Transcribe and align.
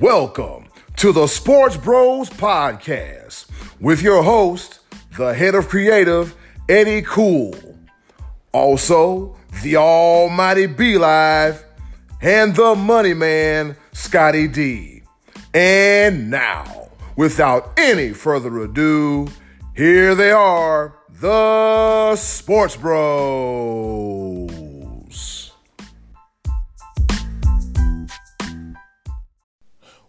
Welcome 0.00 0.68
to 0.98 1.10
the 1.10 1.26
Sports 1.26 1.76
Bros 1.76 2.30
Podcast 2.30 3.46
with 3.80 4.00
your 4.00 4.22
host, 4.22 4.78
the 5.16 5.34
head 5.34 5.56
of 5.56 5.68
creative, 5.68 6.36
Eddie 6.68 7.02
Cool. 7.02 7.52
Also, 8.52 9.36
the 9.64 9.74
almighty 9.74 10.66
B 10.66 10.98
Live 10.98 11.64
and 12.22 12.54
the 12.54 12.76
money 12.76 13.12
man, 13.12 13.76
Scotty 13.92 14.46
D. 14.46 15.02
And 15.52 16.30
now, 16.30 16.90
without 17.16 17.72
any 17.76 18.12
further 18.12 18.56
ado, 18.56 19.26
here 19.74 20.14
they 20.14 20.30
are, 20.30 20.94
the 21.08 22.14
Sports 22.14 22.76
Bros. 22.76 24.27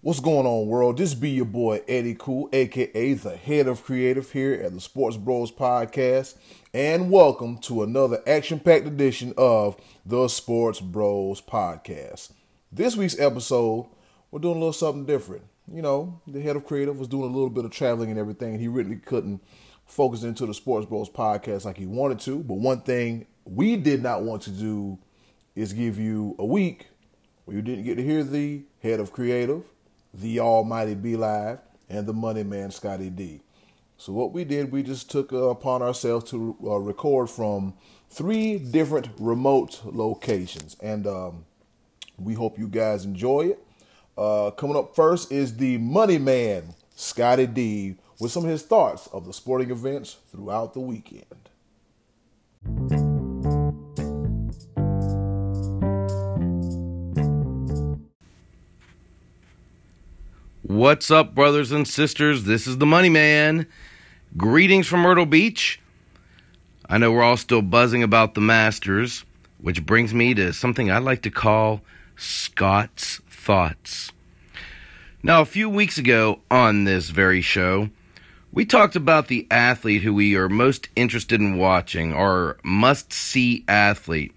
What's 0.02 0.22
going 0.22 0.46
on, 0.46 0.68
world? 0.68 0.98
This 0.98 1.14
be 1.14 1.32
your 1.32 1.44
boy 1.44 1.82
Eddie 1.86 2.16
Cool, 2.18 2.48
aka 2.54 3.14
the 3.16 3.36
head 3.36 3.68
of 3.68 3.84
creative 3.84 4.32
here 4.32 4.54
at 4.54 4.74
the 4.74 4.80
Sports 4.80 5.18
Bros 5.18 5.52
Podcast, 5.52 6.38
and 6.74 7.12
welcome 7.12 7.58
to 7.58 7.84
another 7.84 8.24
action-packed 8.26 8.88
edition 8.88 9.34
of 9.38 9.76
the 10.06 10.30
Sports 10.30 10.80
Bros 10.80 11.42
Podcast. 11.42 12.32
This 12.72 12.96
week's 12.96 13.20
episode, 13.20 13.90
we're 14.32 14.40
doing 14.40 14.56
a 14.56 14.60
little 14.60 14.72
something 14.72 15.06
different. 15.06 15.44
You 15.70 15.82
know, 15.82 16.22
the 16.26 16.40
head 16.40 16.56
of 16.56 16.66
creative 16.66 16.98
was 16.98 17.10
doing 17.10 17.30
a 17.30 17.34
little 17.34 17.50
bit 17.50 17.66
of 17.66 17.72
traveling 17.72 18.10
and 18.10 18.18
everything, 18.18 18.52
and 18.52 18.62
he 18.62 18.70
really 18.70 18.96
couldn't 18.96 19.44
focus 19.86 20.24
into 20.24 20.46
the 20.46 20.54
Sports 20.54 20.86
Bros 20.86 21.10
Podcast 21.10 21.66
like 21.66 21.76
he 21.76 21.88
wanted 21.88 22.22
to. 22.22 22.38
But 22.38 22.60
one 22.60 22.80
thing 22.84 23.28
we 23.44 23.76
did 23.76 24.02
not 24.02 24.22
want 24.22 24.44
to 24.44 24.52
do 24.52 24.98
is 25.56 25.74
give 25.74 26.00
you 26.00 26.38
a 26.40 26.46
week 26.46 26.88
where 27.44 27.58
you 27.58 27.62
didn't 27.62 27.84
get 27.84 27.96
to 27.96 28.04
hear 28.04 28.24
the 28.24 28.62
head 28.82 29.02
of 29.02 29.12
creative 29.12 29.66
the 30.14 30.40
almighty 30.40 30.96
B 30.96 31.16
Live, 31.16 31.62
and 31.90 32.08
the 32.08 32.14
money 32.14 32.44
man 32.44 32.72
Scotty 32.72 33.10
D. 33.10 33.42
So 33.98 34.14
what 34.14 34.32
we 34.32 34.46
did, 34.46 34.72
we 34.72 34.82
just 34.82 35.12
took 35.12 35.34
uh, 35.34 35.50
upon 35.50 35.82
ourselves 35.82 36.30
to 36.32 36.56
uh, 36.64 36.78
record 36.78 37.30
from 37.30 37.74
three 38.10 38.58
different 38.58 39.10
remote 39.20 39.82
locations, 39.86 40.78
and 40.82 41.06
um, 41.06 41.46
we 42.18 42.34
hope 42.34 42.58
you 42.58 42.68
guys 42.68 43.06
enjoy 43.06 43.48
it. 43.48 43.64
Uh, 44.18 44.52
coming 44.52 44.76
up 44.76 44.96
first 44.96 45.32
is 45.32 45.58
the 45.58 45.78
money 45.78 46.18
man 46.18 46.74
Scotty 46.96 47.48
D 47.48 47.96
with 48.20 48.32
some 48.32 48.44
of 48.44 48.50
his 48.50 48.64
thoughts 48.64 49.08
of 49.08 49.26
the 49.26 49.34
sporting 49.34 49.72
events 49.72 50.18
throughout 50.32 50.74
the 50.74 50.80
weekend. 50.80 51.50
What's 60.70 61.10
up, 61.10 61.34
brothers 61.34 61.72
and 61.72 61.88
sisters? 61.88 62.44
This 62.44 62.68
is 62.68 62.78
the 62.78 62.86
Money 62.86 63.10
Man. 63.10 63.66
Greetings 64.38 64.86
from 64.86 65.00
Myrtle 65.00 65.26
Beach. 65.26 65.82
I 66.88 67.00
know 67.00 67.12
we're 67.12 67.24
all 67.24 67.38
still 67.38 67.64
buzzing 67.64 68.04
about 68.04 68.36
the 68.36 68.42
Masters, 68.42 69.26
which 69.60 69.84
brings 69.84 70.14
me 70.14 70.36
to 70.36 70.54
something 70.54 70.92
I 70.92 71.00
like 71.00 71.24
to 71.24 71.32
call 71.32 71.82
Scott's 72.18 73.20
Thoughts. 73.32 74.12
Now, 75.24 75.42
a 75.42 75.46
few 75.46 75.72
weeks 75.72 75.98
ago 75.98 76.42
on 76.52 76.84
this 76.84 77.10
very 77.10 77.42
show, 77.42 77.90
we 78.54 78.64
talked 78.64 78.96
about 78.96 79.28
the 79.28 79.48
athlete 79.50 80.04
who 80.04 80.14
we 80.14 80.36
are 80.36 80.50
most 80.50 80.88
interested 80.96 81.42
in 81.42 81.58
watching, 81.58 82.14
our 82.14 82.58
must 82.62 83.12
see 83.12 83.66
athlete. 83.68 84.36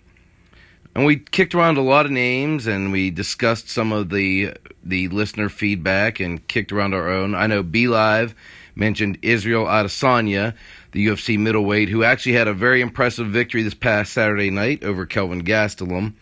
And 0.94 1.06
we 1.06 1.16
kicked 1.16 1.54
around 1.54 1.78
a 1.78 1.82
lot 1.82 2.04
of 2.04 2.12
names 2.12 2.66
and 2.66 2.92
we 2.92 3.10
discussed 3.10 3.68
some 3.68 3.92
of 3.92 4.10
the 4.10 4.54
the 4.84 5.08
listener 5.08 5.48
feedback 5.48 6.20
and 6.20 6.46
kicked 6.48 6.72
around 6.72 6.92
our 6.92 7.08
own. 7.08 7.34
I 7.34 7.46
know 7.46 7.62
B 7.62 7.88
Live 7.88 8.34
mentioned 8.74 9.18
Israel 9.22 9.64
Adesanya, 9.64 10.54
the 10.92 11.06
UFC 11.06 11.38
middleweight, 11.38 11.88
who 11.88 12.04
actually 12.04 12.32
had 12.32 12.48
a 12.48 12.54
very 12.54 12.80
impressive 12.80 13.28
victory 13.28 13.62
this 13.62 13.74
past 13.74 14.12
Saturday 14.12 14.50
night 14.50 14.82
over 14.82 15.06
Kelvin 15.06 15.44
Gastelum. 15.44 16.14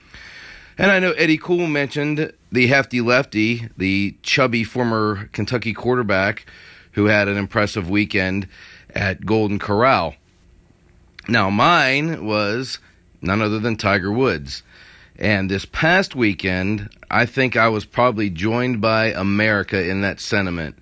And 0.79 0.91
I 0.91 0.99
know 0.99 1.13
Eddie 1.13 1.39
Cool 1.39 1.67
mentioned 1.67 2.33
the 2.51 2.67
hefty 2.69 3.01
lefty, 3.01 3.69
the 3.77 4.17
chubby 4.23 4.65
former 4.65 5.29
Kentucky 5.33 5.73
quarterback, 5.75 6.47
who 6.93 7.07
had 7.07 7.29
an 7.29 7.37
impressive 7.37 7.91
weekend 7.91 8.49
at 8.95 9.27
Golden 9.27 9.59
Corral. 9.59 10.15
Now, 11.29 11.51
mine 11.51 12.25
was 12.25 12.79
none 13.23 13.43
other 13.43 13.59
than 13.59 13.77
Tiger 13.77 14.13
Woods. 14.13 14.63
And 15.19 15.51
this 15.51 15.67
past 15.67 16.15
weekend, 16.15 16.89
I 17.11 17.27
think 17.27 17.57
I 17.57 17.69
was 17.69 17.85
probably 17.85 18.31
joined 18.31 18.81
by 18.81 19.07
America 19.07 19.83
in 19.89 20.01
that 20.01 20.21
sentiment. 20.21 20.77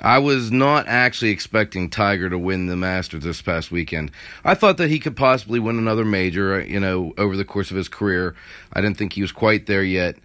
I 0.00 0.18
was 0.18 0.52
not 0.52 0.86
actually 0.88 1.30
expecting 1.30 1.88
Tiger 1.88 2.28
to 2.28 2.38
win 2.38 2.66
the 2.66 2.76
Masters 2.76 3.24
this 3.24 3.40
past 3.40 3.70
weekend. 3.70 4.10
I 4.44 4.54
thought 4.54 4.76
that 4.76 4.90
he 4.90 4.98
could 4.98 5.16
possibly 5.16 5.58
win 5.58 5.78
another 5.78 6.04
major, 6.04 6.60
you 6.60 6.78
know, 6.78 7.14
over 7.16 7.36
the 7.36 7.44
course 7.44 7.70
of 7.70 7.76
his 7.76 7.88
career. 7.88 8.36
I 8.72 8.80
didn't 8.80 8.98
think 8.98 9.14
he 9.14 9.22
was 9.22 9.32
quite 9.32 9.66
there 9.66 9.82
yet. 9.82 10.16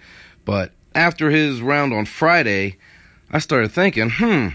But 0.44 0.72
after 0.94 1.30
his 1.30 1.62
round 1.62 1.94
on 1.94 2.06
Friday, 2.06 2.78
I 3.32 3.40
started 3.40 3.72
thinking, 3.72 4.10
hmm, 4.10 4.50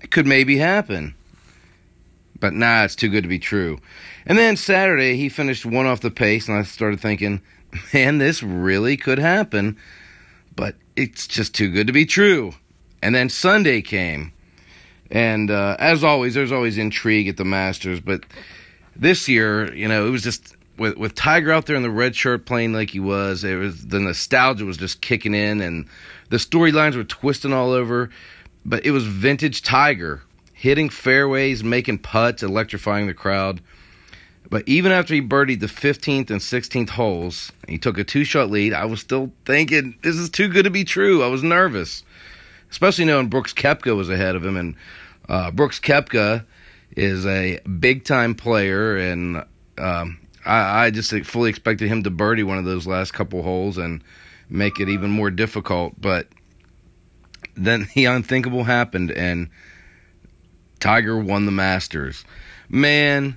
it 0.00 0.10
could 0.10 0.26
maybe 0.26 0.58
happen. 0.58 1.14
But 2.38 2.52
nah, 2.52 2.84
it's 2.84 2.96
too 2.96 3.08
good 3.08 3.22
to 3.22 3.28
be 3.28 3.38
true. 3.38 3.78
And 4.26 4.36
then 4.36 4.56
Saturday, 4.56 5.16
he 5.16 5.28
finished 5.28 5.64
one 5.64 5.86
off 5.86 6.00
the 6.00 6.10
pace, 6.10 6.48
and 6.48 6.58
I 6.58 6.62
started 6.62 7.00
thinking, 7.00 7.40
man, 7.94 8.18
this 8.18 8.42
really 8.42 8.96
could 8.96 9.18
happen. 9.18 9.76
But 10.54 10.74
it's 10.96 11.26
just 11.26 11.54
too 11.54 11.70
good 11.70 11.86
to 11.86 11.92
be 11.92 12.06
true. 12.06 12.52
And 13.02 13.14
then 13.14 13.28
Sunday 13.28 13.82
came. 13.82 14.32
And 15.10 15.50
uh, 15.50 15.76
as 15.78 16.02
always, 16.02 16.34
there's 16.34 16.50
always 16.50 16.78
intrigue 16.78 17.28
at 17.28 17.36
the 17.36 17.44
Masters. 17.44 18.00
But 18.00 18.24
this 18.96 19.28
year, 19.28 19.72
you 19.74 19.86
know, 19.86 20.06
it 20.06 20.10
was 20.10 20.22
just 20.22 20.56
with 20.78 20.96
with 20.96 21.14
Tiger 21.14 21.52
out 21.52 21.66
there 21.66 21.76
in 21.76 21.82
the 21.82 21.90
red 21.90 22.16
shirt 22.16 22.46
playing 22.46 22.72
like 22.72 22.90
he 22.90 23.00
was. 23.00 23.44
It 23.44 23.56
was 23.56 23.86
the 23.86 24.00
nostalgia 24.00 24.64
was 24.64 24.76
just 24.76 25.00
kicking 25.00 25.34
in, 25.34 25.60
and 25.60 25.86
the 26.30 26.38
storylines 26.38 26.96
were 26.96 27.04
twisting 27.04 27.52
all 27.52 27.70
over. 27.70 28.10
But 28.64 28.84
it 28.84 28.90
was 28.90 29.04
vintage 29.04 29.62
Tiger 29.62 30.22
hitting 30.52 30.88
fairways, 30.88 31.62
making 31.62 31.98
putts, 31.98 32.42
electrifying 32.42 33.06
the 33.06 33.14
crowd. 33.14 33.60
But 34.48 34.66
even 34.68 34.92
after 34.92 35.14
he 35.14 35.20
birdied 35.20 35.60
the 35.60 35.66
15th 35.66 36.30
and 36.30 36.40
16th 36.40 36.90
holes, 36.90 37.52
he 37.68 37.78
took 37.78 37.98
a 37.98 38.04
two 38.04 38.24
shot 38.24 38.50
lead. 38.50 38.72
I 38.72 38.84
was 38.84 39.00
still 39.00 39.32
thinking, 39.44 39.98
this 40.02 40.16
is 40.16 40.30
too 40.30 40.48
good 40.48 40.64
to 40.64 40.70
be 40.70 40.84
true. 40.84 41.22
I 41.22 41.28
was 41.28 41.42
nervous, 41.42 42.04
especially 42.70 43.06
knowing 43.06 43.28
Brooks 43.28 43.52
Koepka 43.52 43.96
was 43.96 44.08
ahead 44.08 44.36
of 44.36 44.44
him. 44.44 44.56
And 44.56 44.76
uh, 45.28 45.50
Brooks 45.50 45.80
Koepka 45.80 46.44
is 46.96 47.26
a 47.26 47.58
big 47.60 48.04
time 48.04 48.34
player, 48.34 48.96
and 48.96 49.44
um, 49.78 50.18
I, 50.44 50.86
I 50.86 50.90
just 50.90 51.12
fully 51.24 51.50
expected 51.50 51.88
him 51.88 52.04
to 52.04 52.10
birdie 52.10 52.44
one 52.44 52.58
of 52.58 52.64
those 52.64 52.86
last 52.86 53.12
couple 53.12 53.42
holes 53.42 53.78
and 53.78 54.02
make 54.48 54.80
it 54.80 54.88
even 54.88 55.10
more 55.10 55.30
difficult. 55.30 56.00
But 56.00 56.28
then 57.56 57.88
the 57.94 58.04
unthinkable 58.06 58.64
happened, 58.64 59.10
and 59.10 59.50
Tiger 60.78 61.18
won 61.18 61.46
the 61.46 61.52
Masters. 61.52 62.24
Man, 62.68 63.36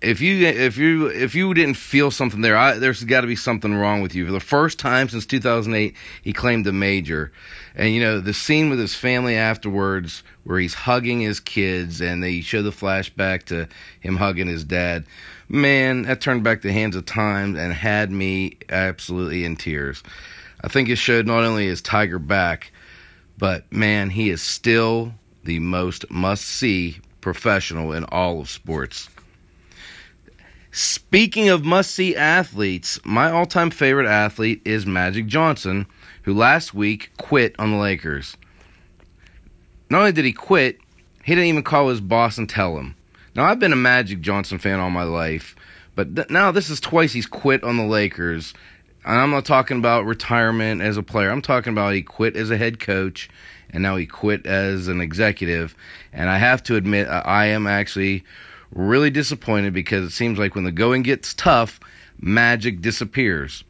if 0.00 0.20
you 0.20 0.46
if 0.46 0.76
you 0.76 1.06
if 1.06 1.34
you 1.34 1.52
didn't 1.54 1.76
feel 1.76 2.10
something 2.10 2.40
there, 2.40 2.56
I, 2.56 2.78
there's 2.78 3.02
got 3.02 3.22
to 3.22 3.26
be 3.26 3.36
something 3.36 3.74
wrong 3.74 4.00
with 4.00 4.14
you. 4.14 4.26
For 4.26 4.32
the 4.32 4.40
first 4.40 4.78
time 4.78 5.08
since 5.08 5.26
2008, 5.26 5.96
he 6.22 6.32
claimed 6.32 6.66
a 6.66 6.72
major, 6.72 7.32
and 7.74 7.92
you 7.92 8.00
know 8.00 8.20
the 8.20 8.34
scene 8.34 8.70
with 8.70 8.78
his 8.78 8.94
family 8.94 9.36
afterwards, 9.36 10.22
where 10.44 10.60
he's 10.60 10.74
hugging 10.74 11.20
his 11.20 11.40
kids, 11.40 12.00
and 12.00 12.22
they 12.22 12.40
show 12.42 12.62
the 12.62 12.70
flashback 12.70 13.44
to 13.44 13.68
him 14.00 14.16
hugging 14.16 14.46
his 14.46 14.62
dad. 14.62 15.04
Man, 15.48 16.02
that 16.02 16.20
turned 16.20 16.44
back 16.44 16.62
the 16.62 16.72
hands 16.72 16.94
of 16.94 17.04
time 17.04 17.56
and 17.56 17.72
had 17.72 18.10
me 18.10 18.58
absolutely 18.68 19.44
in 19.44 19.56
tears. 19.56 20.02
I 20.60 20.68
think 20.68 20.88
it 20.88 20.96
showed 20.96 21.26
not 21.26 21.44
only 21.44 21.66
his 21.66 21.82
Tiger 21.82 22.18
back, 22.18 22.70
but 23.36 23.70
man, 23.72 24.10
he 24.10 24.30
is 24.30 24.42
still 24.42 25.14
the 25.44 25.58
most 25.58 26.10
must 26.10 26.44
see 26.44 26.98
professional 27.20 27.92
in 27.92 28.04
all 28.04 28.40
of 28.40 28.48
sports. 28.48 29.08
Speaking 30.80 31.48
of 31.48 31.64
must 31.64 31.90
see 31.90 32.14
athletes, 32.14 33.00
my 33.04 33.32
all 33.32 33.46
time 33.46 33.68
favorite 33.68 34.06
athlete 34.06 34.62
is 34.64 34.86
Magic 34.86 35.26
Johnson, 35.26 35.88
who 36.22 36.32
last 36.32 36.72
week 36.72 37.10
quit 37.16 37.56
on 37.58 37.72
the 37.72 37.76
Lakers. 37.78 38.36
Not 39.90 39.98
only 39.98 40.12
did 40.12 40.24
he 40.24 40.32
quit, 40.32 40.78
he 41.24 41.34
didn't 41.34 41.48
even 41.48 41.64
call 41.64 41.88
his 41.88 42.00
boss 42.00 42.38
and 42.38 42.48
tell 42.48 42.78
him. 42.78 42.94
Now, 43.34 43.46
I've 43.46 43.58
been 43.58 43.72
a 43.72 43.76
Magic 43.76 44.20
Johnson 44.20 44.60
fan 44.60 44.78
all 44.78 44.88
my 44.88 45.02
life, 45.02 45.56
but 45.96 46.14
th- 46.14 46.30
now 46.30 46.52
this 46.52 46.70
is 46.70 46.78
twice 46.78 47.12
he's 47.12 47.26
quit 47.26 47.64
on 47.64 47.76
the 47.76 47.84
Lakers. 47.84 48.54
And 49.04 49.18
I'm 49.18 49.32
not 49.32 49.46
talking 49.46 49.78
about 49.78 50.04
retirement 50.04 50.80
as 50.80 50.96
a 50.96 51.02
player, 51.02 51.30
I'm 51.30 51.42
talking 51.42 51.72
about 51.72 51.94
he 51.94 52.02
quit 52.02 52.36
as 52.36 52.52
a 52.52 52.56
head 52.56 52.78
coach 52.78 53.28
and 53.70 53.82
now 53.82 53.96
he 53.96 54.06
quit 54.06 54.46
as 54.46 54.86
an 54.86 55.00
executive. 55.00 55.74
And 56.12 56.30
I 56.30 56.38
have 56.38 56.62
to 56.64 56.76
admit, 56.76 57.08
I 57.08 57.46
am 57.46 57.66
actually 57.66 58.22
really 58.72 59.10
disappointed 59.10 59.72
because 59.72 60.04
it 60.04 60.10
seems 60.10 60.38
like 60.38 60.54
when 60.54 60.64
the 60.64 60.72
going 60.72 61.02
gets 61.02 61.34
tough, 61.34 61.80
magic 62.20 62.80
disappears. 62.80 63.64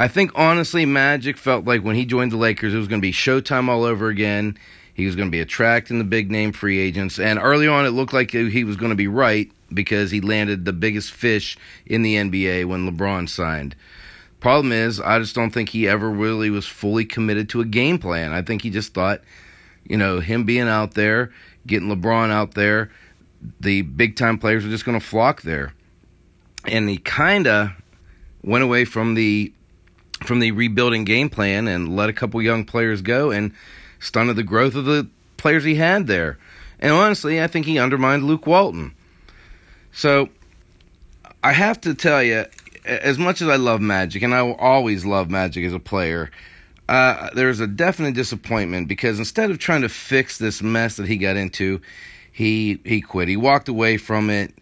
I 0.00 0.08
think 0.08 0.32
honestly, 0.34 0.86
Magic 0.86 1.36
felt 1.36 1.66
like 1.66 1.84
when 1.84 1.94
he 1.94 2.06
joined 2.06 2.32
the 2.32 2.38
Lakers, 2.38 2.72
it 2.72 2.78
was 2.78 2.88
going 2.88 3.02
to 3.02 3.06
be 3.06 3.12
Showtime 3.12 3.68
all 3.68 3.84
over 3.84 4.08
again. 4.08 4.56
He 4.94 5.04
was 5.04 5.14
going 5.14 5.28
to 5.28 5.30
be 5.30 5.40
attracting 5.40 5.98
the 5.98 6.04
big 6.04 6.30
name 6.30 6.52
free 6.52 6.78
agents, 6.78 7.18
and 7.18 7.38
early 7.38 7.68
on, 7.68 7.84
it 7.84 7.90
looked 7.90 8.14
like 8.14 8.30
he 8.30 8.64
was 8.64 8.76
going 8.76 8.90
to 8.90 8.96
be 8.96 9.08
right 9.08 9.50
because 9.74 10.10
he 10.10 10.22
landed 10.22 10.64
the 10.64 10.72
biggest 10.72 11.12
fish 11.12 11.58
in 11.84 12.00
the 12.00 12.16
NBA 12.16 12.64
when 12.64 12.90
LeBron 12.90 13.28
signed. 13.28 13.76
Problem 14.40 14.72
is, 14.72 15.00
I 15.00 15.18
just 15.18 15.34
don't 15.34 15.50
think 15.50 15.68
he 15.68 15.86
ever 15.86 16.08
really 16.08 16.48
was 16.48 16.66
fully 16.66 17.04
committed 17.04 17.50
to 17.50 17.60
a 17.60 17.66
game 17.66 17.98
plan. 17.98 18.32
I 18.32 18.40
think 18.40 18.62
he 18.62 18.70
just 18.70 18.94
thought, 18.94 19.20
you 19.84 19.98
know, 19.98 20.20
him 20.20 20.44
being 20.44 20.68
out 20.68 20.94
there, 20.94 21.30
getting 21.66 21.88
LeBron 21.88 22.30
out 22.30 22.54
there, 22.54 22.90
the 23.60 23.82
big 23.82 24.16
time 24.16 24.38
players 24.38 24.64
were 24.64 24.70
just 24.70 24.84
going 24.84 24.98
to 24.98 25.04
flock 25.04 25.42
there. 25.42 25.72
And 26.66 26.88
he 26.88 26.98
kind 26.98 27.46
of 27.46 27.70
went 28.42 28.64
away 28.64 28.84
from 28.84 29.14
the 29.14 29.52
from 30.24 30.38
the 30.38 30.50
rebuilding 30.50 31.04
game 31.04 31.30
plan 31.30 31.66
and 31.66 31.96
let 31.96 32.10
a 32.10 32.12
couple 32.12 32.42
young 32.42 32.64
players 32.64 33.00
go 33.00 33.30
and 33.30 33.52
stunted 34.00 34.36
the 34.36 34.42
growth 34.42 34.74
of 34.74 34.84
the 34.84 35.08
players 35.38 35.64
he 35.64 35.74
had 35.74 36.06
there. 36.06 36.38
And 36.78 36.92
honestly, 36.92 37.42
I 37.42 37.46
think 37.46 37.64
he 37.64 37.78
undermined 37.78 38.24
Luke 38.24 38.46
Walton. 38.46 38.94
So 39.92 40.28
I 41.42 41.52
have 41.52 41.80
to 41.82 41.94
tell 41.94 42.22
you, 42.22 42.44
as 42.84 43.18
much 43.18 43.40
as 43.40 43.48
I 43.48 43.56
love 43.56 43.80
Magic, 43.80 44.22
and 44.22 44.34
I 44.34 44.42
will 44.42 44.54
always 44.54 45.04
love 45.06 45.30
Magic 45.30 45.64
as 45.64 45.72
a 45.72 45.78
player, 45.78 46.30
uh, 46.88 47.30
there's 47.34 47.60
a 47.60 47.66
definite 47.66 48.14
disappointment 48.14 48.88
because 48.88 49.18
instead 49.18 49.50
of 49.50 49.58
trying 49.58 49.82
to 49.82 49.88
fix 49.88 50.38
this 50.38 50.62
mess 50.62 50.96
that 50.96 51.06
he 51.06 51.16
got 51.16 51.36
into, 51.36 51.80
he 52.32 52.80
he 52.84 53.00
quit. 53.00 53.28
He 53.28 53.36
walked 53.36 53.68
away 53.68 53.96
from 53.96 54.30
it. 54.30 54.54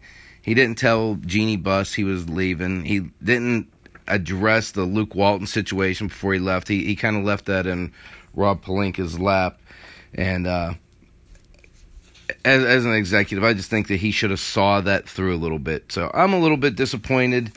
He 0.42 0.54
didn't 0.54 0.78
tell 0.78 1.16
Jeanie 1.16 1.56
Buss 1.56 1.92
he 1.92 2.04
was 2.04 2.28
leaving. 2.28 2.84
He 2.84 3.00
didn't 3.22 3.70
address 4.06 4.72
the 4.72 4.84
Luke 4.84 5.14
Walton 5.14 5.46
situation 5.46 6.08
before 6.08 6.32
he 6.32 6.40
left. 6.40 6.68
He 6.68 6.84
he 6.84 6.96
kind 6.96 7.16
of 7.16 7.24
left 7.24 7.46
that 7.46 7.66
in 7.66 7.92
Rob 8.34 8.62
Pelinka's 8.62 9.18
lap, 9.18 9.60
and 10.14 10.46
uh, 10.46 10.74
as 12.44 12.64
as 12.64 12.84
an 12.84 12.94
executive, 12.94 13.44
I 13.44 13.52
just 13.54 13.70
think 13.70 13.88
that 13.88 13.96
he 13.96 14.10
should 14.10 14.30
have 14.30 14.40
saw 14.40 14.80
that 14.80 15.08
through 15.08 15.34
a 15.34 15.38
little 15.38 15.58
bit. 15.58 15.92
So 15.92 16.10
I'm 16.12 16.32
a 16.32 16.38
little 16.38 16.56
bit 16.56 16.76
disappointed. 16.76 17.52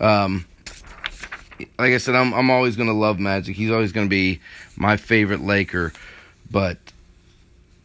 Um, 0.00 0.46
like 1.78 1.92
I 1.92 1.98
said, 1.98 2.14
I'm 2.14 2.32
I'm 2.34 2.50
always 2.50 2.76
going 2.76 2.88
to 2.88 2.94
love 2.94 3.18
Magic. 3.18 3.56
He's 3.56 3.70
always 3.70 3.92
going 3.92 4.06
to 4.06 4.10
be 4.10 4.40
my 4.76 4.96
favorite 4.96 5.40
Laker, 5.40 5.92
but 6.50 6.83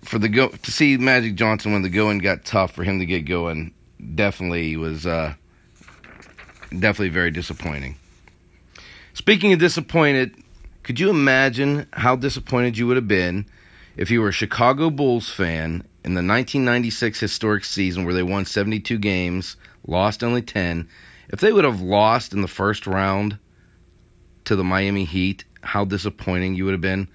for 0.10 0.18
the 0.18 0.28
go 0.28 0.48
to 0.48 0.72
see 0.72 0.98
Magic 0.98 1.36
Johnson 1.36 1.72
when 1.72 1.84
the 1.84 1.90
going 1.90 2.18
got 2.18 2.44
tough 2.44 2.72
for 2.72 2.84
him 2.84 2.98
to 2.98 3.06
get 3.06 3.26
going, 3.26 3.72
definitely 4.16 4.76
was 4.76 5.06
uh, 5.06 5.36
definitely 6.72 7.10
very 7.10 7.30
disappointing. 7.30 7.96
Speaking 9.14 9.54
of 9.54 9.60
disappointed, 9.60 10.34
could 10.82 11.00
you 11.00 11.12
imagine 11.12 11.86
how 11.94 12.16
disappointed 12.16 12.76
you 12.76 12.88
would 12.88 12.96
have 12.96 13.08
been 13.08 13.46
if 13.98 14.10
you 14.10 14.20
were 14.22 14.30
a 14.30 14.32
Chicago 14.32 14.90
Bulls 14.90 15.30
fan 15.30 15.84
in 16.04 16.16
the 16.16 16.26
1996 16.26 17.20
historic 17.20 17.64
season 17.64 18.04
where 18.04 18.16
they 18.16 18.24
won 18.24 18.46
72 18.46 18.98
games, 18.98 19.58
lost 19.86 20.24
only 20.24 20.42
10, 20.42 20.90
if 21.28 21.40
they 21.40 21.54
would 21.54 21.66
have 21.66 21.82
lost 21.82 22.34
in 22.34 22.42
the 22.42 22.48
first 22.48 22.88
round 22.88 23.38
to 24.46 24.56
the 24.56 24.64
Miami 24.64 25.06
Heat, 25.06 25.46
how 25.62 25.86
disappointing 25.86 26.56
you 26.56 26.66
would 26.66 26.74
have 26.74 26.82
been. 26.82 27.10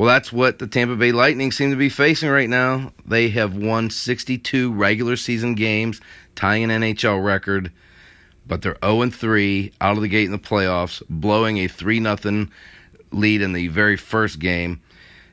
Well, 0.00 0.08
that's 0.08 0.32
what 0.32 0.58
the 0.58 0.66
Tampa 0.66 0.96
Bay 0.96 1.12
Lightning 1.12 1.52
seem 1.52 1.68
to 1.72 1.76
be 1.76 1.90
facing 1.90 2.30
right 2.30 2.48
now. 2.48 2.94
They 3.04 3.28
have 3.28 3.54
won 3.54 3.90
62 3.90 4.72
regular 4.72 5.14
season 5.14 5.54
games, 5.54 6.00
tying 6.34 6.64
an 6.64 6.70
NHL 6.70 7.22
record, 7.22 7.70
but 8.46 8.62
they're 8.62 8.78
0 8.82 9.10
3 9.10 9.72
out 9.78 9.96
of 9.96 10.02
the 10.02 10.08
gate 10.08 10.24
in 10.24 10.32
the 10.32 10.38
playoffs, 10.38 11.02
blowing 11.10 11.58
a 11.58 11.68
3 11.68 12.02
0 12.02 12.46
lead 13.12 13.42
in 13.42 13.52
the 13.52 13.68
very 13.68 13.98
first 13.98 14.38
game. 14.38 14.80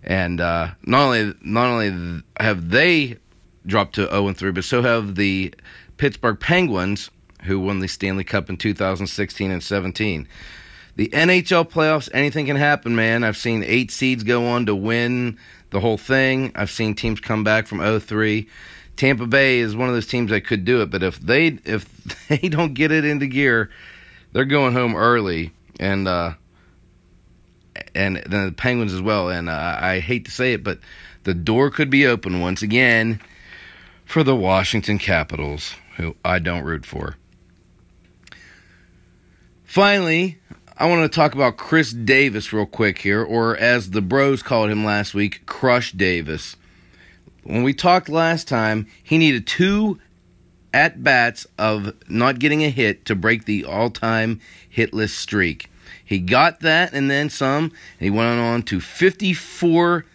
And 0.03 0.41
uh, 0.41 0.71
not 0.83 1.01
only 1.03 1.33
not 1.39 1.67
only 1.67 2.23
have 2.37 2.69
they 2.69 3.19
dropped 3.65 3.95
to 3.95 4.09
0 4.09 4.33
3, 4.33 4.51
but 4.51 4.65
so 4.65 4.81
have 4.81 5.15
the 5.15 5.53
Pittsburgh 5.95 6.41
Penguins, 6.41 7.09
who 7.43 7.61
won 7.61 7.79
the 7.79 7.87
Stanley 7.87 8.25
Cup 8.25 8.49
in 8.49 8.57
2016 8.57 9.49
and 9.49 9.63
17. 9.63 10.27
The 10.97 11.09
NHL 11.09 11.69
playoffs, 11.69 12.09
anything 12.11 12.47
can 12.47 12.55
happen, 12.55 12.95
man. 12.95 13.23
I've 13.23 13.37
seen 13.37 13.63
eight 13.63 13.91
seeds 13.91 14.23
go 14.23 14.47
on 14.47 14.65
to 14.65 14.75
win 14.75 15.37
the 15.69 15.79
whole 15.79 15.97
thing. 15.97 16.51
I've 16.55 16.71
seen 16.71 16.95
teams 16.95 17.19
come 17.19 17.43
back 17.43 17.67
from 17.67 17.77
0-3. 17.77 18.47
Tampa 18.95 19.27
Bay 19.27 19.59
is 19.59 19.75
one 19.75 19.89
of 19.89 19.93
those 19.93 20.07
teams 20.07 20.31
that 20.31 20.41
could 20.41 20.65
do 20.65 20.81
it, 20.81 20.89
but 20.89 21.03
if 21.03 21.19
they 21.19 21.59
if 21.65 21.87
they 22.27 22.49
don't 22.49 22.73
get 22.73 22.91
it 22.91 23.05
into 23.05 23.27
gear, 23.27 23.69
they're 24.33 24.43
going 24.45 24.73
home 24.73 24.95
early. 24.95 25.51
And 25.79 26.07
uh, 26.07 26.33
and 27.93 28.17
then 28.25 28.47
the 28.47 28.51
Penguins 28.51 28.91
as 28.91 29.01
well. 29.01 29.29
And 29.29 29.49
uh, 29.49 29.77
I 29.79 29.99
hate 29.99 30.25
to 30.25 30.31
say 30.31 30.53
it, 30.53 30.63
but 30.63 30.79
the 31.25 31.35
door 31.35 31.69
could 31.69 31.91
be 31.91 32.07
open 32.07 32.41
once 32.41 32.63
again 32.63 33.21
for 34.03 34.23
the 34.23 34.35
Washington 34.35 34.97
Capitals, 34.97 35.75
who 35.97 36.15
I 36.25 36.39
don't 36.39 36.63
root 36.63 36.87
for. 36.87 37.17
Finally, 39.63 40.39
I 40.79 40.85
want 40.85 41.11
to 41.11 41.15
talk 41.15 41.33
about 41.33 41.57
Chris 41.57 41.91
Davis 41.91 42.53
real 42.53 42.67
quick 42.67 42.99
here, 42.99 43.23
or 43.23 43.57
as 43.57 43.89
the 43.89 44.01
bros 44.01 44.43
called 44.43 44.69
him 44.69 44.85
last 44.85 45.15
week, 45.15 45.43
Crush 45.47 45.91
Davis. 45.91 46.55
When 47.43 47.63
we 47.63 47.73
talked 47.73 48.09
last 48.09 48.47
time, 48.47 48.85
he 49.01 49.17
needed 49.17 49.47
two 49.47 49.99
at 50.71 51.03
bats 51.03 51.47
of 51.57 51.93
not 52.07 52.37
getting 52.37 52.63
a 52.63 52.69
hit 52.69 53.05
to 53.05 53.15
break 53.15 53.45
the 53.45 53.65
all 53.65 53.89
time 53.89 54.39
hitless 54.75 55.09
streak. 55.09 55.71
He 56.05 56.19
got 56.19 56.59
that 56.59 56.93
and 56.93 57.09
then 57.09 57.31
some. 57.31 57.63
And 57.63 58.01
he 58.01 58.11
went 58.11 58.39
on 58.39 58.61
to 58.63 58.79
54 58.79 60.05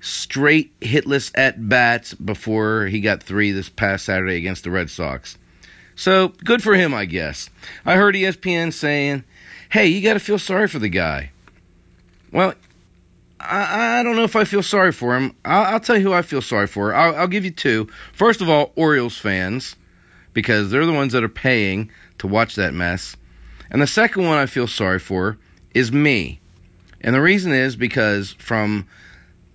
straight 0.00 0.80
hitless 0.80 1.30
at 1.36 1.68
bats 1.68 2.14
before 2.14 2.86
he 2.86 3.00
got 3.00 3.22
three 3.22 3.52
this 3.52 3.68
past 3.68 4.06
Saturday 4.06 4.34
against 4.34 4.64
the 4.64 4.72
Red 4.72 4.90
Sox. 4.90 5.38
So 5.94 6.28
good 6.44 6.62
for 6.62 6.74
him, 6.74 6.92
I 6.92 7.04
guess. 7.04 7.50
I 7.86 7.94
heard 7.94 8.16
ESPN 8.16 8.72
saying, 8.72 9.22
hey, 9.70 9.86
you 9.86 10.02
got 10.02 10.14
to 10.14 10.20
feel 10.20 10.38
sorry 10.38 10.68
for 10.68 10.78
the 10.78 10.88
guy. 10.88 11.30
Well, 12.32 12.54
I, 13.40 14.00
I, 14.00 14.02
don't 14.02 14.16
know 14.16 14.24
if 14.24 14.36
I 14.36 14.44
feel 14.44 14.62
sorry 14.62 14.92
for 14.92 15.16
him. 15.16 15.34
I'll, 15.44 15.74
I'll 15.74 15.80
tell 15.80 15.96
you 15.96 16.02
who 16.02 16.12
I 16.12 16.22
feel 16.22 16.42
sorry 16.42 16.66
for. 16.66 16.94
I'll, 16.94 17.14
I'll 17.16 17.28
give 17.28 17.44
you 17.44 17.50
two. 17.50 17.88
First 18.12 18.40
of 18.40 18.48
all, 18.48 18.72
Orioles 18.76 19.16
fans, 19.16 19.76
because 20.32 20.70
they're 20.70 20.86
the 20.86 20.92
ones 20.92 21.12
that 21.12 21.24
are 21.24 21.28
paying 21.28 21.90
to 22.18 22.26
watch 22.26 22.56
that 22.56 22.74
mess. 22.74 23.16
And 23.70 23.80
the 23.80 23.86
second 23.86 24.24
one 24.24 24.38
I 24.38 24.46
feel 24.46 24.66
sorry 24.66 24.98
for 24.98 25.38
is 25.74 25.92
me. 25.92 26.40
And 27.00 27.14
the 27.14 27.20
reason 27.20 27.52
is 27.52 27.76
because 27.76 28.32
from 28.32 28.88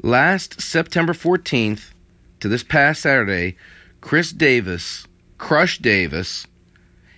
last 0.01 0.61
September 0.61 1.13
14th 1.13 1.91
to 2.39 2.47
this 2.47 2.63
past 2.63 3.01
Saturday, 3.01 3.57
Chris 4.01 4.31
Davis, 4.31 5.07
Crush 5.37 5.79
Davis, 5.79 6.47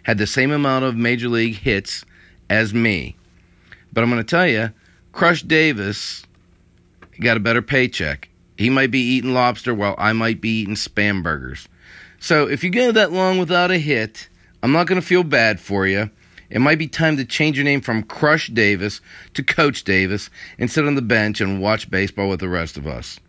had 0.03 0.17
the 0.17 0.27
same 0.27 0.51
amount 0.51 0.85
of 0.85 0.95
major 0.95 1.27
league 1.27 1.55
hits 1.55 2.05
as 2.49 2.73
me. 2.73 3.15
But 3.91 4.03
I'm 4.03 4.09
going 4.09 4.21
to 4.21 4.29
tell 4.29 4.47
you, 4.47 4.71
Crush 5.11 5.43
Davis 5.43 6.25
got 7.19 7.37
a 7.37 7.39
better 7.39 7.61
paycheck. 7.61 8.29
He 8.57 8.69
might 8.69 8.91
be 8.91 8.99
eating 8.99 9.33
lobster 9.33 9.73
while 9.73 9.95
I 9.97 10.13
might 10.13 10.41
be 10.41 10.61
eating 10.61 10.75
spam 10.75 11.23
burgers. 11.23 11.67
So 12.19 12.47
if 12.47 12.63
you 12.63 12.69
go 12.69 12.91
that 12.91 13.11
long 13.11 13.37
without 13.37 13.71
a 13.71 13.77
hit, 13.77 14.29
I'm 14.63 14.71
not 14.71 14.87
going 14.87 14.99
to 14.99 15.05
feel 15.05 15.23
bad 15.23 15.59
for 15.59 15.85
you. 15.85 16.09
It 16.49 16.59
might 16.59 16.77
be 16.77 16.87
time 16.87 17.17
to 17.17 17.25
change 17.25 17.57
your 17.57 17.65
name 17.65 17.81
from 17.81 18.03
Crush 18.03 18.47
Davis 18.47 19.01
to 19.33 19.43
Coach 19.43 19.83
Davis 19.83 20.29
and 20.57 20.69
sit 20.69 20.85
on 20.85 20.95
the 20.95 21.01
bench 21.01 21.41
and 21.41 21.61
watch 21.61 21.89
baseball 21.89 22.29
with 22.29 22.39
the 22.39 22.49
rest 22.49 22.77
of 22.77 22.87
us. 22.87 23.19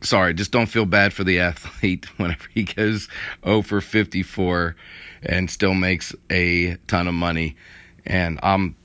Sorry, 0.00 0.34
just 0.34 0.50
don't 0.50 0.66
feel 0.66 0.84
bad 0.84 1.12
for 1.12 1.22
the 1.22 1.38
athlete 1.38 2.06
whenever 2.18 2.48
he 2.52 2.64
goes 2.64 3.08
0 3.44 3.62
for 3.62 3.80
54 3.80 4.74
and 5.22 5.50
still 5.50 5.74
makes 5.74 6.14
a 6.30 6.76
ton 6.86 7.08
of 7.08 7.14
money. 7.14 7.56
And 8.04 8.38
I'm 8.42 8.76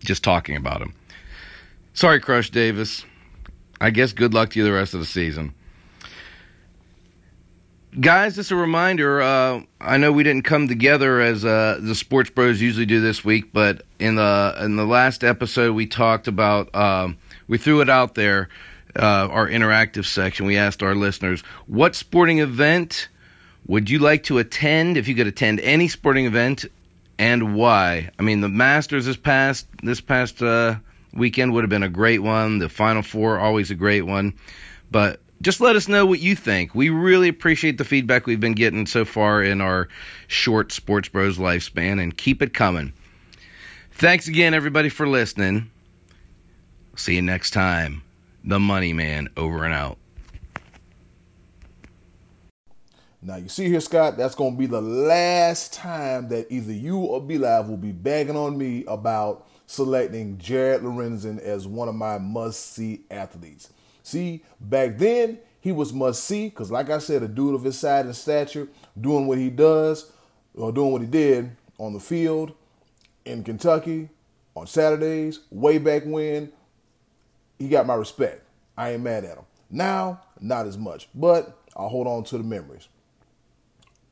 just 0.00 0.24
talking 0.24 0.56
about 0.56 0.80
him. 0.80 0.94
Sorry, 1.94 2.20
Crush 2.20 2.50
Davis. 2.50 3.04
I 3.80 3.90
guess 3.90 4.12
good 4.12 4.34
luck 4.34 4.50
to 4.50 4.58
you 4.58 4.64
the 4.64 4.72
rest 4.72 4.94
of 4.94 5.00
the 5.00 5.06
season 5.06 5.54
guys, 8.00 8.36
just 8.36 8.50
a 8.50 8.56
reminder. 8.56 9.20
Uh, 9.20 9.62
I 9.80 9.96
know 9.96 10.12
we 10.12 10.22
didn't 10.22 10.44
come 10.44 10.68
together 10.68 11.20
as 11.20 11.44
uh, 11.44 11.78
the 11.80 11.94
Sports 11.94 12.30
Bros 12.30 12.60
usually 12.60 12.86
do 12.86 13.00
this 13.00 13.24
week, 13.24 13.52
but 13.52 13.82
in 13.98 14.16
the 14.16 14.56
in 14.60 14.76
the 14.76 14.86
last 14.86 15.24
episode 15.24 15.74
we 15.74 15.86
talked 15.86 16.28
about 16.28 16.70
uh, 16.74 17.08
we 17.46 17.58
threw 17.58 17.80
it 17.80 17.88
out 17.90 18.14
there. 18.14 18.48
Uh, 18.96 19.28
our 19.30 19.46
interactive 19.46 20.06
section. 20.06 20.46
We 20.46 20.56
asked 20.56 20.82
our 20.82 20.94
listeners, 20.94 21.42
"What 21.66 21.94
sporting 21.94 22.38
event 22.38 23.08
would 23.68 23.88
you 23.88 24.00
like 24.00 24.24
to 24.24 24.38
attend 24.38 24.96
if 24.96 25.06
you 25.06 25.14
could 25.14 25.28
attend 25.28 25.60
any 25.60 25.86
sporting 25.86 26.26
event, 26.26 26.64
and 27.18 27.54
why?" 27.54 28.10
I 28.18 28.22
mean, 28.22 28.40
the 28.40 28.48
Masters 28.48 29.06
this 29.06 29.16
past 29.16 29.68
this 29.82 30.00
past 30.00 30.42
uh, 30.42 30.76
weekend 31.14 31.52
would 31.52 31.62
have 31.62 31.70
been 31.70 31.84
a 31.84 31.88
great 31.88 32.22
one. 32.22 32.58
The 32.58 32.68
Final 32.68 33.02
Four 33.02 33.38
always 33.38 33.70
a 33.70 33.76
great 33.76 34.02
one, 34.02 34.34
but 34.90 35.20
just 35.40 35.60
let 35.60 35.76
us 35.76 35.86
know 35.86 36.04
what 36.04 36.20
you 36.20 36.34
think. 36.34 36.74
We 36.74 36.90
really 36.90 37.28
appreciate 37.28 37.78
the 37.78 37.84
feedback 37.84 38.26
we've 38.26 38.40
been 38.40 38.54
getting 38.54 38.86
so 38.86 39.04
far 39.04 39.42
in 39.42 39.60
our 39.60 39.88
short 40.26 40.72
Sports 40.72 41.08
Bros 41.08 41.38
lifespan 41.38 42.02
and 42.02 42.16
keep 42.16 42.42
it 42.42 42.52
coming. 42.52 42.92
Thanks 43.92 44.28
again, 44.28 44.54
everybody, 44.54 44.88
for 44.88 45.06
listening. 45.06 45.70
See 46.96 47.14
you 47.14 47.22
next 47.22 47.50
time. 47.50 48.02
The 48.44 48.58
Money 48.58 48.92
Man 48.92 49.28
over 49.36 49.64
and 49.64 49.74
out. 49.74 49.98
Now 53.20 53.36
you 53.36 53.48
see 53.48 53.68
here, 53.68 53.80
Scott, 53.80 54.16
that's 54.16 54.36
gonna 54.36 54.56
be 54.56 54.66
the 54.66 54.80
last 54.80 55.72
time 55.72 56.28
that 56.28 56.50
either 56.50 56.72
you 56.72 56.98
or 56.98 57.20
B 57.20 57.36
Live 57.36 57.68
will 57.68 57.76
be 57.76 57.90
bagging 57.90 58.36
on 58.36 58.56
me 58.56 58.84
about 58.86 59.48
selecting 59.66 60.38
Jared 60.38 60.82
Lorenzen 60.82 61.40
as 61.40 61.66
one 61.66 61.88
of 61.88 61.96
my 61.96 62.18
must-see 62.18 63.02
athletes. 63.10 63.70
See, 64.04 64.44
back 64.60 64.98
then 64.98 65.40
he 65.60 65.72
was 65.72 65.92
must-see 65.92 66.48
because, 66.48 66.70
like 66.70 66.90
I 66.90 66.98
said, 66.98 67.24
a 67.24 67.28
dude 67.28 67.56
of 67.56 67.64
his 67.64 67.76
size 67.76 68.04
and 68.04 68.14
stature, 68.14 68.68
doing 68.98 69.26
what 69.26 69.38
he 69.38 69.50
does 69.50 70.12
or 70.54 70.70
doing 70.70 70.92
what 70.92 71.02
he 71.02 71.08
did 71.08 71.50
on 71.78 71.92
the 71.94 72.00
field 72.00 72.52
in 73.24 73.42
Kentucky 73.42 74.10
on 74.54 74.66
Saturdays, 74.66 75.40
way 75.50 75.78
back 75.78 76.04
when, 76.04 76.52
he 77.58 77.68
got 77.68 77.86
my 77.86 77.94
respect. 77.94 78.44
I 78.76 78.92
ain't 78.92 79.02
mad 79.02 79.24
at 79.24 79.36
him. 79.36 79.44
Now, 79.70 80.22
not 80.40 80.66
as 80.66 80.78
much, 80.78 81.08
but 81.14 81.58
I'll 81.76 81.88
hold 81.88 82.06
on 82.06 82.22
to 82.24 82.38
the 82.38 82.44
memories. 82.44 82.88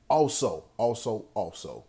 Also, 0.08 0.64
also, 0.76 1.26
also, 1.34 1.84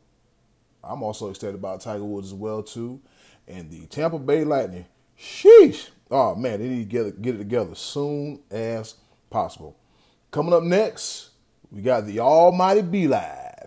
I'm 0.84 1.04
also 1.04 1.30
excited 1.30 1.56
about 1.56 1.82
Tiger 1.82 2.04
Woods 2.04 2.28
as 2.28 2.34
well 2.34 2.64
too, 2.64 3.00
and 3.48 3.70
the 3.70 3.86
Tampa 3.88 4.18
Bay 4.18 4.44
Lightning. 4.44 4.86
Sheesh! 5.20 5.90
Oh 6.10 6.36
man, 6.36 6.60
they 6.60 6.70
need 6.70 6.90
to 6.90 7.04
get, 7.04 7.22
get 7.22 7.36
it 7.36 7.40
together 7.40 7.76
soon 7.76 8.40
as 8.50 8.96
possible. 9.30 9.76
Coming 10.32 10.54
up 10.54 10.64
next, 10.64 11.30
we 11.72 11.82
got 11.82 12.06
the 12.06 12.20
Almighty 12.20 12.82
Be 12.82 13.08
Live. 13.08 13.58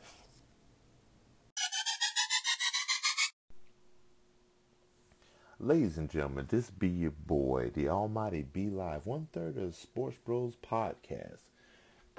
Ladies 5.62 5.98
and 5.98 6.08
gentlemen, 6.08 6.46
this 6.48 6.70
be 6.70 6.88
your 6.88 7.10
boy, 7.10 7.70
the 7.74 7.90
Almighty 7.90 8.42
Be 8.50 8.70
Live, 8.70 9.04
one 9.04 9.28
third 9.30 9.58
of 9.58 9.76
Sports 9.76 10.16
Bros 10.24 10.56
podcast, 10.56 11.40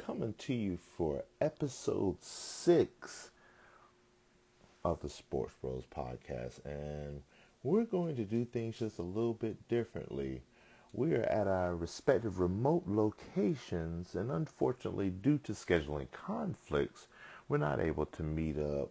coming 0.06 0.34
to 0.40 0.54
you 0.54 0.78
for 0.78 1.24
episode 1.40 2.18
six 2.24 3.30
of 4.84 5.00
the 5.02 5.10
Sports 5.10 5.54
Bros 5.62 5.84
podcast. 5.96 6.66
And 6.66 7.22
we're 7.62 7.86
going 7.86 8.16
to 8.16 8.24
do 8.24 8.44
things 8.44 8.80
just 8.80 8.98
a 8.98 9.04
little 9.04 9.36
bit 9.36 9.68
differently. 9.68 10.42
We 10.92 11.14
are 11.14 11.24
at 11.24 11.48
our 11.48 11.76
respective 11.76 12.40
remote 12.40 12.84
locations, 12.88 14.16
and 14.16 14.32
unfortunately, 14.32 15.12
due 15.12 15.38
to 15.40 15.54
scheduling 15.54 16.10
conflicts, 16.12 17.08
we're 17.48 17.58
not 17.58 17.80
able 17.80 18.08
to 18.08 18.24
meet 18.24 18.58
up 18.58 18.90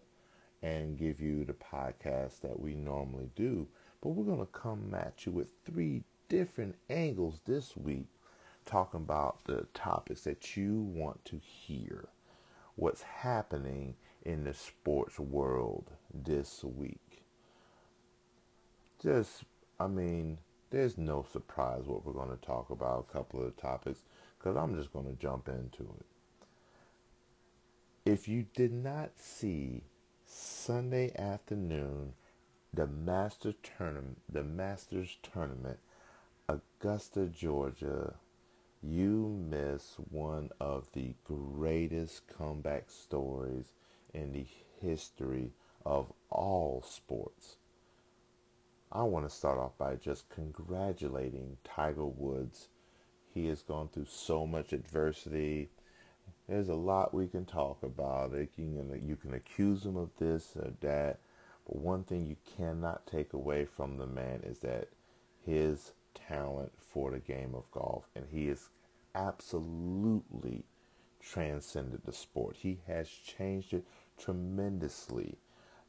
and 0.62 0.96
give 0.96 1.20
you 1.20 1.44
the 1.44 1.54
podcast 1.54 2.40
that 2.42 2.60
we 2.60 2.74
normally 2.74 3.30
do. 3.34 3.66
But 4.00 4.10
we're 4.10 4.24
going 4.24 4.46
to 4.46 4.52
come 4.52 4.94
at 4.94 5.26
you 5.26 5.32
with 5.32 5.50
three 5.64 6.04
different 6.28 6.76
angles 6.88 7.40
this 7.46 7.76
week, 7.76 8.06
talking 8.66 9.00
about 9.00 9.44
the 9.44 9.66
topics 9.74 10.22
that 10.22 10.56
you 10.56 10.80
want 10.80 11.24
to 11.26 11.38
hear. 11.38 12.08
What's 12.76 13.02
happening 13.02 13.96
in 14.22 14.44
the 14.44 14.54
sports 14.54 15.18
world 15.18 15.90
this 16.12 16.62
week. 16.62 17.24
Just, 19.02 19.44
I 19.78 19.86
mean, 19.86 20.38
there's 20.70 20.98
no 20.98 21.26
surprise 21.32 21.84
what 21.86 22.04
we're 22.04 22.12
going 22.12 22.30
to 22.30 22.46
talk 22.46 22.70
about, 22.70 23.06
a 23.08 23.12
couple 23.12 23.44
of 23.44 23.56
topics, 23.56 24.00
because 24.38 24.56
I'm 24.56 24.76
just 24.76 24.92
going 24.92 25.06
to 25.06 25.20
jump 25.20 25.48
into 25.48 25.82
it. 25.82 26.06
If 28.04 28.28
you 28.28 28.46
did 28.54 28.72
not 28.72 29.10
see 29.18 29.82
Sunday 30.26 31.12
afternoon 31.18 32.14
the 32.72 32.86
Master 32.86 33.52
Tournament, 33.76 34.18
the 34.28 34.44
Masters 34.44 35.16
Tournament, 35.22 35.80
Augusta, 36.48 37.26
Georgia, 37.26 38.14
you 38.82 39.28
miss 39.48 39.96
one 40.10 40.50
of 40.60 40.88
the 40.92 41.14
greatest 41.24 42.26
comeback 42.26 42.90
stories 42.90 43.72
in 44.14 44.32
the 44.32 44.46
history 44.80 45.52
of 45.84 46.12
all 46.30 46.82
sports. 46.82 47.56
I 48.92 49.02
want 49.02 49.28
to 49.28 49.34
start 49.34 49.58
off 49.58 49.76
by 49.78 49.96
just 49.96 50.28
congratulating 50.28 51.58
Tiger 51.64 52.06
Woods. 52.06 52.68
He 53.32 53.46
has 53.46 53.62
gone 53.62 53.88
through 53.88 54.06
so 54.06 54.46
much 54.46 54.72
adversity. 54.72 55.70
There's 56.48 56.68
a 56.68 56.74
lot 56.74 57.14
we 57.14 57.28
can 57.28 57.44
talk 57.44 57.82
about. 57.82 58.32
You 58.32 59.16
can, 59.22 59.34
accuse 59.34 59.84
him 59.84 59.96
of 59.96 60.10
this 60.18 60.56
or 60.56 60.72
that 60.80 61.20
but 61.70 61.76
one 61.76 62.02
thing 62.02 62.26
you 62.26 62.36
cannot 62.56 63.06
take 63.06 63.32
away 63.32 63.64
from 63.64 63.96
the 63.96 64.06
man 64.06 64.40
is 64.42 64.58
that 64.58 64.88
his 65.46 65.92
talent 66.14 66.72
for 66.78 67.10
the 67.10 67.18
game 67.18 67.54
of 67.54 67.70
golf, 67.70 68.08
and 68.14 68.26
he 68.30 68.46
has 68.48 68.68
absolutely 69.14 70.64
transcended 71.20 72.00
the 72.04 72.12
sport. 72.12 72.56
He 72.56 72.80
has 72.86 73.08
changed 73.08 73.74
it 73.74 73.84
tremendously. 74.18 75.38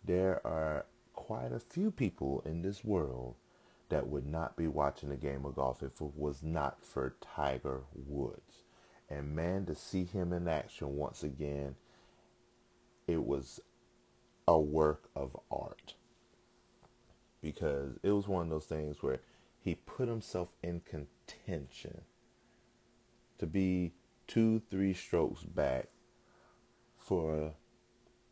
There 0.04 0.46
are 0.46 0.86
quite 1.14 1.52
a 1.52 1.60
few 1.60 1.92
people 1.92 2.42
in 2.46 2.62
this 2.62 2.84
world 2.84 3.36
that 3.90 4.08
would 4.08 4.26
not 4.26 4.56
be 4.56 4.68
watching 4.68 5.10
the 5.10 5.18
game 5.18 5.46
of 5.46 5.56
golf 5.56 5.84
if 5.84 6.02
it 6.02 6.16
was 6.16 6.42
not 6.42 6.84
for 6.84 7.16
Tiger 7.22 7.82
Woods. 7.94 8.64
And 9.10 9.36
man, 9.36 9.66
to 9.66 9.76
see 9.76 10.06
him 10.06 10.32
in 10.32 10.48
action 10.48 10.96
once 10.96 11.24
again, 11.24 11.76
it 13.08 13.26
was 13.26 13.60
a 14.48 14.60
work 14.60 15.10
of 15.16 15.36
art 15.52 15.96
because 17.42 17.98
it 18.04 18.12
was 18.12 18.28
one 18.28 18.44
of 18.44 18.50
those 18.50 18.66
things 18.66 19.02
where 19.02 19.20
he 19.64 19.76
put 19.76 20.08
himself 20.08 20.50
in 20.62 20.82
contention 20.82 22.02
to 23.38 23.46
be 23.46 23.94
two, 24.28 24.62
three 24.70 24.94
strokes 24.94 25.44
back 25.44 25.88
for 26.98 27.54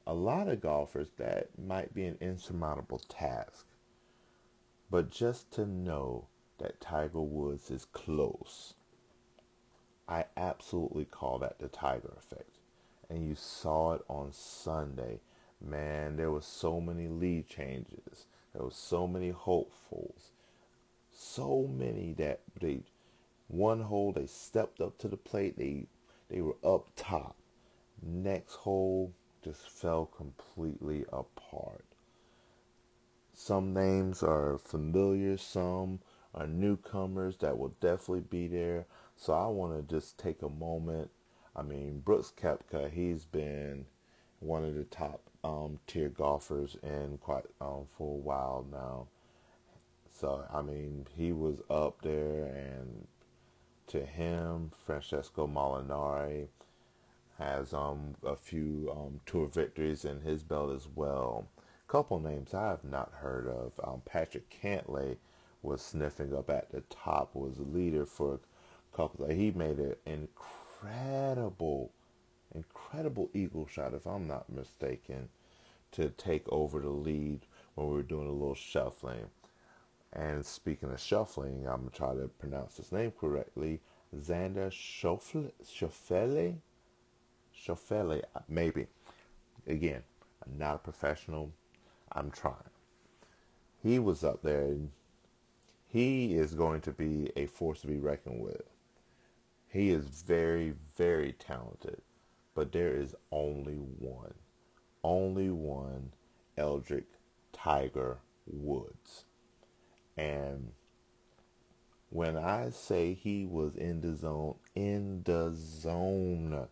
a 0.06 0.14
lot 0.14 0.48
of 0.48 0.62
golfers 0.62 1.10
that 1.18 1.50
might 1.58 1.94
be 1.94 2.06
an 2.06 2.18
insurmountable 2.20 3.00
task. 3.00 3.66
But 4.90 5.12
just 5.12 5.52
to 5.52 5.66
know 5.66 6.28
that 6.58 6.82
Tiger 6.82 7.22
Woods 7.22 7.70
is 7.70 7.86
close, 7.86 8.74
I 10.08 10.26
absolutely 10.36 11.06
call 11.06 11.40
that 11.40 11.60
the 11.60 11.68
Tiger 11.68 12.14
effect. 12.18 12.58
And 13.10 13.28
you 13.28 13.36
saw 13.36 13.94
it 13.94 14.02
on 14.08 14.32
Sunday 14.32 15.20
man, 15.62 16.16
there 16.16 16.32
were 16.32 16.42
so 16.42 16.80
many 16.80 17.08
lead 17.08 17.48
changes. 17.48 18.26
There 18.54 18.64
were 18.64 18.72
so 18.72 19.08
many 19.08 19.30
hopefuls. 19.30 20.32
So 21.22 21.68
many 21.68 22.14
that 22.14 22.40
they 22.62 22.80
one 23.50 23.82
hole 23.82 24.14
they 24.14 24.26
stepped 24.26 24.80
up 24.80 24.98
to 25.00 25.10
the 25.10 25.18
plate, 25.18 25.58
they 25.58 25.86
they 26.30 26.40
were 26.40 26.56
up 26.64 26.88
top. 26.96 27.36
Next 28.02 28.56
hole 28.56 29.12
just 29.44 29.70
fell 29.70 30.06
completely 30.06 31.04
apart. 31.12 31.84
Some 33.34 33.74
names 33.74 34.24
are 34.24 34.58
familiar, 34.58 35.36
some 35.36 36.00
are 36.34 36.48
newcomers 36.48 37.36
that 37.40 37.58
will 37.58 37.76
definitely 37.82 38.22
be 38.22 38.48
there. 38.48 38.86
So 39.18 39.34
I 39.34 39.48
want 39.48 39.76
to 39.76 39.94
just 39.94 40.18
take 40.18 40.42
a 40.42 40.48
moment. 40.48 41.12
I 41.54 41.64
mean, 41.64 42.00
Brooks 42.00 42.32
Koepka, 42.32 42.90
he's 42.90 43.26
been 43.26 43.88
one 44.40 44.64
of 44.64 44.74
the 44.74 44.86
top 44.86 45.30
um, 45.44 45.80
tier 45.86 46.08
golfers 46.08 46.78
in 46.82 47.18
quite 47.18 47.44
um, 47.60 47.88
for 47.98 48.14
a 48.14 48.22
while 48.22 48.66
now. 48.72 49.08
So 50.20 50.44
I 50.54 50.62
mean, 50.62 51.08
he 51.16 51.32
was 51.32 51.62
up 51.70 52.02
there, 52.02 52.48
and 52.48 53.08
to 53.88 54.06
him, 54.06 54.72
Francesco 54.86 55.48
Molinari 55.48 56.48
has 57.38 57.74
um, 57.74 58.16
a 58.26 58.36
few 58.36 58.92
um, 58.92 59.22
tour 59.26 59.48
victories 59.48 60.04
in 60.04 60.20
his 60.20 60.44
belt 60.44 60.76
as 60.76 60.90
well. 60.94 61.48
Couple 61.88 62.20
names 62.20 62.54
I 62.54 62.68
have 62.68 62.84
not 62.84 63.14
heard 63.14 63.48
of. 63.48 63.72
Um, 63.82 64.02
Patrick 64.06 64.50
Cantlay 64.50 65.16
was 65.62 65.82
sniffing 65.82 66.36
up 66.36 66.50
at 66.50 66.70
the 66.70 66.82
top, 66.82 67.34
was 67.34 67.58
a 67.58 67.64
leader 67.64 68.06
for 68.06 68.36
a 68.36 68.96
couple. 68.96 69.26
Of, 69.26 69.32
he 69.32 69.52
made 69.52 69.80
an 69.80 69.96
incredible 70.06 71.92
incredible 72.54 73.30
eagle 73.34 73.68
shot, 73.68 73.94
if 73.94 74.06
I'm 74.06 74.28
not 74.28 74.52
mistaken, 74.52 75.30
to 75.94 76.10
take 76.10 76.44
over 76.50 76.82
the 76.82 76.90
lead 76.90 77.46
when 77.76 77.88
we 77.88 77.96
were 77.96 78.04
doing 78.04 78.28
a 78.28 78.32
little 78.32 78.54
shuffling. 78.56 79.30
And 80.14 80.46
speaking 80.46 80.92
of 80.92 81.00
shuffling, 81.00 81.68
I'm 81.68 81.82
going 81.82 81.90
to 81.90 81.96
try 81.96 82.14
to 82.16 82.28
pronounce 82.40 82.78
his 82.78 82.92
name 82.92 83.12
correctly. 83.20 83.82
Xander 84.16 84.72
Schauffele? 84.72 86.56
Schauffele, 87.56 88.24
maybe. 88.48 88.88
Again, 89.68 90.02
I'm 90.46 90.58
not 90.58 90.76
a 90.76 90.80
professional. 90.80 91.52
I'm 92.12 92.32
trying. 92.32 92.56
He 93.84 94.00
was 94.00 94.24
up 94.24 94.42
there. 94.42 94.76
He 95.88 96.36
is 96.36 96.54
going 96.54 96.82
to 96.82 96.92
be 96.92 97.32
a 97.36 97.46
force 97.46 97.82
to 97.82 97.88
be 97.88 97.98
reckoned 97.98 98.42
with. 98.42 98.64
He 99.68 99.92
is 99.92 100.24
very, 100.26 100.74
very 100.98 101.34
talented. 101.34 102.02
But 102.56 102.72
there 102.72 102.94
is 102.96 103.16
only 103.32 103.76
one, 103.76 104.34
only 105.04 105.52
one 105.52 106.12
Eldrick 106.58 107.06
Tiger 107.54 108.18
Woods. 108.48 109.26
And 110.20 110.74
when 112.10 112.36
I 112.36 112.72
say 112.72 113.14
he 113.14 113.46
was 113.46 113.76
in 113.76 114.02
the 114.02 114.16
zone, 114.16 114.56
in 114.76 115.24
the 115.24 115.54
zone, 115.56 116.68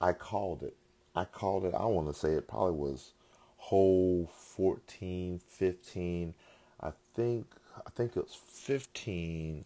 I 0.00 0.12
called 0.14 0.64
it. 0.64 0.76
I 1.14 1.26
called 1.26 1.64
it, 1.64 1.74
I 1.74 1.84
want 1.84 2.08
to 2.08 2.14
say 2.14 2.32
it 2.32 2.48
probably 2.48 2.76
was 2.76 3.12
hole 3.56 4.28
14, 4.34 5.40
15. 5.46 6.34
I 6.80 6.90
think 7.14 7.46
I 7.86 7.90
think 7.90 8.16
it 8.16 8.24
was 8.24 8.34
15. 8.34 9.64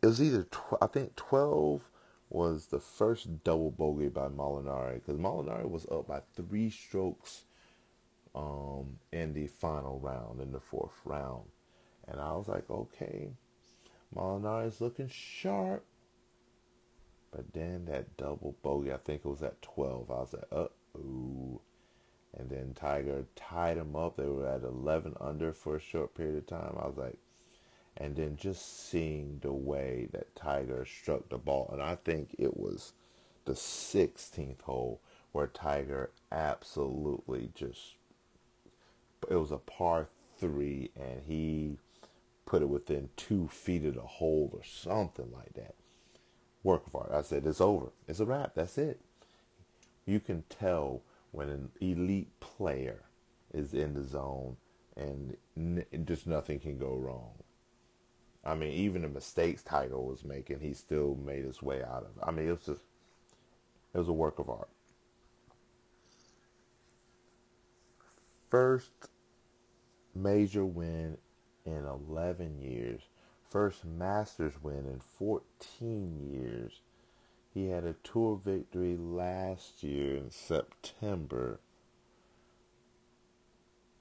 It 0.00 0.06
was 0.06 0.22
either 0.22 0.44
tw- 0.44 0.80
I 0.80 0.86
think 0.86 1.16
12 1.16 1.90
was 2.30 2.66
the 2.66 2.80
first 2.80 3.44
double 3.44 3.70
bogey 3.70 4.08
by 4.08 4.28
Molinari 4.28 4.94
because 4.94 5.18
Molinari 5.20 5.68
was 5.68 5.86
up 5.90 6.08
by 6.08 6.22
three 6.34 6.70
strokes 6.70 7.44
um, 8.34 8.98
in 9.12 9.32
the 9.32 9.46
final 9.46 9.98
round, 10.00 10.40
in 10.40 10.52
the 10.52 10.60
fourth 10.60 11.00
round. 11.04 11.44
And 12.08 12.20
I 12.20 12.32
was 12.32 12.48
like, 12.48 12.68
okay, 12.68 13.30
Molinari 14.14 14.66
Molinari's 14.66 14.80
looking 14.80 15.08
sharp. 15.08 15.84
But 17.30 17.52
then 17.52 17.86
that 17.86 18.16
double 18.16 18.54
bogey, 18.62 18.92
I 18.92 18.98
think 18.98 19.22
it 19.24 19.28
was 19.28 19.42
at 19.42 19.60
12. 19.62 20.10
I 20.10 20.14
was 20.14 20.32
like, 20.32 20.44
uh 20.52 20.68
oh. 20.98 21.60
And 22.36 22.50
then 22.50 22.74
Tiger 22.74 23.24
tied 23.36 23.76
him 23.76 23.94
up. 23.96 24.16
They 24.16 24.26
were 24.26 24.46
at 24.46 24.62
11 24.62 25.14
under 25.20 25.52
for 25.52 25.76
a 25.76 25.80
short 25.80 26.14
period 26.14 26.36
of 26.36 26.46
time. 26.46 26.76
I 26.78 26.86
was 26.86 26.96
like, 26.96 27.18
and 27.96 28.16
then 28.16 28.36
just 28.36 28.88
seeing 28.88 29.38
the 29.40 29.52
way 29.52 30.08
that 30.12 30.34
Tiger 30.34 30.84
struck 30.84 31.28
the 31.28 31.38
ball, 31.38 31.70
and 31.72 31.80
I 31.80 31.94
think 31.94 32.34
it 32.38 32.56
was 32.56 32.92
the 33.44 33.52
16th 33.52 34.62
hole 34.62 35.00
where 35.32 35.46
Tiger 35.46 36.10
absolutely 36.32 37.50
just 37.54 37.94
it 39.30 39.36
was 39.36 39.50
a 39.50 39.58
par 39.58 40.08
three, 40.38 40.90
and 40.96 41.22
he 41.26 41.78
put 42.46 42.62
it 42.62 42.68
within 42.68 43.08
two 43.16 43.48
feet 43.48 43.84
of 43.84 43.94
the 43.94 44.02
hole 44.02 44.50
or 44.52 44.62
something 44.64 45.30
like 45.32 45.54
that. 45.54 45.74
Work 46.62 46.86
of 46.86 46.96
art. 46.96 47.10
I 47.12 47.22
said 47.22 47.46
it's 47.46 47.60
over. 47.60 47.92
It's 48.08 48.20
a 48.20 48.24
wrap. 48.24 48.54
That's 48.54 48.78
it. 48.78 49.00
You 50.06 50.20
can 50.20 50.44
tell 50.48 51.02
when 51.32 51.48
an 51.48 51.70
elite 51.80 52.28
player 52.40 53.02
is 53.52 53.74
in 53.74 53.94
the 53.94 54.04
zone, 54.04 54.56
and 54.96 55.36
n- 55.56 55.84
just 56.04 56.26
nothing 56.26 56.58
can 56.58 56.78
go 56.78 56.94
wrong. 56.94 57.32
I 58.44 58.54
mean, 58.54 58.72
even 58.72 59.02
the 59.02 59.08
mistakes 59.08 59.62
Tiger 59.62 59.98
was 59.98 60.24
making, 60.24 60.60
he 60.60 60.74
still 60.74 61.14
made 61.14 61.44
his 61.44 61.62
way 61.62 61.82
out 61.82 62.04
of. 62.04 62.16
It. 62.16 62.22
I 62.22 62.30
mean, 62.30 62.48
it 62.48 62.50
was 62.50 62.66
just, 62.66 62.82
it 63.94 63.98
was 63.98 64.08
a 64.08 64.12
work 64.12 64.38
of 64.38 64.50
art. 64.50 64.68
First 68.50 68.90
major 70.14 70.64
win 70.64 71.18
in 71.64 71.84
11 71.84 72.60
years. 72.60 73.02
First 73.48 73.84
Masters 73.84 74.54
win 74.62 74.86
in 74.86 75.00
14 75.00 76.32
years. 76.32 76.80
He 77.52 77.68
had 77.68 77.84
a 77.84 77.94
tour 78.02 78.40
victory 78.44 78.96
last 78.96 79.82
year 79.82 80.16
in 80.16 80.30
September. 80.30 81.60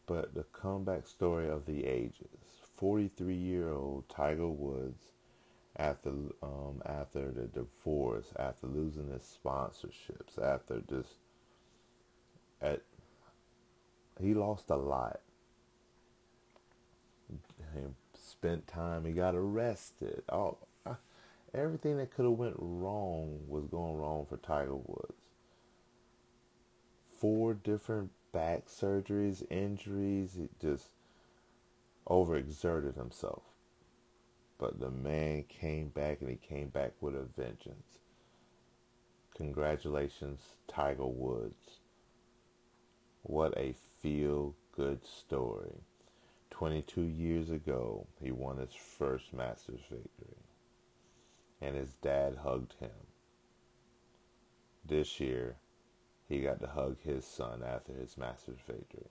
But 0.05 0.33
the 0.33 0.43
comeback 0.43 1.07
story 1.07 1.47
of 1.49 1.65
the 1.65 1.85
ages. 1.85 2.27
43 2.75 3.35
year 3.35 3.71
old 3.71 4.09
Tiger 4.09 4.47
Woods 4.47 5.13
after 5.75 6.11
um, 6.41 6.81
after 6.85 7.31
the 7.31 7.47
divorce, 7.47 8.27
after 8.37 8.67
losing 8.67 9.09
his 9.09 9.37
sponsorships, 9.43 10.37
after 10.41 10.81
just 10.89 11.15
at 12.61 12.81
he 14.19 14.33
lost 14.33 14.69
a 14.69 14.75
lot. 14.75 15.21
He 17.73 17.81
spent 18.13 18.67
time. 18.67 19.05
He 19.05 19.11
got 19.11 19.35
arrested. 19.35 20.23
Oh, 20.29 20.57
everything 21.53 21.97
that 21.97 22.11
could 22.13 22.25
have 22.25 22.37
went 22.37 22.55
wrong 22.57 23.39
was 23.47 23.65
going 23.65 23.97
wrong 23.97 24.25
for 24.27 24.37
Tiger 24.37 24.75
Woods. 24.75 25.13
Four 27.19 27.53
different 27.53 28.11
back 28.31 28.65
surgeries, 28.67 29.43
injuries. 29.49 30.35
He 30.37 30.49
just 30.59 30.89
overexerted 32.07 32.95
himself. 32.95 33.43
But 34.57 34.79
the 34.79 34.91
man 34.91 35.43
came 35.43 35.89
back 35.89 36.21
and 36.21 36.29
he 36.29 36.35
came 36.35 36.69
back 36.69 36.93
with 37.01 37.15
a 37.15 37.23
vengeance. 37.23 37.99
Congratulations, 39.35 40.41
Tiger 40.67 41.07
Woods. 41.07 41.79
What 43.23 43.57
a 43.57 43.73
feel 44.01 44.55
good 44.75 45.05
story. 45.05 45.81
22 46.53 47.01
years 47.01 47.49
ago, 47.49 48.05
he 48.21 48.31
won 48.31 48.57
his 48.57 48.75
first 48.75 49.33
Masters 49.33 49.81
victory, 49.89 50.37
and 51.59 51.75
his 51.75 51.93
dad 51.95 52.37
hugged 52.43 52.75
him. 52.79 52.91
This 54.85 55.19
year, 55.19 55.55
he 56.29 56.41
got 56.41 56.59
to 56.61 56.67
hug 56.67 56.97
his 57.01 57.25
son 57.25 57.63
after 57.63 57.93
his 57.93 58.19
Masters 58.19 58.59
victory. 58.67 59.09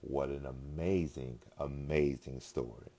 What 0.00 0.28
an 0.28 0.46
amazing, 0.46 1.40
amazing 1.58 2.38
story. 2.38 2.92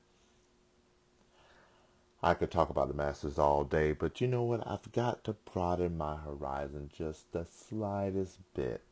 I 2.21 2.33
could 2.33 2.51
talk 2.51 2.69
about 2.69 2.89
the 2.89 2.93
Masters 2.93 3.39
all 3.39 3.63
day, 3.63 3.93
but 3.93 4.19
you 4.19 4.27
know 4.27 4.43
what? 4.43 4.67
I've 4.67 4.91
got 4.91 5.23
to 5.23 5.33
broaden 5.33 5.97
my 5.97 6.17
horizon 6.17 6.89
just 6.93 7.31
the 7.31 7.45
slightest 7.45 8.39
bit. 8.53 8.83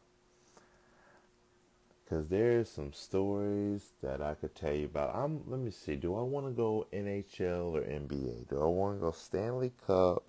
Because 2.08 2.28
there's 2.30 2.70
some 2.70 2.94
stories 2.94 3.92
that 4.02 4.22
I 4.22 4.36
could 4.36 4.56
tell 4.56 4.74
you 4.74 4.86
about. 4.86 5.14
I'm, 5.14 5.42
let 5.46 5.60
me 5.60 5.72
see. 5.72 5.98
Do 5.98 6.16
I 6.16 6.22
want 6.22 6.46
to 6.46 6.54
go 6.54 6.88
NHL 6.94 7.74
or 7.74 7.82
NBA? 7.82 8.48
Do 8.48 8.62
I 8.62 8.66
want 8.66 8.96
to 8.96 9.02
go 9.02 9.12
Stanley 9.12 9.74
Cup 9.86 10.24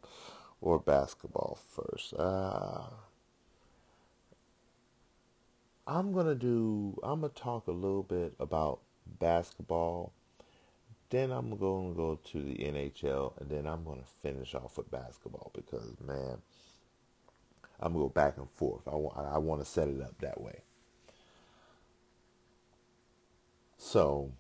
or 0.60 0.80
basketball 0.80 1.56
first? 1.70 2.14
Uh, 2.14 2.82
I'm 5.86 6.12
gonna 6.12 6.34
do. 6.34 6.98
I'm 7.04 7.20
gonna 7.20 7.32
talk 7.32 7.68
a 7.68 7.72
little 7.72 8.02
bit 8.02 8.34
about 8.40 8.80
basketball. 9.20 10.12
Then 11.10 11.30
I'm 11.30 11.56
gonna 11.56 11.94
go 11.94 12.18
to 12.32 12.42
the 12.42 12.56
NHL, 12.56 13.40
and 13.40 13.48
then 13.48 13.66
I'm 13.68 13.84
gonna 13.84 14.02
finish 14.20 14.52
off 14.56 14.78
with 14.78 14.90
basketball 14.90 15.52
because 15.54 15.94
man, 16.04 16.38
I'm 17.78 17.92
gonna 17.92 18.04
go 18.06 18.08
back 18.08 18.36
and 18.36 18.50
forth. 18.50 18.82
I 18.88 18.96
want. 18.96 19.16
I 19.16 19.38
want 19.38 19.60
to 19.60 19.64
set 19.64 19.86
it 19.86 20.02
up 20.02 20.18
that 20.20 20.40
way. 20.40 20.62
So, 23.78 24.32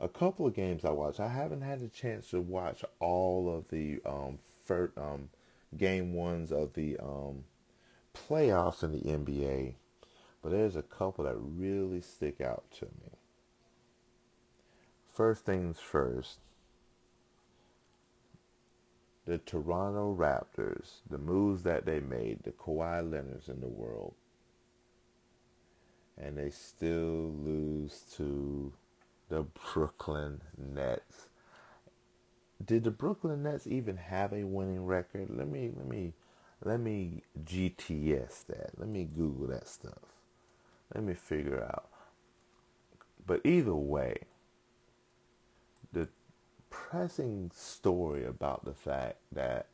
a 0.00 0.08
couple 0.08 0.46
of 0.46 0.54
games 0.54 0.84
I 0.84 0.90
watched. 0.90 1.20
I 1.20 1.28
haven't 1.28 1.62
had 1.62 1.82
a 1.82 1.88
chance 1.88 2.30
to 2.30 2.40
watch 2.40 2.84
all 2.98 3.54
of 3.54 3.68
the 3.68 4.00
um, 4.04 4.38
first, 4.64 4.98
um 4.98 5.28
game 5.76 6.12
ones 6.12 6.52
of 6.52 6.72
the 6.74 6.96
um, 6.98 7.44
playoffs 8.14 8.84
in 8.84 8.92
the 8.92 9.00
NBA 9.00 9.74
but 10.44 10.50
there's 10.50 10.76
a 10.76 10.82
couple 10.82 11.24
that 11.24 11.36
really 11.38 12.02
stick 12.02 12.42
out 12.42 12.64
to 12.78 12.84
me. 12.84 13.16
First 15.10 15.46
things 15.46 15.78
first, 15.80 16.40
the 19.24 19.38
Toronto 19.38 20.14
Raptors, 20.14 20.96
the 21.08 21.16
moves 21.16 21.62
that 21.62 21.86
they 21.86 21.98
made, 21.98 22.42
the 22.42 22.50
Kawhi 22.50 23.10
Leonards 23.10 23.48
in 23.48 23.62
the 23.62 23.68
world, 23.68 24.12
and 26.18 26.36
they 26.38 26.50
still 26.50 27.32
lose 27.32 28.02
to 28.16 28.72
the 29.28 29.42
Brooklyn 29.72 30.40
Nets. 30.56 31.28
Did 32.64 32.84
the 32.84 32.90
Brooklyn 32.90 33.42
Nets 33.42 33.66
even 33.66 33.96
have 33.96 34.32
a 34.32 34.44
winning 34.44 34.86
record? 34.86 35.28
Let 35.30 35.48
me 35.48 35.70
let 35.76 35.86
me 35.86 36.14
let 36.64 36.80
me 36.80 37.22
GTS 37.44 38.46
that. 38.46 38.70
Let 38.78 38.88
me 38.88 39.04
Google 39.04 39.48
that 39.48 39.68
stuff. 39.68 39.98
Let 40.94 41.04
me 41.04 41.14
figure 41.14 41.62
out. 41.62 41.88
But 43.26 43.40
either 43.44 43.74
way, 43.74 44.18
the 45.92 46.08
pressing 46.70 47.50
story 47.54 48.24
about 48.24 48.64
the 48.64 48.74
fact 48.74 49.18
that 49.32 49.68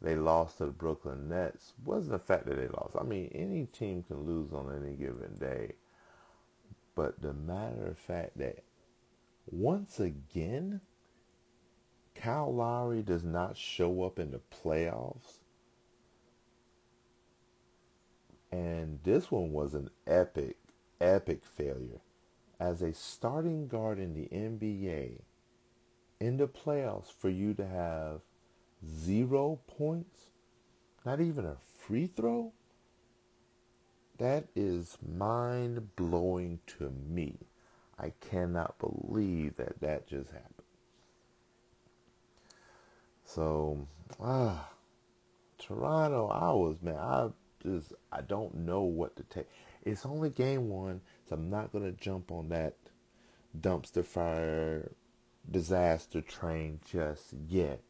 they 0.00 0.14
lost 0.14 0.58
to 0.58 0.66
the 0.66 0.72
Brooklyn 0.72 1.28
Nets 1.28 1.72
wasn't 1.84 2.12
the 2.12 2.18
fact 2.18 2.46
that 2.46 2.56
they 2.56 2.68
lost. 2.68 2.94
I 2.98 3.02
mean, 3.02 3.30
any 3.34 3.66
team 3.66 4.02
can 4.02 4.24
lose 4.24 4.52
on 4.52 4.74
any 4.74 4.94
given 4.94 5.34
day. 5.38 5.72
But 6.94 7.20
the 7.20 7.32
matter 7.32 7.86
of 7.86 7.98
fact 7.98 8.38
that 8.38 8.64
once 9.46 10.00
again, 10.00 10.80
Kyle 12.14 12.54
Lowry 12.54 13.02
does 13.02 13.24
not 13.24 13.56
show 13.56 14.02
up 14.04 14.18
in 14.18 14.30
the 14.30 14.40
playoffs 14.50 15.40
And 18.56 19.00
this 19.02 19.30
one 19.30 19.52
was 19.52 19.74
an 19.74 19.90
epic, 20.06 20.56
epic 21.00 21.44
failure. 21.44 22.00
As 22.58 22.80
a 22.80 22.94
starting 22.94 23.68
guard 23.68 23.98
in 23.98 24.14
the 24.14 24.28
NBA, 24.32 25.20
in 26.20 26.36
the 26.38 26.48
playoffs, 26.48 27.12
for 27.12 27.28
you 27.28 27.52
to 27.54 27.66
have 27.66 28.20
zero 28.84 29.60
points, 29.66 30.30
not 31.04 31.20
even 31.20 31.44
a 31.44 31.56
free 31.78 32.06
throw, 32.06 32.52
that 34.18 34.46
is 34.54 34.98
mind 35.06 35.94
blowing 35.96 36.60
to 36.78 36.90
me. 36.90 37.36
I 37.98 38.12
cannot 38.20 38.78
believe 38.78 39.56
that 39.56 39.80
that 39.80 40.06
just 40.06 40.30
happened. 40.30 40.52
So, 43.24 43.86
ah, 44.20 44.70
Toronto, 45.58 46.28
I 46.28 46.52
was 46.52 46.82
man, 46.82 46.96
I 46.96 47.28
just 47.62 47.92
I 48.12 48.20
don't 48.20 48.54
know 48.54 48.82
what 48.82 49.16
to 49.16 49.22
take. 49.24 49.48
It's 49.82 50.06
only 50.06 50.30
game 50.30 50.68
one, 50.68 51.00
so 51.28 51.34
I'm 51.34 51.50
not 51.50 51.72
gonna 51.72 51.92
jump 51.92 52.30
on 52.30 52.48
that 52.50 52.76
dumpster 53.58 54.04
fire 54.04 54.92
disaster 55.50 56.20
train 56.20 56.80
just 56.84 57.34
yet. 57.48 57.80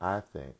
I 0.00 0.20
think 0.32 0.56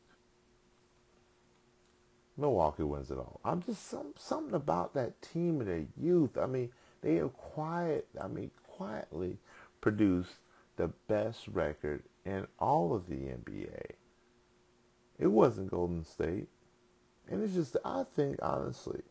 Milwaukee 2.36 2.84
wins 2.84 3.10
it 3.10 3.18
all. 3.18 3.40
I'm 3.44 3.62
just 3.62 3.88
some 3.88 4.14
something 4.16 4.54
about 4.54 4.94
that 4.94 5.20
team 5.20 5.60
and 5.60 5.68
their 5.68 5.86
youth. 6.00 6.38
I 6.38 6.46
mean, 6.46 6.70
they 7.00 7.16
have 7.16 7.32
quiet. 7.36 8.06
I 8.20 8.28
mean, 8.28 8.52
quietly 8.76 9.38
produced 9.80 10.34
the 10.76 10.88
best 11.08 11.46
record 11.46 12.02
in 12.24 12.46
all 12.58 12.94
of 12.94 13.08
the 13.08 13.14
NBA. 13.14 13.92
It 15.18 15.28
wasn't 15.28 15.70
Golden 15.70 16.04
State, 16.04 16.48
and 17.28 17.42
it's 17.42 17.54
just 17.54 17.76
I 17.84 18.02
think 18.02 18.38
honestly, 18.42 19.02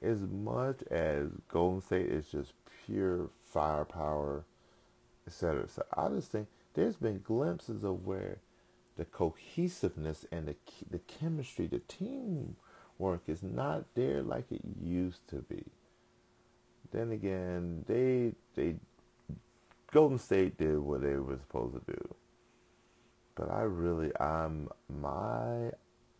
as 0.00 0.22
much 0.22 0.82
as 0.90 1.28
Golden 1.48 1.82
State 1.82 2.06
is 2.06 2.28
just 2.28 2.54
pure 2.86 3.28
firepower, 3.44 4.46
etc. 5.26 5.68
So 5.68 5.84
I 5.94 6.08
just 6.08 6.32
think 6.32 6.48
there's 6.72 6.96
been 6.96 7.20
glimpses 7.20 7.84
of 7.84 8.06
where 8.06 8.38
the 8.96 9.04
cohesiveness 9.04 10.24
and 10.32 10.48
the 10.48 10.56
the 10.90 11.00
chemistry, 11.00 11.66
the 11.66 11.80
teamwork 11.80 13.22
is 13.26 13.42
not 13.42 13.84
there 13.94 14.22
like 14.22 14.50
it 14.50 14.62
used 14.80 15.28
to 15.28 15.36
be. 15.36 15.64
Then 16.96 17.12
again, 17.12 17.84
they 17.86 18.32
they 18.54 18.76
Golden 19.92 20.18
State 20.18 20.56
did 20.56 20.78
what 20.78 21.02
they 21.02 21.16
were 21.16 21.36
supposed 21.36 21.74
to 21.74 21.92
do. 21.92 22.14
But 23.34 23.50
I 23.50 23.64
really 23.64 24.10
I'm 24.18 24.70
my 24.88 25.72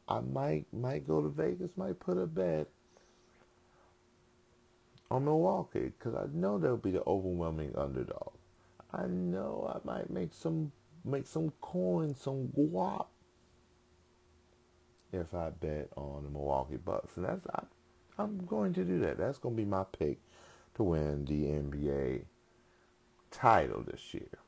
I 0.07 0.21
might 0.21 0.67
might 0.75 1.09
go 1.09 1.23
to 1.23 1.31
Vegas, 1.31 1.71
might 1.79 1.99
put 1.99 2.19
a 2.19 2.27
bet 2.27 2.69
on 5.11 5.25
Milwaukee 5.25 5.93
because 5.99 6.15
I 6.15 6.27
know 6.35 6.59
they'll 6.59 6.77
be 6.77 6.91
the 6.91 7.03
overwhelming 7.07 7.73
underdog. 7.75 8.35
I 8.93 9.07
know 9.07 9.73
I 9.75 9.79
might 9.87 10.11
make 10.11 10.35
some 10.35 10.73
make 11.07 11.27
some 11.27 11.53
coin, 11.62 12.15
some 12.15 12.49
guap 12.49 13.07
if 15.11 15.33
I 15.33 15.49
bet 15.59 15.89
on 15.97 16.25
the 16.25 16.29
Milwaukee 16.29 16.77
Bucks, 16.77 17.17
and 17.17 17.25
that's 17.25 17.47
I, 17.55 17.62
I'm 18.19 18.45
going 18.45 18.75
to 18.75 18.85
do 18.85 18.99
that. 19.01 19.17
That's 19.17 19.39
going 19.39 19.57
to 19.57 19.62
be 19.62 19.67
my 19.67 19.85
pick 19.99 20.19
to 20.77 20.83
win 20.83 21.25
the 21.25 21.45
NBA 21.45 22.25
title 23.31 23.83
this 23.83 24.15
year. 24.15 24.39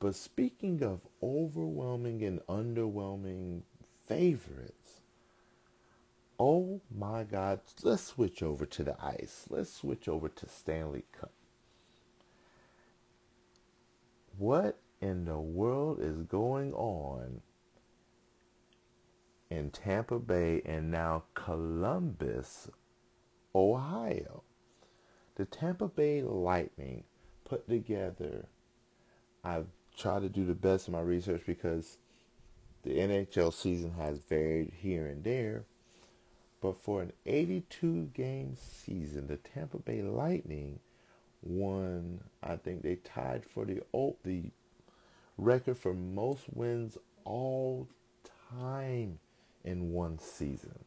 But 0.00 0.16
speaking 0.16 0.82
of 0.82 1.00
overwhelming 1.22 2.22
and 2.22 2.40
underwhelming 2.46 3.62
favorites, 4.06 5.00
oh 6.38 6.80
my 6.94 7.22
God, 7.22 7.60
let's 7.82 8.02
switch 8.02 8.42
over 8.42 8.66
to 8.66 8.84
the 8.84 8.96
ice. 9.02 9.46
Let's 9.48 9.72
switch 9.72 10.08
over 10.08 10.28
to 10.28 10.48
Stanley 10.48 11.04
Cup. 11.18 11.32
What 14.36 14.78
in 15.00 15.26
the 15.26 15.38
world 15.38 16.00
is 16.00 16.22
going 16.22 16.74
on 16.74 17.40
in 19.48 19.70
Tampa 19.70 20.18
Bay 20.18 20.60
and 20.64 20.90
now 20.90 21.22
Columbus, 21.34 22.68
Ohio? 23.54 24.42
The 25.36 25.44
Tampa 25.44 25.88
Bay 25.88 26.22
Lightning 26.22 27.04
put 27.44 27.68
together, 27.68 28.46
I've 29.42 29.66
tried 29.96 30.22
to 30.22 30.28
do 30.28 30.44
the 30.44 30.54
best 30.54 30.88
of 30.88 30.94
my 30.94 31.00
research 31.00 31.42
because 31.46 31.98
the 32.82 32.98
NHL 32.98 33.52
season 33.52 33.92
has 33.98 34.18
varied 34.18 34.72
here 34.80 35.06
and 35.06 35.24
there. 35.24 35.64
But 36.60 36.80
for 36.80 37.02
an 37.02 37.12
82 37.26 38.10
game 38.14 38.56
season, 38.56 39.26
the 39.26 39.36
Tampa 39.36 39.78
Bay 39.78 40.02
Lightning 40.02 40.78
won. 41.42 42.20
I 42.42 42.56
think 42.56 42.82
they 42.82 42.96
tied 42.96 43.44
for 43.44 43.64
the 43.64 43.82
the 44.24 44.44
record 45.36 45.76
for 45.76 45.94
most 45.94 46.44
wins 46.52 46.96
all 47.24 47.88
time 48.50 49.18
in 49.64 49.92
one 49.92 50.18
season. 50.18 50.84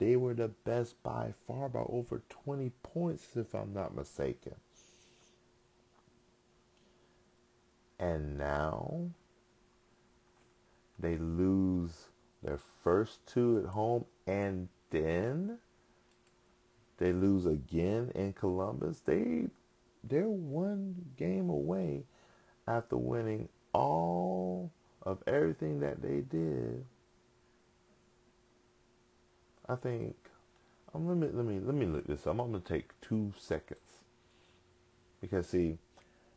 They 0.00 0.16
were 0.16 0.32
the 0.32 0.48
best 0.48 1.00
by 1.02 1.34
far 1.46 1.68
by 1.68 1.84
over 1.86 2.22
20 2.30 2.70
points, 2.82 3.36
if 3.36 3.54
I'm 3.54 3.74
not 3.74 3.94
mistaken. 3.94 4.54
And 7.98 8.38
now 8.38 9.10
they 10.98 11.18
lose 11.18 12.06
their 12.42 12.58
first 12.82 13.26
two 13.26 13.58
at 13.58 13.66
home 13.66 14.06
and 14.26 14.68
then 14.88 15.58
they 16.96 17.12
lose 17.12 17.44
again 17.44 18.10
in 18.14 18.32
Columbus. 18.32 19.00
They 19.00 19.48
they're 20.02 20.28
one 20.28 20.94
game 21.18 21.50
away 21.50 22.04
after 22.66 22.96
winning 22.96 23.50
all 23.74 24.72
of 25.02 25.22
everything 25.26 25.80
that 25.80 26.00
they 26.00 26.22
did. 26.22 26.86
I 29.70 29.76
think 29.76 30.16
um, 30.94 31.06
let 31.06 31.16
me 31.16 31.28
let 31.32 31.46
me 31.46 31.60
let 31.60 31.74
me 31.74 31.86
look 31.86 32.06
this 32.06 32.26
up. 32.26 32.38
I'm 32.38 32.52
gonna 32.52 32.60
take 32.60 32.98
two 33.00 33.32
seconds 33.38 33.80
because 35.20 35.48
see, 35.48 35.78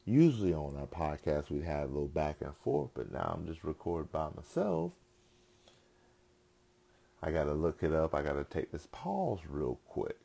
usually 0.06 0.54
on 0.54 0.78
our 0.78 0.88
podcast 0.88 1.50
we 1.50 1.62
have 1.62 1.90
a 1.90 1.94
little 1.94 2.08
back 2.08 2.38
and 2.42 2.56
forth, 2.58 2.92
but 2.94 3.12
now 3.12 3.34
I'm 3.36 3.48
just 3.48 3.64
recording 3.64 4.10
by 4.12 4.30
myself. 4.36 4.92
I 7.22 7.32
gotta 7.32 7.54
look 7.54 7.84
it 7.84 7.94
up. 7.94 8.14
I 8.14 8.22
gotta 8.22 8.44
take 8.44 8.72
this 8.72 8.88
pause 8.92 9.40
real 9.48 9.80
quick 9.88 10.18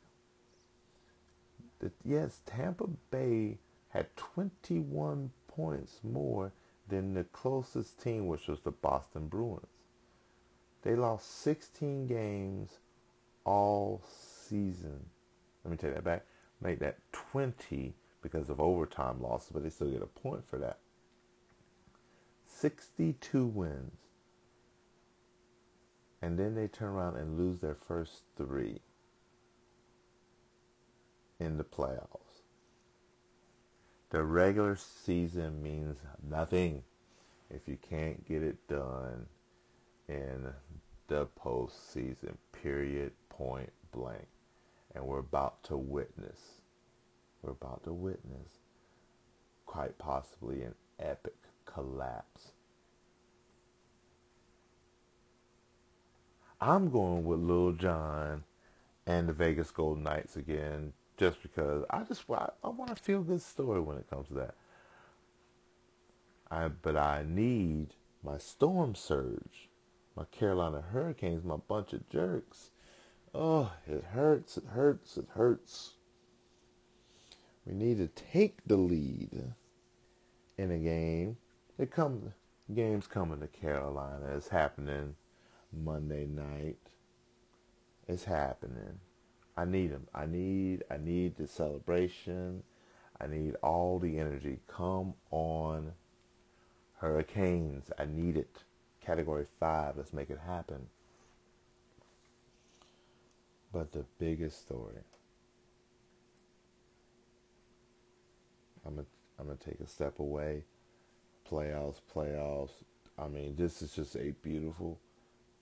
yes, 2.03 2.41
Tampa 2.45 2.87
Bay 3.11 3.57
had 3.89 4.15
21 4.15 5.31
points 5.47 5.99
more 6.03 6.51
than 6.87 7.13
the 7.13 7.23
closest 7.23 8.01
team, 8.01 8.27
which 8.27 8.47
was 8.47 8.59
the 8.61 8.71
Boston 8.71 9.27
Bruins. 9.27 9.65
They 10.81 10.95
lost 10.95 11.41
16 11.41 12.07
games 12.07 12.79
all 13.45 14.03
season. 14.47 15.05
Let 15.63 15.71
me 15.71 15.77
take 15.77 15.93
that 15.93 16.03
back. 16.03 16.25
Make 16.61 16.79
that 16.79 16.97
20 17.11 17.95
because 18.21 18.49
of 18.49 18.59
overtime 18.59 19.21
losses, 19.21 19.51
but 19.53 19.63
they 19.63 19.69
still 19.69 19.89
get 19.89 20.01
a 20.01 20.07
point 20.07 20.47
for 20.47 20.57
that. 20.57 20.79
62 22.45 23.45
wins. 23.45 23.97
And 26.21 26.37
then 26.37 26.55
they 26.55 26.67
turn 26.67 26.89
around 26.89 27.15
and 27.15 27.37
lose 27.37 27.59
their 27.59 27.77
first 27.87 28.23
three 28.35 28.81
in 31.39 31.57
the 31.57 31.63
playoffs. 31.63 32.41
The 34.09 34.23
regular 34.23 34.75
season 34.75 35.63
means 35.63 35.97
nothing 36.27 36.83
if 37.49 37.67
you 37.67 37.77
can't 37.89 38.27
get 38.27 38.43
it 38.43 38.67
done 38.67 39.27
in 40.07 40.49
the 41.07 41.27
postseason, 41.43 42.35
period, 42.51 43.11
point 43.39 43.71
blank. 43.91 44.27
And 44.93 45.05
we're 45.05 45.19
about 45.19 45.63
to 45.65 45.77
witness, 45.77 46.39
we're 47.41 47.51
about 47.51 47.83
to 47.85 47.93
witness 47.93 48.49
quite 49.65 49.97
possibly 49.97 50.63
an 50.63 50.73
epic 50.99 51.35
collapse. 51.65 52.51
I'm 56.59 56.89
going 56.89 57.23
with 57.23 57.39
Lil 57.39 57.73
Jon 57.73 58.43
and 59.05 59.29
the 59.29 59.33
Vegas 59.33 59.71
Golden 59.71 60.03
Knights 60.03 60.35
again, 60.35 60.91
just 61.17 61.41
because 61.41 61.85
I 61.89 62.03
just 62.03 62.23
I, 62.29 62.49
I 62.63 62.69
want 62.69 62.95
to 62.95 63.01
feel 63.01 63.21
good 63.21 63.41
story 63.41 63.79
when 63.79 63.97
it 63.97 64.09
comes 64.09 64.27
to 64.29 64.33
that. 64.33 64.55
I 66.51 66.67
but 66.67 66.97
I 66.97 67.23
need 67.25 67.93
my 68.23 68.37
storm 68.39 68.95
surge, 68.95 69.69
my 70.15 70.25
Carolina 70.25 70.83
Hurricanes, 70.91 71.45
my 71.45 71.57
bunch 71.57 71.93
of 71.93 72.09
jerks. 72.09 72.71
Oh, 73.33 73.71
it 73.87 74.03
hurts, 74.03 74.57
it 74.57 74.65
hurts, 74.65 75.17
it 75.17 75.27
hurts. 75.33 75.93
We 77.65 77.73
need 77.73 77.97
to 77.97 78.07
take 78.07 78.59
the 78.65 78.77
lead 78.77 79.53
in 80.57 80.71
a 80.71 80.77
game. 80.77 81.37
It 81.77 81.91
come 81.91 82.33
games 82.73 83.07
coming 83.07 83.39
to 83.41 83.47
Carolina. 83.47 84.33
It's 84.35 84.47
happening 84.47 85.15
Monday 85.71 86.25
night. 86.25 86.77
It's 88.07 88.23
happening. 88.23 88.99
I 89.55 89.65
need 89.65 89.91
them. 89.91 90.07
I 90.15 90.25
need 90.25 90.83
I 90.89 90.97
need 90.97 91.35
the 91.35 91.47
celebration. 91.47 92.63
I 93.21 93.27
need 93.27 93.55
all 93.61 93.99
the 93.99 94.17
energy. 94.17 94.59
Come 94.67 95.13
on, 95.29 95.91
Hurricanes. 96.95 97.91
I 97.99 98.05
need 98.05 98.37
it. 98.37 98.63
Category 99.01 99.45
five. 99.59 99.97
Let's 99.97 100.13
make 100.13 100.29
it 100.29 100.39
happen. 100.43 100.87
But 103.71 103.91
the 103.91 104.05
biggest 104.17 104.61
story. 104.61 104.95
I'm 108.85 108.95
gonna 108.95 109.07
I'm 109.39 109.45
gonna 109.45 109.57
take 109.57 109.79
a 109.79 109.87
step 109.87 110.19
away. 110.19 110.63
Playoffs, 111.49 112.01
playoffs. 112.13 112.71
I 113.17 113.27
mean, 113.27 113.55
this 113.55 113.81
is 113.81 113.93
just 113.93 114.15
a 114.15 114.33
beautiful 114.41 114.99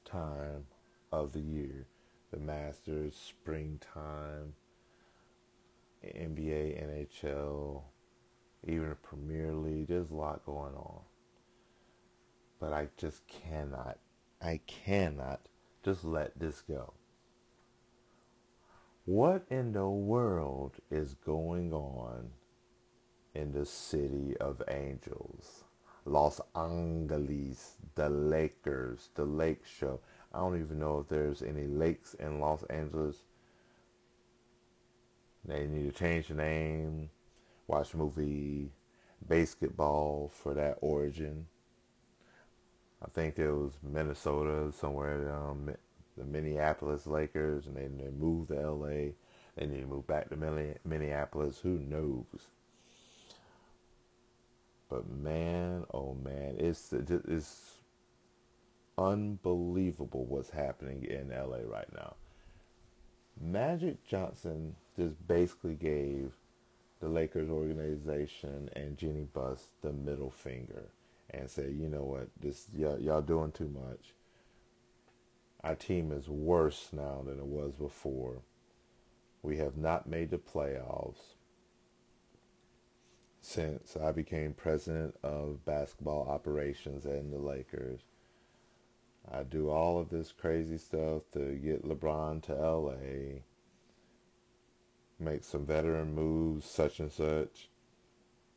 time 0.05 0.65
of 1.11 1.33
the 1.33 1.41
year. 1.41 1.85
The 2.31 2.39
Masters, 2.39 3.15
springtime, 3.15 4.53
NBA, 6.03 6.83
NHL, 6.83 7.81
even 8.67 8.89
the 8.89 8.95
Premier 8.95 9.53
League. 9.53 9.87
There's 9.87 10.11
a 10.11 10.15
lot 10.15 10.45
going 10.45 10.75
on. 10.75 11.01
But 12.59 12.73
I 12.73 12.87
just 12.97 13.21
cannot, 13.27 13.97
I 14.41 14.59
cannot 14.65 15.41
just 15.83 16.03
let 16.03 16.37
this 16.39 16.61
go. 16.61 16.93
What 19.07 19.45
in 19.49 19.71
the 19.71 19.87
world 19.87 20.73
is 20.91 21.13
going 21.13 21.71
on 21.71 22.29
in 23.33 23.53
the 23.53 23.65
city 23.65 24.35
of 24.35 24.61
angels? 24.67 25.63
Los 26.03 26.41
Angeles, 26.53 27.77
the 27.95 28.09
Lakers, 28.09 29.09
the 29.15 29.23
Lake 29.23 29.65
Show. 29.65 30.01
I 30.33 30.39
don't 30.39 30.59
even 30.59 30.79
know 30.79 30.99
if 30.99 31.07
there's 31.07 31.41
any 31.41 31.67
lakes 31.67 32.15
in 32.15 32.41
Los 32.41 32.63
Angeles. 32.63 33.23
They 35.45 35.67
need 35.67 35.93
to 35.93 35.97
change 35.97 36.27
the 36.27 36.33
name, 36.33 37.09
watch 37.65 37.91
the 37.91 37.99
movie 37.99 38.73
Basketball 39.25 40.33
for 40.33 40.53
that 40.53 40.79
origin. 40.81 41.47
I 43.01 43.09
think 43.09 43.39
it 43.39 43.49
was 43.49 43.71
Minnesota 43.81 44.73
somewhere, 44.73 45.33
um, 45.33 45.73
the 46.17 46.25
Minneapolis 46.25 47.07
Lakers, 47.07 47.67
and 47.67 47.75
they, 47.75 47.87
they 48.03 48.11
moved 48.11 48.49
to 48.49 48.55
LA. 48.55 49.11
They 49.55 49.65
need 49.65 49.81
to 49.81 49.87
move 49.87 50.07
back 50.07 50.29
to 50.29 50.75
Minneapolis. 50.85 51.59
Who 51.61 51.79
knows? 51.79 52.25
But 54.89 55.09
man, 55.09 55.85
oh 55.93 56.15
man, 56.23 56.55
it's 56.59 56.93
it's 56.93 57.77
unbelievable 58.97 60.25
what's 60.25 60.49
happening 60.49 61.03
in 61.03 61.29
LA 61.29 61.59
right 61.65 61.91
now. 61.93 62.15
Magic 63.39 64.03
Johnson 64.07 64.75
just 64.95 65.15
basically 65.27 65.75
gave 65.75 66.31
the 66.99 67.07
Lakers 67.07 67.49
organization 67.49 68.69
and 68.75 68.97
Jeanie 68.97 69.27
Buss 69.33 69.67
the 69.81 69.93
middle 69.93 70.31
finger 70.31 70.85
and 71.29 71.49
said, 71.49 71.75
you 71.77 71.89
know 71.89 72.03
what, 72.03 72.29
this 72.39 72.67
y'all, 72.75 72.99
y'all 72.99 73.21
doing 73.21 73.51
too 73.51 73.69
much. 73.69 74.13
Our 75.63 75.75
team 75.75 76.11
is 76.11 76.29
worse 76.29 76.89
now 76.91 77.23
than 77.25 77.39
it 77.39 77.45
was 77.45 77.73
before. 77.73 78.41
We 79.41 79.57
have 79.57 79.77
not 79.77 80.07
made 80.07 80.29
the 80.29 80.37
playoffs 80.37 81.35
since 83.41 83.95
I 83.95 84.11
became 84.11 84.53
president 84.53 85.15
of 85.23 85.63
basketball 85.63 86.27
operations 86.27 87.05
in 87.05 87.31
the 87.31 87.37
Lakers. 87.37 88.01
I 89.31 89.43
do 89.43 89.69
all 89.69 89.99
of 89.99 90.09
this 90.09 90.31
crazy 90.31 90.77
stuff 90.77 91.23
to 91.33 91.55
get 91.55 91.85
LeBron 91.85 92.43
to 92.43 92.53
LA, 92.53 93.41
make 95.19 95.43
some 95.43 95.65
veteran 95.65 96.13
moves, 96.13 96.65
such 96.65 96.99
and 96.99 97.11
such, 97.11 97.69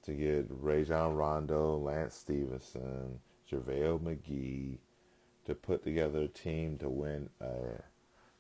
to 0.03 0.13
get 0.13 0.47
Rajon 0.49 1.15
Rondo, 1.15 1.77
Lance 1.77 2.15
Stephenson, 2.15 3.21
JaVale 3.51 4.01
McGee, 4.01 4.79
to 5.51 5.55
put 5.57 5.83
together 5.83 6.21
a 6.21 6.29
team 6.29 6.79
to 6.79 6.89
win 6.89 7.29
a 7.41 7.83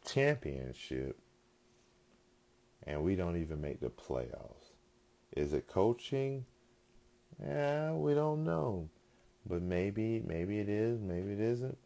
championship, 0.06 1.18
and 2.86 3.02
we 3.02 3.16
don't 3.16 3.36
even 3.36 3.60
make 3.60 3.80
the 3.80 3.90
playoffs. 3.90 4.70
Is 5.36 5.52
it 5.52 5.66
coaching? 5.66 6.46
Yeah, 7.42 7.94
we 7.94 8.14
don't 8.14 8.44
know. 8.44 8.88
But 9.44 9.60
maybe, 9.60 10.22
maybe 10.24 10.60
it 10.60 10.68
is, 10.68 11.00
maybe 11.00 11.32
it 11.32 11.40
isn't. 11.40 11.76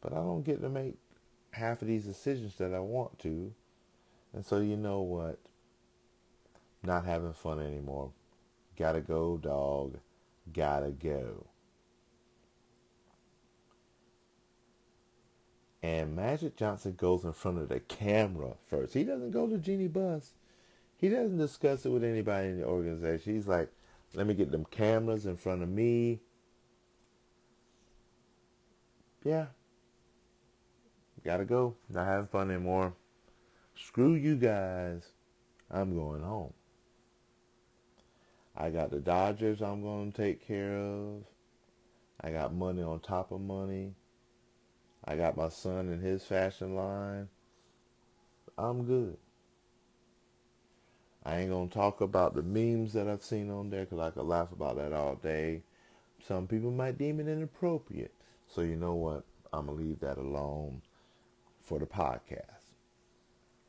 But 0.00 0.14
I 0.14 0.16
don't 0.16 0.42
get 0.42 0.60
to 0.62 0.68
make 0.68 0.96
half 1.52 1.80
of 1.80 1.86
these 1.86 2.04
decisions 2.04 2.56
that 2.56 2.74
I 2.74 2.80
want 2.80 3.20
to. 3.20 3.54
And 4.32 4.44
so 4.44 4.58
you 4.58 4.76
know 4.76 5.02
what? 5.02 5.38
Not 6.82 7.04
having 7.04 7.34
fun 7.34 7.60
anymore. 7.60 8.10
Gotta 8.76 9.00
go, 9.00 9.36
dog. 9.36 9.98
Gotta 10.52 10.90
go. 10.90 11.46
And 15.82 16.14
Magic 16.14 16.56
Johnson 16.56 16.94
goes 16.96 17.24
in 17.24 17.32
front 17.32 17.58
of 17.58 17.68
the 17.68 17.80
camera 17.80 18.54
first. 18.68 18.94
He 18.94 19.02
doesn't 19.02 19.32
go 19.32 19.48
to 19.48 19.58
Jeanie 19.58 19.88
Buss. 19.88 20.32
He 20.96 21.08
doesn't 21.08 21.38
discuss 21.38 21.84
it 21.84 21.90
with 21.90 22.04
anybody 22.04 22.48
in 22.48 22.60
the 22.60 22.66
organization. 22.66 23.34
He's 23.34 23.48
like, 23.48 23.68
let 24.14 24.26
me 24.26 24.34
get 24.34 24.52
them 24.52 24.64
cameras 24.70 25.26
in 25.26 25.36
front 25.36 25.62
of 25.62 25.68
me. 25.68 26.20
Yeah. 29.24 29.46
Gotta 31.24 31.44
go. 31.44 31.74
Not 31.88 32.06
having 32.06 32.28
fun 32.28 32.50
anymore. 32.50 32.94
Screw 33.74 34.14
you 34.14 34.36
guys. 34.36 35.02
I'm 35.70 35.96
going 35.96 36.22
home. 36.22 36.52
I 38.56 38.70
got 38.70 38.90
the 38.90 39.00
Dodgers 39.00 39.62
I'm 39.62 39.82
going 39.82 40.12
to 40.12 40.16
take 40.16 40.46
care 40.46 40.76
of. 40.76 41.24
I 42.20 42.30
got 42.30 42.54
money 42.54 42.82
on 42.82 43.00
top 43.00 43.32
of 43.32 43.40
money. 43.40 43.94
I 45.04 45.16
got 45.16 45.36
my 45.36 45.48
son 45.48 45.88
in 45.90 46.00
his 46.00 46.24
fashion 46.24 46.76
line. 46.76 47.28
I'm 48.56 48.84
good. 48.84 49.16
I 51.24 51.38
ain't 51.38 51.50
gonna 51.50 51.68
talk 51.68 52.00
about 52.00 52.34
the 52.34 52.42
memes 52.42 52.92
that 52.94 53.08
I've 53.08 53.22
seen 53.22 53.50
on 53.50 53.70
there 53.70 53.84
because 53.84 54.00
I 54.00 54.10
could 54.10 54.26
laugh 54.26 54.52
about 54.52 54.76
that 54.76 54.92
all 54.92 55.16
day. 55.16 55.62
Some 56.26 56.46
people 56.46 56.70
might 56.70 56.98
deem 56.98 57.20
it 57.20 57.28
inappropriate. 57.28 58.14
So 58.48 58.60
you 58.60 58.76
know 58.76 58.94
what? 58.94 59.24
I'm 59.52 59.66
gonna 59.66 59.78
leave 59.78 60.00
that 60.00 60.18
alone 60.18 60.82
for 61.60 61.78
the 61.78 61.86
podcast. 61.86 62.70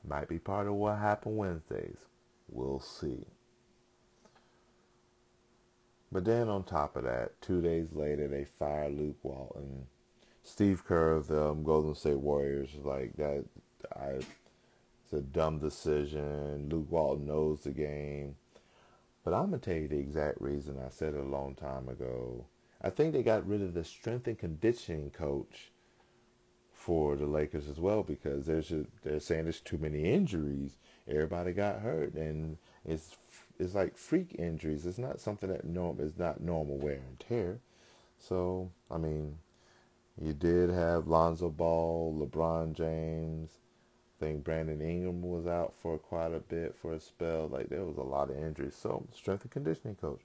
Might 0.08 0.28
be 0.28 0.40
part 0.40 0.68
of 0.68 0.74
what 0.74 0.98
happened 0.98 1.38
Wednesdays. 1.38 1.98
We'll 2.50 2.80
see. 2.80 3.26
But 6.12 6.26
then 6.26 6.50
on 6.50 6.64
top 6.64 6.96
of 6.96 7.04
that, 7.06 7.42
two 7.42 7.62
days 7.62 7.88
later 7.94 8.28
they 8.28 8.46
fire 8.46 8.90
Luke 8.90 9.18
Walton. 9.24 9.88
Steve 10.44 10.86
Kerr 10.86 11.14
of 11.14 11.28
the 11.28 11.50
um, 11.50 11.64
Golden 11.64 11.96
State 11.96 12.20
Warriors 12.20 12.70
like 12.84 13.16
that. 13.18 13.46
I, 13.96 14.20
it's 15.04 15.14
a 15.14 15.22
dumb 15.22 15.60
decision. 15.60 16.70
Luke 16.70 16.88
Walton 16.90 17.28
knows 17.28 17.62
the 17.62 17.72
game. 17.72 18.36
But 19.24 19.34
I'm 19.34 19.50
going 19.50 19.62
to 19.62 19.66
tell 19.70 19.82
you 19.82 19.88
the 19.88 19.98
exact 20.00 20.42
reason. 20.42 20.78
I 20.86 20.90
said 20.90 21.14
it 21.14 21.20
a 21.20 21.24
long 21.24 21.56
time 21.56 21.88
ago. 21.88 22.46
I 22.82 22.90
think 22.90 23.14
they 23.14 23.24
got 23.24 23.48
rid 23.48 23.62
of 23.62 23.74
the 23.74 23.86
strength 23.86 24.28
and 24.28 24.38
conditioning 24.38 25.10
coach 25.10 25.72
for 26.74 27.16
the 27.16 27.26
Lakers 27.26 27.70
as 27.70 27.80
well 27.80 28.04
because 28.04 28.46
there's 28.46 28.72
a, 28.72 28.86
they're 29.04 29.22
saying 29.22 29.46
there's 29.46 29.62
too 29.62 29.78
many 29.78 30.12
injuries. 30.12 30.76
Everybody 31.08 31.54
got 31.54 31.80
hurt, 31.80 32.14
and 32.16 32.58
it's 32.86 33.16
it's 33.58 33.74
like 33.74 33.96
freak 33.96 34.36
injuries. 34.38 34.86
It's 34.86 34.98
not 34.98 35.22
something 35.22 35.50
that 35.50 35.66
norm 35.66 36.02
is 36.02 36.18
not 36.18 36.42
normal 36.42 36.78
wear 36.78 36.96
and 37.08 37.20
tear. 37.20 37.60
So 38.20 38.72
I 38.92 38.98
mean, 38.98 39.38
you 40.22 40.34
did 40.34 40.70
have 40.70 41.08
Lonzo 41.08 41.50
Ball, 41.50 42.14
LeBron 42.14 42.74
James. 42.74 43.50
I 44.20 44.26
think 44.26 44.44
Brandon 44.44 44.82
Ingram 44.82 45.22
was 45.22 45.48
out 45.48 45.74
for 45.82 45.98
quite 45.98 46.34
a 46.34 46.40
bit 46.40 46.76
for 46.76 46.94
a 46.94 47.00
spell. 47.00 47.48
Like 47.48 47.70
there 47.70 47.84
was 47.84 47.98
a 47.98 48.04
lot 48.04 48.30
of 48.30 48.38
injuries. 48.38 48.76
So 48.76 49.06
strength 49.14 49.44
and 49.44 49.52
conditioning 49.52 49.96
coach. 49.96 50.22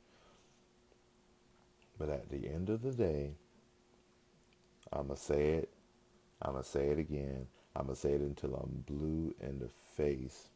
But 1.98 2.10
at 2.10 2.28
the 2.30 2.48
end 2.48 2.68
of 2.68 2.82
the 2.82 2.92
day, 2.92 3.32
I'ma 4.92 5.14
say 5.14 5.54
it. 5.54 5.70
I'ma 6.40 6.62
say 6.62 6.88
it 6.88 6.98
again. 6.98 7.46
I'ma 7.74 7.94
say 7.94 8.12
it 8.12 8.20
until 8.20 8.54
I'm 8.54 8.84
blue 8.86 9.34
in 9.40 9.58
the 9.58 9.68
face. 9.96 10.48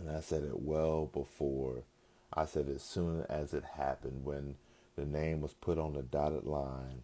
And 0.00 0.10
I 0.10 0.20
said 0.20 0.42
it 0.42 0.60
well 0.60 1.06
before. 1.06 1.84
I 2.32 2.46
said 2.46 2.68
as 2.68 2.82
soon 2.82 3.24
as 3.28 3.54
it 3.54 3.64
happened 3.76 4.24
when 4.24 4.56
the 4.96 5.06
name 5.06 5.40
was 5.40 5.54
put 5.54 5.78
on 5.78 5.92
the 5.92 6.02
dotted 6.02 6.44
line 6.44 7.02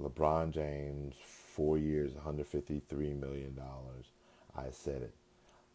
LeBron 0.00 0.52
James, 0.52 1.16
four 1.24 1.76
years, 1.76 2.12
$153 2.12 3.18
million. 3.18 3.58
I 4.56 4.70
said 4.70 5.02
it. 5.02 5.14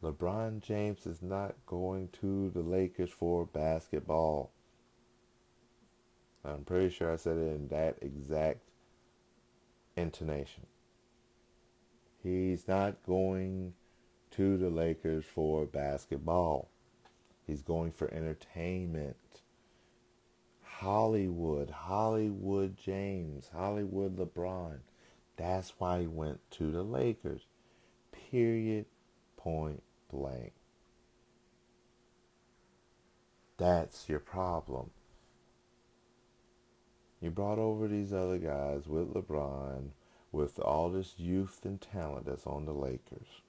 LeBron 0.02 0.62
James 0.62 1.06
is 1.06 1.22
not 1.22 1.56
going 1.66 2.10
to 2.22 2.50
the 2.50 2.62
Lakers 2.62 3.10
for 3.10 3.46
basketball. 3.46 4.52
I'm 6.46 6.64
pretty 6.66 6.90
sure 6.90 7.12
I 7.12 7.16
said 7.16 7.38
it 7.38 7.56
in 7.56 7.68
that 7.70 7.98
exact 8.02 8.60
intonation. 9.96 10.66
He's 12.22 12.68
not 12.68 13.04
going 13.06 13.74
to 14.32 14.58
the 14.58 14.70
Lakers 14.70 15.26
for 15.26 15.66
basketball. 15.66 16.70
He's 17.46 17.62
going 17.62 17.92
for 17.92 18.14
entertainment. 18.14 19.16
Hollywood, 20.84 21.70
Hollywood 21.70 22.76
James, 22.76 23.50
Hollywood 23.54 24.18
LeBron. 24.18 24.80
That's 25.38 25.74
why 25.78 26.02
he 26.02 26.08
went 26.08 26.42
to 26.52 26.74
the 26.74 26.84
Lakers. 26.84 27.48
Period. 28.12 28.86
Point 29.38 29.82
blank. 30.12 30.52
That's 33.58 34.10
your 34.10 34.20
problem. 34.20 34.90
You 37.22 37.32
brought 37.32 37.60
over 37.60 37.88
these 37.88 38.12
other 38.12 38.38
guys 38.38 38.86
with 38.86 39.14
LeBron, 39.14 39.92
with 40.34 40.60
all 40.60 40.90
this 40.90 41.14
youth 41.16 41.62
and 41.64 41.80
talent 41.80 42.26
that's 42.26 42.46
on 42.46 42.66
the 42.66 42.74
Lakers. 42.74 43.42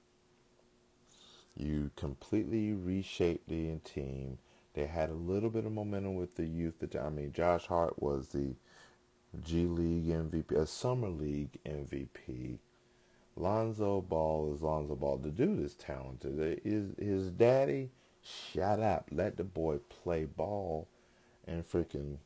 You 1.53 1.91
completely 1.97 2.71
reshaped 2.71 3.49
the 3.49 3.75
team 3.83 4.37
they 4.75 4.85
had 4.85 5.09
a 5.09 5.13
little 5.13 5.49
bit 5.49 5.65
of 5.65 5.71
momentum 5.71 6.15
with 6.15 6.35
the 6.35 6.45
youth. 6.45 6.75
I 7.01 7.09
mean, 7.09 7.31
Josh 7.31 7.65
Hart 7.65 8.01
was 8.01 8.27
the 8.27 8.55
G 9.41 9.65
League 9.65 10.07
MVP, 10.07 10.51
a 10.51 10.67
Summer 10.67 11.09
League 11.09 11.57
MVP. 11.65 12.59
Lonzo 13.37 14.01
Ball 14.01 14.53
is 14.53 14.61
Lonzo 14.61 14.95
Ball. 14.95 15.17
The 15.17 15.31
dude 15.31 15.63
is 15.63 15.75
talented. 15.75 16.61
His, 16.63 16.91
his 16.97 17.31
daddy, 17.31 17.89
shut 18.21 18.81
up. 18.81 19.09
Let 19.11 19.37
the 19.37 19.43
boy 19.45 19.77
play 20.03 20.25
ball 20.25 20.87
and 21.47 21.65
freaking, 21.65 22.17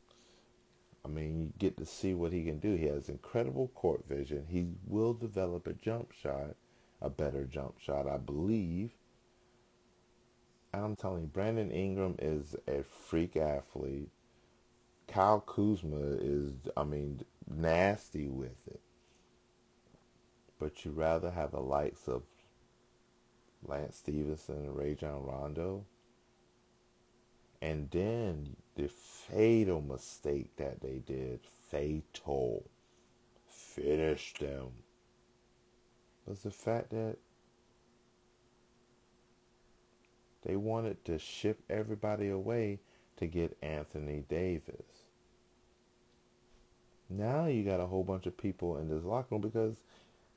I 1.04 1.08
mean, 1.08 1.40
you 1.40 1.52
get 1.58 1.76
to 1.76 1.86
see 1.86 2.14
what 2.14 2.32
he 2.32 2.44
can 2.44 2.58
do. 2.58 2.74
He 2.74 2.86
has 2.86 3.08
incredible 3.08 3.68
court 3.74 4.04
vision. 4.08 4.46
He 4.48 4.66
will 4.86 5.14
develop 5.14 5.66
a 5.66 5.72
jump 5.72 6.12
shot, 6.12 6.56
a 7.00 7.10
better 7.10 7.44
jump 7.44 7.78
shot, 7.78 8.08
I 8.08 8.18
believe. 8.18 8.90
I'm 10.72 10.96
telling 10.96 11.22
you, 11.22 11.26
Brandon 11.26 11.70
Ingram 11.70 12.16
is 12.18 12.54
a 12.68 12.82
freak 12.82 13.36
athlete. 13.36 14.08
Kyle 15.08 15.40
Kuzma 15.40 16.16
is, 16.20 16.52
I 16.76 16.84
mean, 16.84 17.24
nasty 17.48 18.28
with 18.28 18.68
it. 18.68 18.80
But 20.60 20.84
you 20.84 20.92
rather 20.92 21.30
have 21.30 21.50
the 21.50 21.60
likes 21.60 22.06
of 22.06 22.22
Lance 23.66 23.96
Stephenson 23.96 24.56
and 24.56 24.76
Rajon 24.76 25.24
Rondo. 25.24 25.84
And 27.60 27.90
then 27.90 28.56
the 28.76 28.88
fatal 28.88 29.82
mistake 29.82 30.56
that 30.56 30.80
they 30.80 31.02
did, 31.04 31.40
fatal, 31.70 32.64
finish 33.46 34.34
them, 34.34 34.68
was 36.26 36.42
the 36.42 36.50
fact 36.50 36.90
that 36.90 37.16
They 40.42 40.56
wanted 40.56 41.04
to 41.04 41.18
ship 41.18 41.60
everybody 41.68 42.28
away 42.28 42.80
to 43.16 43.26
get 43.26 43.56
Anthony 43.62 44.24
Davis. 44.28 45.06
Now 47.08 47.46
you 47.46 47.64
got 47.64 47.80
a 47.80 47.86
whole 47.86 48.04
bunch 48.04 48.26
of 48.26 48.36
people 48.36 48.78
in 48.78 48.88
this 48.88 49.04
locker 49.04 49.28
room 49.32 49.42
because 49.42 49.76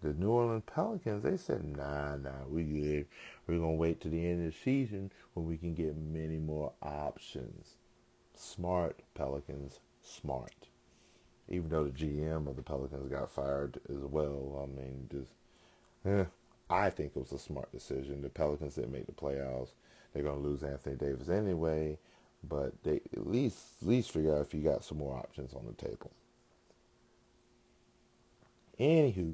the 0.01 0.13
New 0.13 0.31
Orleans 0.31 0.63
Pelicans, 0.65 1.23
they 1.23 1.37
said, 1.37 1.77
nah, 1.77 2.17
nah, 2.17 2.45
we 2.49 2.63
good. 2.63 3.05
We're 3.47 3.59
going 3.59 3.75
to 3.75 3.79
wait 3.79 4.01
to 4.01 4.09
the 4.09 4.25
end 4.25 4.45
of 4.45 4.53
the 4.53 4.59
season 4.59 5.11
when 5.33 5.47
we 5.47 5.57
can 5.57 5.73
get 5.73 5.95
many 5.95 6.37
more 6.37 6.73
options. 6.81 7.75
Smart 8.35 9.01
Pelicans, 9.15 9.79
smart. 10.01 10.67
Even 11.47 11.69
though 11.69 11.85
the 11.85 11.91
GM 11.91 12.47
of 12.49 12.55
the 12.57 12.61
Pelicans 12.63 13.09
got 13.09 13.31
fired 13.31 13.79
as 13.89 13.97
well. 13.97 14.63
I 14.63 14.65
mean, 14.65 15.07
just, 15.09 15.31
eh, 16.05 16.25
I 16.69 16.89
think 16.89 17.13
it 17.15 17.19
was 17.19 17.31
a 17.31 17.39
smart 17.39 17.71
decision. 17.71 18.21
The 18.21 18.29
Pelicans 18.29 18.75
didn't 18.75 18.91
make 18.91 19.05
the 19.05 19.13
playoffs. 19.13 19.69
They're 20.13 20.23
going 20.23 20.41
to 20.41 20.47
lose 20.47 20.63
Anthony 20.63 20.95
Davis 20.95 21.29
anyway, 21.29 21.97
but 22.43 22.83
they 22.83 23.01
at 23.13 23.27
least 23.27 23.81
at 23.81 23.87
least 23.87 24.11
figure 24.11 24.35
out 24.35 24.41
if 24.41 24.53
you 24.53 24.61
got 24.61 24.83
some 24.83 24.97
more 24.97 25.17
options 25.17 25.53
on 25.53 25.65
the 25.65 25.73
table. 25.73 26.11
Anywho, 28.79 29.33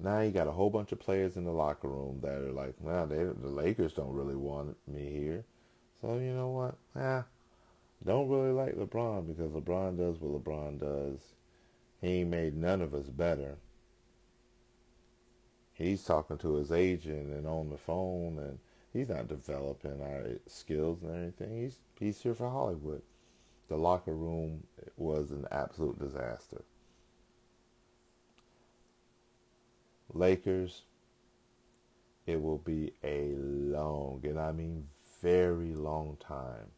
now 0.00 0.20
you 0.20 0.30
got 0.30 0.46
a 0.48 0.52
whole 0.52 0.70
bunch 0.70 0.92
of 0.92 1.00
players 1.00 1.36
in 1.36 1.44
the 1.44 1.52
locker 1.52 1.88
room 1.88 2.20
that 2.22 2.32
are 2.32 2.52
like, 2.52 2.74
well, 2.80 3.06
they, 3.06 3.16
the 3.16 3.48
Lakers 3.48 3.92
don't 3.92 4.12
really 4.12 4.36
want 4.36 4.76
me 4.88 5.10
here. 5.10 5.44
So 6.00 6.14
you 6.14 6.32
know 6.32 6.48
what? 6.48 6.76
Ah, 6.96 7.24
don't 8.04 8.28
really 8.28 8.52
like 8.52 8.76
LeBron 8.76 9.26
because 9.28 9.52
LeBron 9.52 9.98
does 9.98 10.18
what 10.20 10.42
LeBron 10.42 10.80
does. 10.80 11.20
He 12.00 12.24
made 12.24 12.56
none 12.56 12.80
of 12.80 12.94
us 12.94 13.06
better 13.08 13.58
he's 15.80 16.04
talking 16.04 16.38
to 16.38 16.56
his 16.56 16.70
agent 16.70 17.32
and 17.32 17.46
on 17.46 17.70
the 17.70 17.78
phone 17.78 18.38
and 18.38 18.58
he's 18.92 19.08
not 19.08 19.28
developing 19.28 20.00
our 20.02 20.26
skills 20.46 21.02
and 21.02 21.10
everything. 21.10 21.62
He's 21.62 21.78
he's 21.98 22.20
here 22.20 22.34
for 22.34 22.50
Hollywood. 22.50 23.02
The 23.68 23.76
locker 23.76 24.14
room 24.14 24.64
was 24.96 25.30
an 25.30 25.46
absolute 25.50 25.98
disaster. 25.98 26.62
Lakers, 30.12 30.82
it 32.26 32.42
will 32.42 32.58
be 32.58 32.92
a 33.04 33.28
long, 33.36 34.20
and 34.24 34.40
I 34.40 34.50
mean 34.50 34.88
very 35.22 35.72
long 35.72 36.16
time 36.18 36.72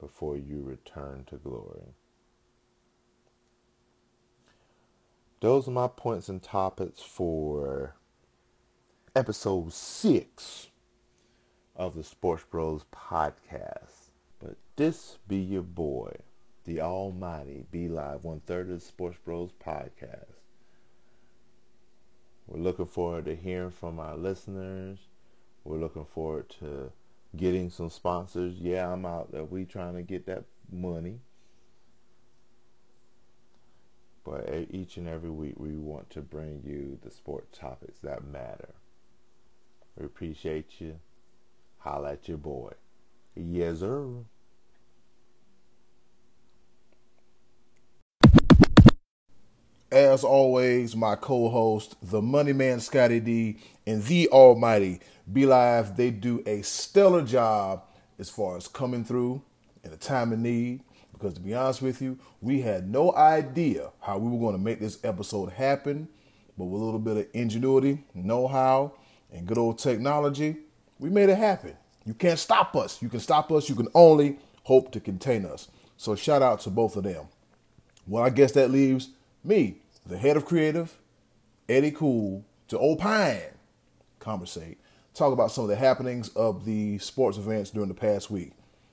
before 0.00 0.36
you 0.36 0.62
return 0.62 1.24
to 1.28 1.36
glory. 1.36 1.94
Those 5.40 5.68
are 5.68 5.72
my 5.72 5.88
points 5.88 6.30
and 6.30 6.42
topics 6.42 7.02
for 7.02 7.94
episode 9.16 9.72
six 9.72 10.66
of 11.74 11.94
the 11.94 12.04
Sports 12.04 12.44
Bros 12.50 12.84
podcast. 12.94 14.10
But 14.38 14.56
this 14.76 15.16
be 15.26 15.38
your 15.38 15.62
boy, 15.62 16.16
the 16.66 16.82
Almighty 16.82 17.64
B 17.70 17.88
Live, 17.88 18.24
one 18.24 18.40
third 18.40 18.68
of 18.68 18.78
the 18.78 18.84
Sports 18.84 19.16
Bros 19.24 19.52
podcast. 19.58 20.34
We're 22.46 22.60
looking 22.60 22.84
forward 22.84 23.24
to 23.24 23.34
hearing 23.34 23.70
from 23.70 23.98
our 23.98 24.18
listeners. 24.18 24.98
We're 25.64 25.78
looking 25.78 26.04
forward 26.04 26.50
to 26.60 26.92
getting 27.34 27.70
some 27.70 27.88
sponsors. 27.88 28.56
Yeah, 28.58 28.92
I'm 28.92 29.06
out 29.06 29.32
there. 29.32 29.44
We 29.44 29.64
trying 29.64 29.94
to 29.94 30.02
get 30.02 30.26
that 30.26 30.44
money. 30.70 31.20
But 34.24 34.46
each 34.70 34.98
and 34.98 35.08
every 35.08 35.30
week 35.30 35.54
we 35.56 35.74
want 35.78 36.10
to 36.10 36.20
bring 36.20 36.60
you 36.66 36.98
the 37.02 37.10
sport 37.10 37.50
topics 37.54 38.00
that 38.00 38.22
matter. 38.22 38.74
We 39.96 40.06
appreciate 40.06 40.80
you. 40.80 40.98
Holla 41.78 42.12
at 42.12 42.28
your 42.28 42.38
boy. 42.38 42.72
Yes, 43.34 43.80
sir. 43.80 44.06
As 49.92 50.24
always, 50.24 50.96
my 50.96 51.14
co-host, 51.14 51.96
the 52.02 52.20
Money 52.20 52.52
Man 52.52 52.80
Scotty 52.80 53.20
D, 53.20 53.58
and 53.86 54.02
the 54.02 54.28
Almighty 54.28 55.00
B 55.32 55.46
Live, 55.46 55.96
they 55.96 56.10
do 56.10 56.42
a 56.44 56.60
stellar 56.62 57.22
job 57.22 57.84
as 58.18 58.28
far 58.28 58.56
as 58.56 58.68
coming 58.68 59.04
through 59.04 59.40
in 59.84 59.92
a 59.92 59.96
time 59.96 60.32
of 60.32 60.40
need, 60.40 60.82
because 61.12 61.34
to 61.34 61.40
be 61.40 61.54
honest 61.54 61.80
with 61.82 62.02
you, 62.02 62.18
we 62.42 62.60
had 62.60 62.90
no 62.90 63.14
idea 63.14 63.90
how 64.00 64.18
we 64.18 64.28
were 64.28 64.40
going 64.40 64.56
to 64.56 64.62
make 64.62 64.80
this 64.80 64.98
episode 65.04 65.52
happen. 65.52 66.08
But 66.58 66.64
with 66.64 66.82
a 66.82 66.84
little 66.84 67.00
bit 67.00 67.16
of 67.16 67.26
ingenuity, 67.32 68.04
know 68.14 68.48
how, 68.48 68.94
and 69.32 69.46
good 69.46 69.58
old 69.58 69.78
technology, 69.78 70.56
we 70.98 71.10
made 71.10 71.28
it 71.28 71.38
happen. 71.38 71.76
You 72.04 72.14
can't 72.14 72.38
stop 72.38 72.76
us. 72.76 73.02
You 73.02 73.08
can 73.08 73.20
stop 73.20 73.50
us. 73.50 73.68
You 73.68 73.74
can 73.74 73.88
only 73.94 74.38
hope 74.64 74.92
to 74.92 75.00
contain 75.00 75.44
us. 75.44 75.68
So 75.96 76.14
shout 76.14 76.42
out 76.42 76.60
to 76.60 76.70
both 76.70 76.96
of 76.96 77.04
them. 77.04 77.26
Well, 78.06 78.22
I 78.22 78.30
guess 78.30 78.52
that 78.52 78.70
leaves 78.70 79.10
me, 79.42 79.78
the 80.04 80.18
head 80.18 80.36
of 80.36 80.44
creative, 80.44 80.96
Eddie 81.68 81.90
Cool, 81.90 82.44
to 82.68 82.78
opine, 82.78 83.54
conversate, 84.20 84.78
talk 85.14 85.32
about 85.32 85.50
some 85.50 85.64
of 85.64 85.70
the 85.70 85.76
happenings 85.76 86.28
of 86.30 86.64
the 86.64 86.98
sports 86.98 87.38
events 87.38 87.70
during 87.70 87.88
the 87.88 87.94
past 87.94 88.30
week. 88.30 88.52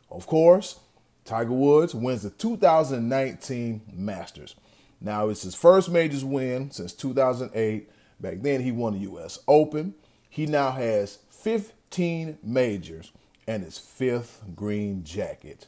Of 0.10 0.26
course, 0.26 0.80
Tiger 1.26 1.52
Woods 1.52 1.94
wins 1.94 2.24
the 2.24 2.30
2019 2.30 3.82
Masters. 3.94 4.56
Now, 5.00 5.30
it's 5.30 5.44
his 5.44 5.56
first 5.56 5.90
majors 5.90 6.24
win 6.24 6.72
since 6.72 6.94
2008. 6.94 7.90
Back 8.20 8.42
then, 8.42 8.62
he 8.62 8.72
won 8.72 8.94
the 8.94 9.00
U.S. 9.00 9.40
Open. 9.48 9.96
He 10.34 10.48
now 10.48 10.72
has 10.72 11.20
15 11.30 12.40
majors 12.42 13.12
and 13.46 13.64
his 13.64 13.78
fifth 13.78 14.42
green 14.56 15.04
jacket. 15.04 15.68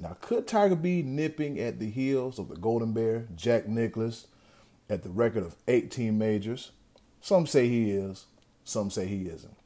Now, 0.00 0.16
could 0.20 0.48
Tiger 0.48 0.74
be 0.74 1.04
nipping 1.04 1.60
at 1.60 1.78
the 1.78 1.88
heels 1.88 2.40
of 2.40 2.48
the 2.48 2.56
Golden 2.56 2.92
Bear, 2.92 3.28
Jack 3.36 3.68
Nicklaus, 3.68 4.26
at 4.88 5.04
the 5.04 5.10
record 5.10 5.44
of 5.44 5.54
18 5.68 6.18
majors? 6.18 6.72
Some 7.20 7.46
say 7.46 7.68
he 7.68 7.92
is, 7.92 8.26
some 8.64 8.90
say 8.90 9.06
he 9.06 9.26
isn't. 9.26 9.56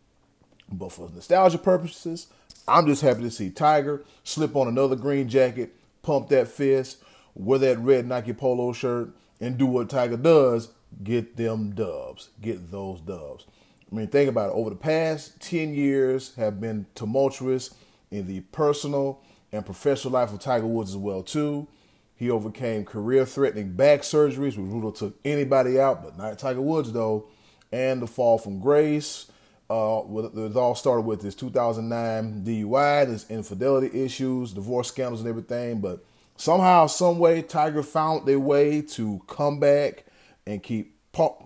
But 0.71 0.93
for 0.93 1.09
nostalgia 1.09 1.57
purposes, 1.57 2.27
I'm 2.69 2.87
just 2.87 3.01
happy 3.01 3.23
to 3.23 3.31
see 3.31 3.49
Tiger 3.49 4.05
slip 4.25 4.55
on 4.57 4.69
another 4.69 4.95
green 4.95 5.27
jacket, 5.27 5.75
pump 6.03 6.29
that 6.29 6.49
fist, 6.49 6.99
wear 7.35 7.61
that 7.61 7.79
red 7.79 8.07
Nike 8.07 8.35
polo 8.35 8.75
shirt, 8.75 9.09
and 9.41 9.57
do 9.57 9.65
what 9.65 9.89
Tiger 9.89 10.19
does 10.19 10.69
get 11.03 11.39
them 11.39 11.71
dubs, 11.71 12.29
get 12.43 12.71
those 12.71 13.01
dubs. 13.01 13.47
I 13.95 13.97
mean, 13.97 14.09
think 14.09 14.29
about 14.29 14.51
it. 14.51 14.55
Over 14.55 14.71
the 14.71 14.77
past 14.77 15.41
10 15.41 15.73
years 15.73 16.35
have 16.35 16.61
been 16.61 16.87
tumultuous 16.97 17.73
in 18.11 18.27
the 18.27 18.41
personal 18.41 19.23
and 19.53 19.65
professional 19.65 20.15
life 20.15 20.33
of 20.33 20.41
Tiger 20.41 20.67
Woods 20.67 20.91
as 20.91 20.97
well, 20.97 21.23
too. 21.23 21.69
He 22.17 22.29
overcame 22.29 22.85
career-threatening 22.85 23.75
back 23.75 24.01
surgeries, 24.01 24.57
which 24.57 24.67
would 24.67 24.83
have 24.83 24.95
took 24.95 25.21
anybody 25.25 25.79
out, 25.79 26.03
but 26.03 26.19
not 26.19 26.37
Tiger 26.41 26.61
Woods, 26.61 26.91
though. 26.93 27.29
And 27.71 28.03
the 28.03 28.09
fall 28.09 28.37
from 28.37 28.59
grace. 28.59 29.27
Uh, 29.71 30.03
it 30.09 30.57
all 30.57 30.75
started 30.75 31.03
with 31.03 31.23
his 31.23 31.37
2009 31.37 32.45
DUI, 32.45 33.07
his 33.07 33.31
infidelity 33.31 34.03
issues, 34.03 34.53
divorce 34.53 34.89
scandals, 34.89 35.21
and 35.21 35.29
everything. 35.29 35.81
But 35.81 36.05
somehow, 36.37 36.89
some 36.89 37.21
way, 37.21 37.43
Tiger 37.43 37.85
found 37.85 38.27
their 38.27 38.41
way 38.41 38.83
to 38.83 39.23
come 39.29 39.61
back 39.61 40.05
and 40.47 40.61
keep 40.61 40.94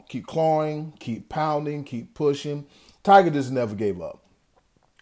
keep 0.08 0.26
clawing, 0.26 0.94
keep 0.98 1.28
pounding, 1.28 1.84
keep 1.84 2.14
pushing. 2.14 2.66
Tiger 3.02 3.30
just 3.30 3.50
never 3.50 3.74
gave 3.74 4.00
up. 4.00 4.24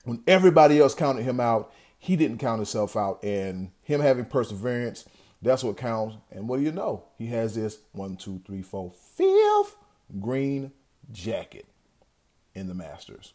When 0.04 0.22
everybody 0.26 0.78
else 0.78 0.94
counted 0.94 1.22
him 1.22 1.40
out, 1.40 1.72
he 1.98 2.16
didn't 2.16 2.38
count 2.38 2.58
himself 2.58 2.96
out. 2.96 3.22
And 3.24 3.70
him 3.82 4.00
having 4.00 4.26
perseverance, 4.26 5.04
that's 5.42 5.64
what 5.64 5.76
counts. 5.76 6.16
And 6.30 6.48
what 6.48 6.58
do 6.58 6.62
you 6.62 6.72
know? 6.72 7.04
He 7.18 7.26
has 7.28 7.54
this 7.54 7.78
one, 7.92 8.16
two, 8.16 8.40
three, 8.46 8.62
four, 8.62 8.92
fifth 8.92 9.76
green 10.20 10.72
jacket 11.10 11.66
in 12.54 12.68
the 12.68 12.74
Masters. 12.74 13.32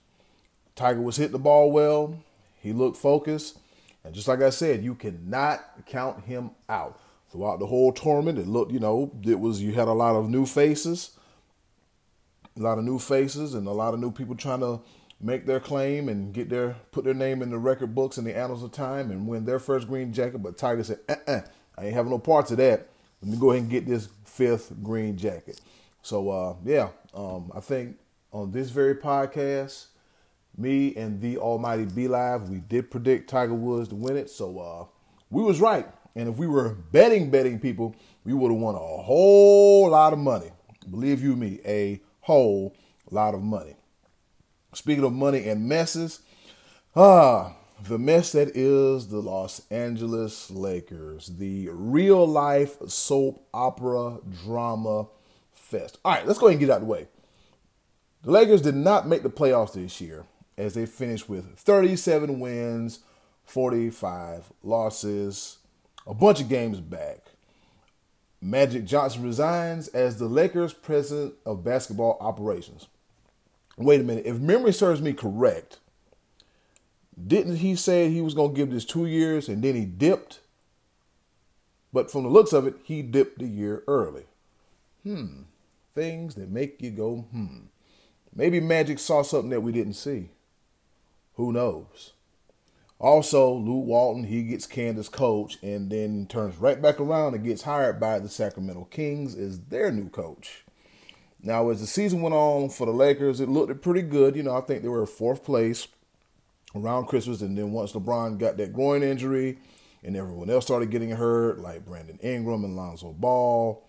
Tiger 0.75 1.01
was 1.01 1.17
hitting 1.17 1.33
the 1.33 1.39
ball 1.39 1.71
well. 1.71 2.23
He 2.59 2.73
looked 2.73 2.97
focused. 2.97 3.59
And 4.03 4.13
just 4.13 4.27
like 4.27 4.41
I 4.41 4.49
said, 4.49 4.83
you 4.83 4.95
cannot 4.95 5.85
count 5.85 6.25
him 6.25 6.51
out. 6.69 6.99
Throughout 7.31 7.59
the 7.59 7.67
whole 7.67 7.93
tournament, 7.93 8.37
it 8.37 8.47
looked, 8.47 8.73
you 8.73 8.79
know, 8.79 9.09
it 9.23 9.39
was 9.39 9.61
you 9.61 9.71
had 9.71 9.87
a 9.87 9.93
lot 9.93 10.17
of 10.17 10.29
new 10.29 10.45
faces, 10.45 11.11
a 12.57 12.61
lot 12.61 12.77
of 12.77 12.83
new 12.83 12.99
faces, 12.99 13.53
and 13.53 13.67
a 13.67 13.71
lot 13.71 13.93
of 13.93 13.99
new 13.99 14.11
people 14.11 14.35
trying 14.35 14.59
to 14.61 14.81
make 15.19 15.45
their 15.45 15.59
claim 15.59 16.09
and 16.09 16.33
get 16.33 16.49
their 16.49 16.75
put 16.91 17.03
their 17.03 17.13
name 17.13 17.41
in 17.41 17.51
the 17.51 17.57
record 17.57 17.93
books 17.93 18.17
and 18.17 18.25
the 18.25 18.35
annals 18.35 18.63
of 18.63 18.71
time 18.71 19.11
and 19.11 19.27
win 19.27 19.45
their 19.45 19.59
first 19.59 19.87
green 19.87 20.11
jacket. 20.11 20.39
But 20.39 20.57
Tiger 20.57 20.83
said, 20.83 20.99
uh-uh, 21.07 21.41
I 21.77 21.85
ain't 21.85 21.93
having 21.93 22.11
no 22.11 22.19
parts 22.19 22.51
of 22.51 22.57
that. 22.57 22.89
Let 23.21 23.31
me 23.31 23.37
go 23.37 23.51
ahead 23.51 23.63
and 23.63 23.71
get 23.71 23.85
this 23.85 24.09
fifth 24.25 24.73
green 24.81 25.17
jacket. 25.17 25.61
So 26.01 26.29
uh, 26.29 26.55
yeah, 26.65 26.89
um, 27.13 27.51
I 27.55 27.59
think 27.59 27.97
on 28.31 28.51
this 28.51 28.69
very 28.71 28.95
podcast, 28.95 29.87
me 30.57 30.95
and 30.95 31.21
the 31.21 31.37
Almighty 31.37 31.85
B 31.85 32.07
Live, 32.07 32.49
we 32.49 32.57
did 32.57 32.89
predict 32.89 33.29
Tiger 33.29 33.53
Woods 33.53 33.89
to 33.89 33.95
win 33.95 34.17
it. 34.17 34.29
So 34.29 34.59
uh, 34.59 34.85
we 35.29 35.43
was 35.43 35.61
right. 35.61 35.87
And 36.15 36.27
if 36.27 36.37
we 36.37 36.47
were 36.47 36.69
betting 36.69 37.29
betting 37.29 37.59
people, 37.59 37.95
we 38.25 38.33
would 38.33 38.51
have 38.51 38.59
won 38.59 38.75
a 38.75 38.79
whole 38.79 39.89
lot 39.89 40.13
of 40.13 40.19
money. 40.19 40.51
Believe 40.89 41.23
you 41.23 41.35
me, 41.35 41.59
a 41.63 42.01
whole 42.31 42.73
lot 43.09 43.33
of 43.33 43.43
money. 43.43 43.75
Speaking 44.73 45.03
of 45.03 45.11
money 45.11 45.49
and 45.49 45.67
messes, 45.67 46.21
ah, 46.95 47.55
the 47.83 47.99
mess 47.99 48.31
that 48.31 48.55
is 48.55 49.09
the 49.09 49.19
Los 49.19 49.61
Angeles 49.69 50.49
Lakers, 50.49 51.27
the 51.27 51.67
real 51.73 52.25
life 52.25 52.77
soap 52.87 53.45
opera 53.53 54.19
drama 54.45 55.07
fest. 55.51 55.97
All 56.05 56.13
right, 56.13 56.25
let's 56.25 56.39
go 56.39 56.47
ahead 56.47 56.57
and 56.57 56.65
get 56.65 56.73
out 56.73 56.81
of 56.81 56.87
the 56.87 56.93
way. 56.93 57.07
The 58.23 58.31
Lakers 58.31 58.61
did 58.61 58.75
not 58.75 59.09
make 59.09 59.23
the 59.23 59.29
playoffs 59.29 59.73
this 59.73 59.99
year 59.99 60.23
as 60.57 60.73
they 60.73 60.85
finished 60.85 61.27
with 61.27 61.57
37 61.57 62.39
wins, 62.39 62.99
45 63.43 64.53
losses, 64.63 65.57
a 66.07 66.13
bunch 66.13 66.39
of 66.39 66.47
games 66.47 66.79
back. 66.79 67.30
Magic 68.41 68.85
Johnson 68.85 69.23
resigns 69.23 69.87
as 69.89 70.17
the 70.17 70.25
Lakers 70.25 70.73
president 70.73 71.35
of 71.45 71.63
basketball 71.63 72.17
operations. 72.19 72.87
Wait 73.77 74.01
a 74.01 74.03
minute, 74.03 74.25
if 74.25 74.39
memory 74.39 74.73
serves 74.73 75.01
me 75.01 75.13
correct, 75.13 75.79
didn't 77.27 77.57
he 77.57 77.75
say 77.75 78.09
he 78.09 78.21
was 78.21 78.33
going 78.33 78.51
to 78.51 78.55
give 78.55 78.71
this 78.71 78.85
two 78.85 79.05
years 79.05 79.47
and 79.47 79.63
then 79.63 79.75
he 79.75 79.85
dipped? 79.85 80.39
But 81.93 82.09
from 82.09 82.23
the 82.23 82.29
looks 82.29 82.53
of 82.53 82.65
it, 82.65 82.75
he 82.83 83.01
dipped 83.01 83.41
a 83.41 83.47
year 83.47 83.83
early. 83.87 84.25
Hmm. 85.03 85.43
Things 85.93 86.35
that 86.35 86.49
make 86.49 86.81
you 86.81 86.89
go, 86.89 87.25
hmm. 87.31 87.65
Maybe 88.33 88.59
Magic 88.59 88.97
saw 88.97 89.23
something 89.23 89.49
that 89.49 89.61
we 89.61 89.71
didn't 89.71 89.93
see. 89.93 90.29
Who 91.35 91.51
knows? 91.51 92.13
Also, 93.01 93.51
Luke 93.51 93.87
Walton, 93.87 94.25
he 94.25 94.43
gets 94.43 94.67
Candace 94.67 95.09
coach 95.09 95.57
and 95.63 95.89
then 95.89 96.27
turns 96.27 96.57
right 96.57 96.79
back 96.79 96.99
around 96.99 97.33
and 97.33 97.43
gets 97.43 97.63
hired 97.63 97.99
by 97.99 98.19
the 98.19 98.29
Sacramento 98.29 98.87
Kings 98.91 99.35
as 99.35 99.59
their 99.59 99.91
new 99.91 100.07
coach. 100.07 100.63
Now, 101.41 101.71
as 101.71 101.81
the 101.81 101.87
season 101.87 102.21
went 102.21 102.35
on 102.35 102.69
for 102.69 102.85
the 102.85 102.91
Lakers, 102.91 103.41
it 103.41 103.49
looked 103.49 103.81
pretty 103.81 104.03
good. 104.03 104.35
You 104.35 104.43
know, 104.43 104.55
I 104.55 104.61
think 104.61 104.83
they 104.83 104.87
were 104.87 105.07
fourth 105.07 105.43
place 105.43 105.87
around 106.75 107.07
Christmas, 107.07 107.41
and 107.41 107.57
then 107.57 107.71
once 107.71 107.93
LeBron 107.93 108.37
got 108.37 108.57
that 108.57 108.71
groin 108.71 109.01
injury 109.01 109.57
and 110.03 110.15
everyone 110.15 110.51
else 110.51 110.65
started 110.65 110.91
getting 110.91 111.09
hurt, 111.09 111.57
like 111.57 111.83
Brandon 111.83 112.19
Ingram 112.21 112.63
and 112.63 112.75
Lonzo 112.75 113.13
Ball, 113.13 113.83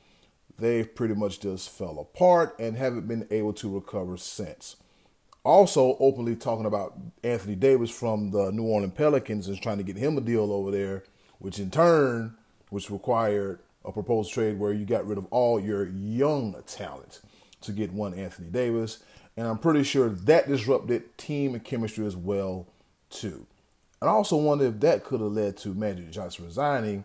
they 0.59 0.85
pretty 0.85 1.15
much 1.15 1.39
just 1.39 1.69
fell 1.69 1.99
apart 1.99 2.57
and 2.59 2.79
haven't 2.79 3.09
been 3.09 3.27
able 3.31 3.53
to 3.53 3.75
recover 3.75 4.17
since 4.17 4.77
also 5.45 5.97
openly 5.99 6.37
talking 6.37 6.67
about 6.67 6.97
Anthony 7.25 7.55
Davis 7.57 7.91
from 7.91 8.31
the 8.31 8.51
New 8.53 8.65
Orleans 8.65 8.95
Pelicans 8.97 9.49
and 9.49 9.61
trying 9.61 9.79
to 9.79 9.83
get 9.83 9.97
him 9.97 10.17
a 10.17 10.21
deal 10.21 10.53
over 10.53 10.71
there, 10.71 11.05
which 11.39 11.59
in 11.59 11.71
turn, 11.71 12.37
which 12.71 12.91
required 12.91 13.61
a 13.85 13.93
proposed 13.93 14.33
trade 14.33 14.59
where 14.59 14.73
you 14.73 14.85
got 14.85 15.07
rid 15.07 15.19
of 15.19 15.27
all 15.31 15.59
your 15.59 15.89
young 15.89 16.55
talent 16.67 17.21
to 17.63 17.73
get 17.73 17.93
one 17.93 18.15
Anthony 18.15 18.49
Davis. 18.49 19.03
And 19.37 19.47
I'm 19.47 19.59
pretty 19.59 19.83
sure 19.83 20.09
that 20.09 20.47
disrupted 20.47 21.17
team 21.19 21.59
chemistry 21.61 22.07
as 22.07 22.17
well, 22.17 22.67
too. 23.11 23.47
And 24.01 24.11
I 24.11 24.13
also 24.13 24.37
wonder 24.37 24.67
if 24.67 24.81
that 24.81 25.05
could 25.05 25.21
have 25.21 25.33
led 25.33 25.57
to 25.59 25.75
Magic 25.75 26.11
Johnson 26.11 26.45
resigning 26.45 27.05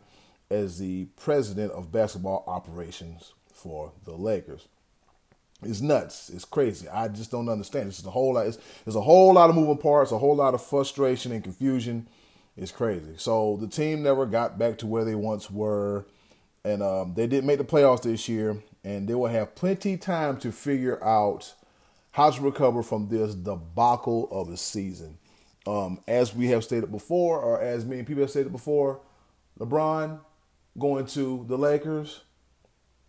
as 0.49 0.79
the 0.79 1.05
president 1.15 1.71
of 1.73 1.91
basketball 1.91 2.43
operations 2.47 3.33
for 3.53 3.91
the 4.05 4.13
Lakers. 4.13 4.67
It's 5.63 5.81
nuts. 5.81 6.29
It's 6.29 6.45
crazy. 6.45 6.87
I 6.87 7.07
just 7.07 7.31
don't 7.31 7.49
understand. 7.49 7.87
It's 7.87 8.05
a 8.05 8.11
whole 8.11 8.35
lot. 8.35 8.47
It's, 8.47 8.59
there's 8.85 8.95
a 8.95 9.01
whole 9.01 9.33
lot 9.33 9.49
of 9.49 9.55
moving 9.55 9.77
parts, 9.77 10.11
a 10.11 10.17
whole 10.17 10.35
lot 10.35 10.53
of 10.53 10.63
frustration 10.63 11.31
and 11.31 11.43
confusion. 11.43 12.07
It's 12.55 12.71
crazy. 12.71 13.13
So 13.17 13.57
the 13.59 13.67
team 13.67 14.03
never 14.03 14.25
got 14.25 14.57
back 14.57 14.77
to 14.79 14.87
where 14.87 15.05
they 15.05 15.15
once 15.15 15.49
were, 15.49 16.05
and 16.63 16.81
um, 16.83 17.13
they 17.15 17.27
didn't 17.27 17.47
make 17.47 17.57
the 17.57 17.65
playoffs 17.65 18.03
this 18.03 18.29
year. 18.29 18.61
And 18.83 19.07
they 19.07 19.15
will 19.15 19.27
have 19.27 19.55
plenty 19.55 19.97
time 19.97 20.37
to 20.37 20.51
figure 20.51 21.03
out 21.03 21.53
how 22.11 22.29
to 22.29 22.41
recover 22.41 22.83
from 22.83 23.09
this 23.09 23.35
debacle 23.35 24.29
of 24.31 24.49
a 24.49 24.57
season. 24.57 25.17
Um, 25.65 25.99
as 26.07 26.33
we 26.33 26.47
have 26.47 26.63
stated 26.63 26.91
before, 26.91 27.39
or 27.39 27.61
as 27.61 27.83
many 27.83 28.03
people 28.03 28.21
have 28.21 28.29
stated 28.29 28.51
before, 28.51 29.01
LeBron 29.59 30.19
going 30.79 31.05
to 31.07 31.45
the 31.47 31.57
Lakers, 31.57 32.21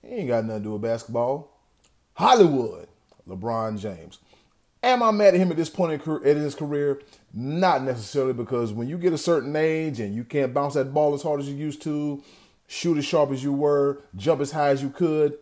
he 0.02 0.08
ain't 0.08 0.28
got 0.28 0.44
nothing 0.44 0.62
to 0.62 0.68
do 0.68 0.72
with 0.72 0.82
basketball. 0.82 1.57
Hollywood, 2.18 2.88
LeBron 3.28 3.78
James. 3.78 4.18
Am 4.82 5.04
I 5.04 5.12
mad 5.12 5.34
at 5.34 5.40
him 5.40 5.52
at 5.52 5.56
this 5.56 5.70
point 5.70 6.02
in 6.02 6.36
his 6.36 6.56
career? 6.56 7.00
Not 7.32 7.84
necessarily 7.84 8.32
because 8.32 8.72
when 8.72 8.88
you 8.88 8.98
get 8.98 9.12
a 9.12 9.18
certain 9.18 9.54
age 9.54 10.00
and 10.00 10.12
you 10.12 10.24
can't 10.24 10.52
bounce 10.52 10.74
that 10.74 10.92
ball 10.92 11.14
as 11.14 11.22
hard 11.22 11.38
as 11.38 11.48
you 11.48 11.54
used 11.54 11.80
to, 11.82 12.20
shoot 12.66 12.98
as 12.98 13.04
sharp 13.04 13.30
as 13.30 13.44
you 13.44 13.52
were, 13.52 14.02
jump 14.16 14.40
as 14.40 14.50
high 14.50 14.70
as 14.70 14.82
you 14.82 14.90
could, 14.90 15.38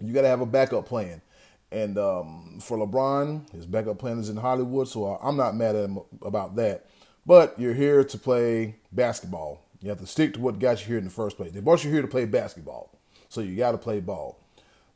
you 0.00 0.12
got 0.12 0.22
to 0.22 0.28
have 0.28 0.40
a 0.40 0.46
backup 0.46 0.84
plan. 0.84 1.22
And 1.70 1.96
um, 1.96 2.58
for 2.60 2.76
LeBron, 2.76 3.52
his 3.52 3.64
backup 3.64 4.00
plan 4.00 4.18
is 4.18 4.28
in 4.28 4.36
Hollywood, 4.36 4.88
so 4.88 5.16
I'm 5.22 5.36
not 5.36 5.54
mad 5.54 5.76
at 5.76 5.84
him 5.84 6.00
about 6.22 6.56
that. 6.56 6.86
But 7.24 7.54
you're 7.56 7.72
here 7.72 8.02
to 8.02 8.18
play 8.18 8.74
basketball. 8.90 9.62
You 9.80 9.90
have 9.90 10.00
to 10.00 10.08
stick 10.08 10.34
to 10.34 10.40
what 10.40 10.58
got 10.58 10.80
you 10.80 10.88
here 10.88 10.98
in 10.98 11.04
the 11.04 11.10
first 11.10 11.36
place. 11.36 11.52
They 11.52 11.60
brought 11.60 11.84
you 11.84 11.92
here 11.92 12.02
to 12.02 12.08
play 12.08 12.24
basketball, 12.24 12.98
so 13.28 13.40
you 13.40 13.54
got 13.54 13.72
to 13.72 13.78
play 13.78 14.00
ball. 14.00 14.40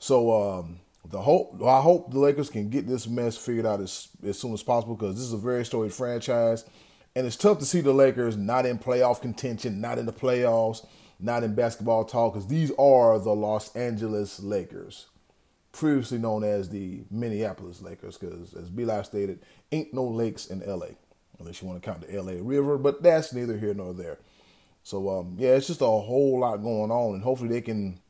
So 0.00 0.58
um, 0.58 0.80
the 1.10 1.20
hope, 1.20 1.62
I 1.62 1.80
hope 1.80 2.12
the 2.12 2.18
Lakers 2.18 2.50
can 2.50 2.68
get 2.68 2.86
this 2.86 3.06
mess 3.06 3.36
figured 3.36 3.66
out 3.66 3.80
as, 3.80 4.08
as 4.26 4.38
soon 4.38 4.52
as 4.52 4.62
possible 4.62 4.94
because 4.94 5.14
this 5.14 5.24
is 5.24 5.32
a 5.32 5.38
very 5.38 5.64
storied 5.64 5.92
franchise, 5.92 6.64
and 7.16 7.26
it's 7.26 7.36
tough 7.36 7.58
to 7.60 7.64
see 7.64 7.80
the 7.80 7.92
Lakers 7.92 8.36
not 8.36 8.66
in 8.66 8.78
playoff 8.78 9.20
contention, 9.20 9.80
not 9.80 9.98
in 9.98 10.06
the 10.06 10.12
playoffs, 10.12 10.86
not 11.18 11.42
in 11.42 11.54
basketball 11.54 12.04
talk 12.04 12.34
because 12.34 12.48
these 12.48 12.70
are 12.78 13.18
the 13.18 13.34
Los 13.34 13.74
Angeles 13.74 14.40
Lakers, 14.40 15.06
previously 15.72 16.18
known 16.18 16.44
as 16.44 16.68
the 16.68 17.00
Minneapolis 17.10 17.80
Lakers. 17.80 18.18
Because 18.18 18.54
as 18.54 18.68
B 18.68 18.84
Live 18.84 19.06
stated, 19.06 19.40
ain't 19.72 19.94
no 19.94 20.04
lakes 20.04 20.46
in 20.46 20.60
LA 20.60 20.88
unless 21.38 21.62
you 21.62 21.68
want 21.68 21.82
to 21.82 21.88
count 21.88 22.06
the 22.06 22.20
LA 22.20 22.34
River, 22.40 22.78
but 22.78 23.02
that's 23.02 23.32
neither 23.32 23.56
here 23.56 23.74
nor 23.74 23.94
there. 23.94 24.18
So 24.82 25.08
um, 25.08 25.36
yeah, 25.38 25.50
it's 25.50 25.66
just 25.66 25.80
a 25.80 25.86
whole 25.86 26.40
lot 26.40 26.58
going 26.58 26.90
on, 26.90 27.14
and 27.14 27.22
hopefully 27.22 27.50
they 27.50 27.60
can 27.60 28.00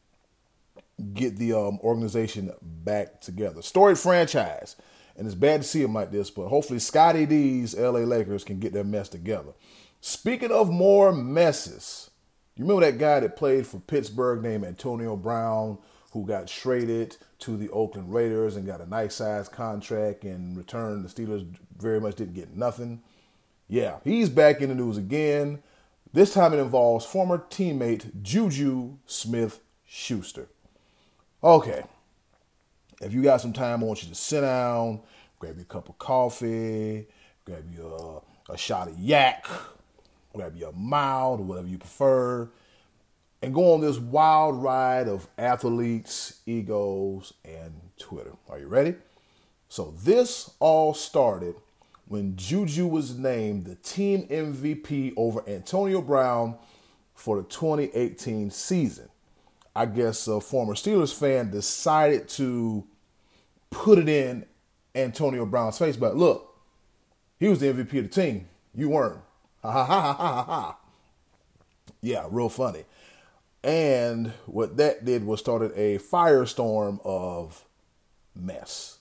get 1.14 1.36
the 1.36 1.52
um, 1.52 1.78
organization 1.80 2.52
back 2.62 3.20
together. 3.20 3.62
Storied 3.62 3.98
franchise, 3.98 4.76
and 5.16 5.26
it's 5.26 5.34
bad 5.34 5.62
to 5.62 5.68
see 5.68 5.82
them 5.82 5.94
like 5.94 6.10
this, 6.10 6.30
but 6.30 6.48
hopefully 6.48 6.78
Scotty 6.78 7.26
D's 7.26 7.76
LA 7.76 8.00
Lakers 8.00 8.44
can 8.44 8.58
get 8.58 8.72
their 8.72 8.84
mess 8.84 9.08
together. 9.08 9.52
Speaking 10.00 10.52
of 10.52 10.70
more 10.70 11.12
messes, 11.12 12.10
you 12.56 12.64
remember 12.64 12.86
that 12.86 12.98
guy 12.98 13.20
that 13.20 13.36
played 13.36 13.66
for 13.66 13.78
Pittsburgh 13.80 14.42
named 14.42 14.64
Antonio 14.64 15.16
Brown, 15.16 15.78
who 16.12 16.26
got 16.26 16.46
traded 16.46 17.16
to 17.40 17.56
the 17.56 17.70
Oakland 17.70 18.12
Raiders 18.12 18.56
and 18.56 18.66
got 18.66 18.80
a 18.80 18.86
nice 18.86 19.16
size 19.16 19.48
contract. 19.48 20.24
In 20.24 20.56
return, 20.56 21.02
the 21.02 21.08
Steelers 21.08 21.46
very 21.76 22.00
much 22.00 22.16
didn't 22.16 22.34
get 22.34 22.56
nothing. 22.56 23.02
Yeah, 23.68 23.98
he's 24.02 24.28
back 24.28 24.60
in 24.60 24.70
the 24.70 24.74
news 24.74 24.96
again. 24.96 25.62
This 26.12 26.32
time 26.32 26.54
it 26.54 26.58
involves 26.58 27.04
former 27.04 27.38
teammate 27.38 28.22
Juju 28.22 28.96
Smith 29.04 29.60
Schuster. 29.84 30.48
Okay. 31.42 31.84
If 33.00 33.12
you 33.12 33.22
got 33.22 33.40
some 33.40 33.52
time, 33.52 33.82
I 33.82 33.86
want 33.86 34.02
you 34.02 34.08
to 34.08 34.14
sit 34.14 34.40
down, 34.40 35.00
grab 35.38 35.56
you 35.56 35.62
a 35.62 35.64
cup 35.64 35.88
of 35.88 35.96
coffee, 35.98 37.06
grab 37.44 37.64
you 37.72 37.86
a, 37.86 38.52
a 38.52 38.58
shot 38.58 38.88
of 38.88 38.98
yak, 38.98 39.46
grab 40.34 40.56
you 40.56 40.66
a 40.66 40.72
mild 40.72 41.38
or 41.38 41.44
whatever 41.44 41.68
you 41.68 41.78
prefer, 41.78 42.48
and 43.40 43.54
go 43.54 43.72
on 43.72 43.80
this 43.80 43.98
wild 43.98 44.60
ride 44.60 45.06
of 45.06 45.28
athletes, 45.38 46.40
egos, 46.44 47.32
and 47.44 47.72
Twitter. 48.00 48.32
Are 48.48 48.58
you 48.58 48.66
ready? 48.66 48.96
So 49.68 49.94
this 50.02 50.50
all 50.58 50.92
started 50.92 51.54
when 52.08 52.34
Juju 52.34 52.88
was 52.88 53.16
named 53.16 53.66
the 53.66 53.76
team 53.76 54.26
MVP 54.26 55.12
over 55.16 55.48
Antonio 55.48 56.02
Brown 56.02 56.56
for 57.14 57.36
the 57.36 57.44
2018 57.44 58.50
season. 58.50 59.08
I 59.78 59.86
guess 59.86 60.26
a 60.26 60.40
former 60.40 60.74
Steelers 60.74 61.14
fan 61.14 61.52
decided 61.52 62.28
to 62.30 62.84
put 63.70 64.00
it 64.00 64.08
in 64.08 64.44
Antonio 64.92 65.46
Brown's 65.46 65.78
face. 65.78 65.96
But 65.96 66.16
look, 66.16 66.52
he 67.38 67.46
was 67.46 67.60
the 67.60 67.66
MVP 67.66 67.98
of 68.00 68.10
the 68.10 68.22
team. 68.22 68.48
You 68.74 68.90
weren't. 68.90 69.20
Ha 69.62 69.72
ha 69.72 69.84
ha 69.84 70.12
ha 70.14 70.32
ha 70.32 70.42
ha. 70.44 70.78
Yeah, 72.00 72.26
real 72.30 72.48
funny. 72.48 72.84
And 73.62 74.32
what 74.46 74.76
that 74.76 75.04
did 75.04 75.24
was 75.26 75.40
started 75.40 75.72
a 75.74 75.98
firestorm 75.98 77.00
of 77.04 77.64
mess. 78.36 78.98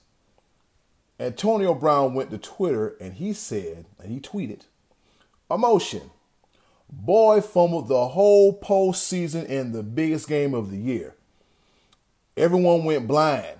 Antonio 1.20 1.74
Brown 1.76 2.16
went 2.16 2.32
to 2.32 2.40
Twitter 2.40 2.96
and 3.00 3.14
he 3.14 3.34
said, 3.34 3.86
and 4.00 4.12
he 4.12 4.20
tweeted, 4.20 4.62
emotion. 5.50 6.10
Boy 6.90 7.42
fumbled 7.42 7.88
the 7.88 8.08
whole 8.10 8.58
postseason 8.60 9.46
in 9.46 9.72
the 9.72 9.84
biggest 9.84 10.28
game 10.28 10.54
of 10.54 10.72
the 10.72 10.78
year. 10.78 11.16
Everyone 12.36 12.86
went 12.86 13.08
blind. 13.08 13.60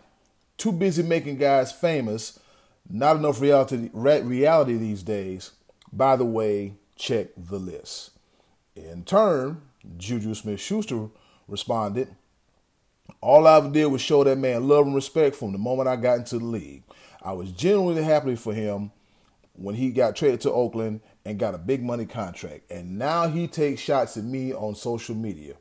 Too 0.58 0.72
busy 0.72 1.04
making 1.04 1.38
guys 1.38 1.72
famous. 1.72 2.40
Not 2.90 3.18
enough 3.18 3.42
reality, 3.42 3.90
reality 3.94 4.78
these 4.78 5.04
days. 5.04 5.52
By 5.92 6.16
the 6.16 6.26
way, 6.26 6.76
check 6.96 7.28
the 7.36 7.60
list. 7.60 8.12
In 8.76 9.04
turn, 9.04 9.62
Juju 9.98 10.34
Smith 10.34 10.62
Schuster 10.62 11.10
responded, 11.48 12.16
All 13.22 13.48
I 13.48 13.58
ever 13.58 13.70
did 13.70 13.88
was 13.88 14.02
show 14.02 14.24
that 14.24 14.38
man 14.38 14.68
love 14.68 14.86
and 14.86 14.96
respect 14.96 15.36
from 15.36 15.52
the 15.52 15.58
moment 15.58 15.90
I 15.90 15.96
got 15.96 16.20
into 16.20 16.40
the 16.40 16.46
league. 16.46 16.84
I 17.22 17.34
was 17.34 17.52
genuinely 17.52 18.04
happy 18.04 18.36
for 18.36 18.54
him 18.54 18.92
when 19.54 19.76
he 19.76 19.90
got 19.90 20.16
traded 20.16 20.42
to 20.42 20.52
Oakland 20.52 21.02
and 21.28 21.38
got 21.38 21.54
a 21.54 21.58
big 21.58 21.84
money 21.84 22.06
contract. 22.06 22.72
And 22.72 22.98
now 22.98 23.28
he 23.28 23.48
takes 23.48 23.82
shots 23.82 24.16
at 24.16 24.24
me 24.24 24.54
on 24.54 24.76
social 24.76 25.14
media. 25.14 25.56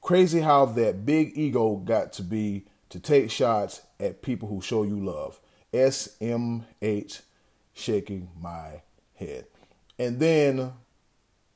Crazy 0.00 0.40
how 0.40 0.64
that 0.64 1.06
big 1.06 1.38
ego 1.38 1.76
got 1.76 2.12
to 2.14 2.22
be 2.22 2.66
to 2.88 2.98
take 2.98 3.30
shots 3.30 3.82
at 4.00 4.22
people 4.22 4.48
who 4.48 4.60
show 4.60 4.82
you 4.82 4.98
love. 4.98 5.38
SMH 5.72 7.20
shaking 7.74 8.28
my 8.40 8.82
head. 9.14 9.46
And 10.00 10.18
then 10.18 10.72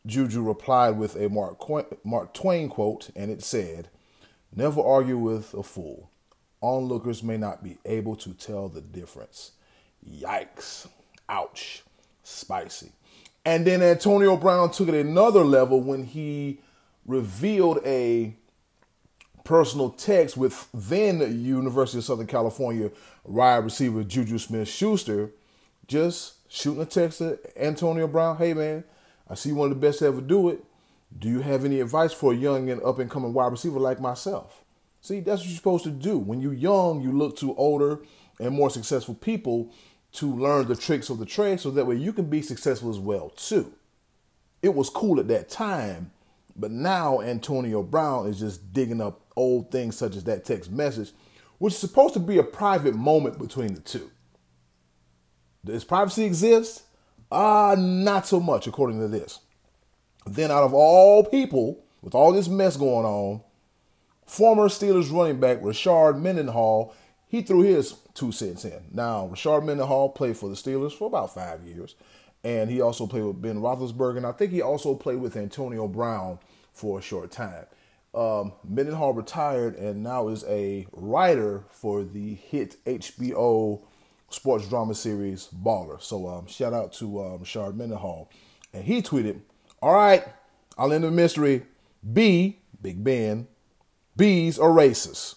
Juju 0.07 0.41
replied 0.41 0.97
with 0.97 1.17
a 1.17 1.29
Mark, 1.29 1.59
Mark 2.05 2.35
Twain 2.35 2.69
quote, 2.69 3.11
and 3.17 3.29
it 3.29 3.43
said, 3.43 3.89
Never 4.55 4.81
argue 4.81 5.19
with 5.19 5.53
a 5.53 5.65
fool. 5.65 6.11
Onlookers 6.63 7.25
may 7.25 7.39
not 7.39 7.65
be 7.65 7.79
able 7.85 8.15
to 8.17 8.35
tell 8.35 8.69
the 8.69 8.81
difference. 8.81 9.53
Yikes. 10.09 10.87
Ouch. 11.29 11.83
Spicy. 12.23 12.93
And 13.45 13.67
then 13.67 13.83
Antonio 13.83 14.37
Brown 14.37 14.71
took 14.71 14.89
it 14.89 14.95
another 14.95 15.45
level 15.45 15.81
when 15.81 16.05
he 16.05 16.61
revealed 17.07 17.81
a 17.85 18.37
personal 19.45 19.91
text 19.91 20.37
with 20.37 20.69
then 20.73 21.45
University 21.45 21.99
of 21.99 22.05
Southern 22.05 22.29
California 22.29 22.91
wide 23.25 23.65
receiver 23.65 24.05
Juju 24.05 24.39
Smith 24.39 24.69
Schuster, 24.69 25.31
just 25.89 26.35
shooting 26.49 26.83
a 26.83 26.87
text 26.87 27.19
to 27.19 27.39
Antonio 27.57 28.07
Brown. 28.07 28.37
Hey 28.37 28.55
man, 28.55 28.85
I 29.29 29.35
see 29.35 29.53
one 29.53 29.73
of 29.73 29.81
the 29.81 29.87
best 29.87 29.99
to 29.99 30.07
ever 30.07 30.21
do 30.21 30.49
it. 30.49 30.65
Do 31.19 31.29
you 31.29 31.41
have 31.41 31.65
any 31.65 31.81
advice 31.81 32.13
for 32.13 32.33
a 32.33 32.37
young 32.37 32.71
and 32.71 32.83
up 32.83 32.99
and 32.99 33.11
coming 33.11 33.33
wide 33.33 33.51
receiver 33.51 33.81
like 33.81 34.01
myself? 34.01 34.63
See, 35.01 35.19
that's 35.21 35.41
what 35.41 35.49
you're 35.49 35.57
supposed 35.57 35.85
to 35.85 35.91
do. 35.91 36.17
When 36.17 36.41
you're 36.41 36.55
young, 36.55 37.03
you 37.03 37.11
look 37.11 37.37
to 37.39 37.57
older 37.57 38.01
and 38.39 38.55
more 38.55 38.71
successful 38.71 39.15
people 39.15 39.73
to 40.13 40.35
learn 40.35 40.69
the 40.69 40.77
tricks 40.77 41.11
of 41.11 41.19
the 41.19 41.27
trade 41.27 41.61
so 41.61 41.71
that 41.71 41.87
way 41.87 41.97
you 41.97 42.13
can 42.13 42.27
be 42.27 42.43
successful 42.43 42.91
as 42.91 42.99
well 42.99 43.31
too. 43.31 43.73
It 44.63 44.75
was 44.75 44.91
cool 44.91 45.19
at 45.19 45.29
that 45.29 45.49
time, 45.49 46.13
but 46.55 46.71
now 46.71 47.21
Antonio 47.21 47.83
Brown 47.83 48.29
is 48.29 48.39
just 48.39 48.73
digging 48.73 49.01
up 49.01 49.21
old 49.37 49.71
things 49.71 49.97
such 49.97 50.15
as 50.15 50.25
that 50.25 50.45
text 50.45 50.71
message, 50.71 51.13
which 51.59 51.75
is 51.75 51.81
supposed 51.81 52.15
to 52.15 52.21
be 52.21 52.39
a 52.39 52.45
private 52.45 52.95
moment 52.95 53.39
between 53.39 53.75
the 53.75 53.81
two. 53.81 54.11
Does 55.65 55.85
privacy 55.85 56.25
exist? 56.25 56.83
Ah, 57.31 57.71
uh, 57.71 57.75
not 57.77 58.27
so 58.27 58.41
much 58.41 58.67
according 58.67 59.01
to 59.01 59.09
this. 59.09 59.41
Then 60.27 60.51
out 60.51 60.65
of 60.65 60.75
all 60.75 61.25
people, 61.25 61.83
with 62.03 62.15
all 62.15 62.33
this 62.33 62.49
mess 62.49 62.77
going 62.77 63.07
on, 63.07 63.41
former 64.27 64.69
Steelers 64.69 65.13
running 65.13 65.41
back 65.41 65.61
Rashard 65.61 66.21
Mendenhall 66.21 66.95
he 67.33 67.41
threw 67.41 67.63
his 67.63 67.95
two 68.13 68.31
cents 68.31 68.67
in. 68.67 68.85
Now, 68.93 69.31
Rashard 69.33 69.65
Mendenhall 69.65 70.11
played 70.11 70.37
for 70.37 70.51
the 70.51 70.55
Steelers 70.55 70.93
for 70.93 71.07
about 71.07 71.33
five 71.33 71.65
years, 71.65 71.95
and 72.45 72.69
he 72.69 72.83
also 72.83 73.07
played 73.07 73.25
with 73.25 73.41
Ben 73.41 73.59
Roethlisberger, 73.59 74.19
and 74.19 74.27
I 74.27 74.33
think 74.33 74.53
he 74.53 74.61
also 74.61 74.95
played 74.95 75.17
with 75.17 75.35
Antonio 75.35 75.89
Brown 75.89 76.39
for 76.75 76.99
a 76.99 77.03
short 77.03 77.31
time. 77.31 77.65
Um, 78.15 78.53
Mendenhall 78.69 79.15
retired 79.15 79.77
and 79.77 80.03
now 80.03 80.29
is 80.29 80.45
a 80.45 80.87
writer 80.93 81.65
for 81.71 82.05
the 82.05 82.35
hit 82.35 82.77
HBO 82.85 83.81
sports 84.29 84.69
drama 84.69 84.95
series 84.95 85.49
Baller. 85.49 86.03
So 86.03 86.29
um, 86.29 86.47
shout 86.47 86.75
out 86.75 86.93
to 86.95 87.19
uh, 87.19 87.39
Rashard 87.39 87.77
Mendenhall. 87.77 88.31
And 88.75 88.85
he 88.85 89.01
tweeted, 89.01 89.41
All 89.81 89.95
right, 89.95 90.23
I'll 90.77 90.93
end 90.93 91.05
the 91.05 91.11
mystery. 91.11 91.63
B, 92.13 92.59
Big 92.83 93.03
Ben, 93.03 93.47
B's 94.19 94.59
are 94.59 94.69
racist, 94.69 95.37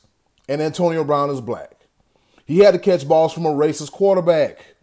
and 0.50 0.62
Antonio 0.62 1.06
Brown 1.06 1.30
is 1.30 1.40
black. 1.40 1.75
He 2.46 2.60
had 2.60 2.72
to 2.72 2.80
catch 2.80 3.08
balls 3.08 3.34
from 3.34 3.46
a 3.46 3.52
racist 3.52 3.92
quarterback. 3.92 4.76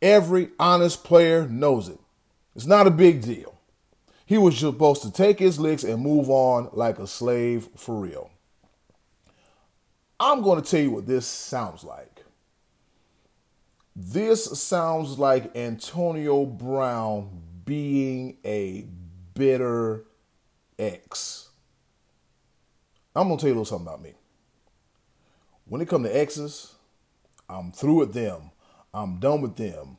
Every 0.00 0.50
honest 0.58 1.02
player 1.02 1.48
knows 1.48 1.88
it. 1.88 1.98
It's 2.54 2.66
not 2.66 2.86
a 2.86 2.90
big 2.90 3.22
deal. 3.22 3.58
He 4.26 4.38
was 4.38 4.58
supposed 4.58 5.02
to 5.02 5.12
take 5.12 5.38
his 5.38 5.58
licks 5.58 5.82
and 5.82 6.02
move 6.02 6.30
on 6.30 6.68
like 6.72 6.98
a 6.98 7.06
slave 7.06 7.68
for 7.76 7.98
real. 7.98 8.30
I'm 10.20 10.42
going 10.42 10.62
to 10.62 10.70
tell 10.70 10.80
you 10.80 10.90
what 10.90 11.06
this 11.06 11.26
sounds 11.26 11.84
like. 11.84 12.22
This 13.96 14.60
sounds 14.60 15.18
like 15.18 15.54
Antonio 15.56 16.44
Brown 16.44 17.42
being 17.64 18.38
a 18.44 18.86
bitter 19.34 20.04
ex. 20.78 21.48
I'm 23.14 23.28
gonna 23.28 23.40
tell 23.40 23.48
you 23.48 23.54
a 23.54 23.58
little 23.60 23.64
something 23.64 23.86
about 23.86 24.02
me. 24.02 24.14
When 25.66 25.80
it 25.80 25.88
comes 25.88 26.08
to 26.08 26.16
exes, 26.16 26.73
I'm 27.48 27.72
through 27.72 28.00
with 28.00 28.14
them. 28.14 28.50
I'm 28.92 29.18
done 29.18 29.40
with 29.40 29.56
them. 29.56 29.98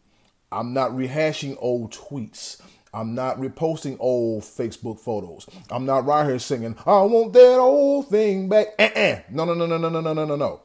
I'm 0.52 0.74
not 0.74 0.92
rehashing 0.92 1.58
old 1.60 1.94
tweets. 1.94 2.62
I'm 2.94 3.14
not 3.14 3.40
reposting 3.42 3.98
old 4.00 4.44
Facebook 4.44 5.00
photos. 5.02 5.46
I'm 5.70 5.86
not 5.86 6.06
right 6.06 6.26
here 6.26 6.40
singing, 6.40 6.78
I 6.86 7.02
want 7.02 7.34
that 7.34 7.58
old 7.60 8.08
thing 8.08 8.48
back. 8.48 8.68
Uh-uh. 8.80 9.20
No, 9.30 9.44
no, 9.44 9.54
no, 9.54 9.66
no, 9.66 9.78
no, 9.78 9.90
no, 9.90 10.00
no, 10.00 10.14
no, 10.14 10.26
no, 10.26 10.36
no. 10.38 10.62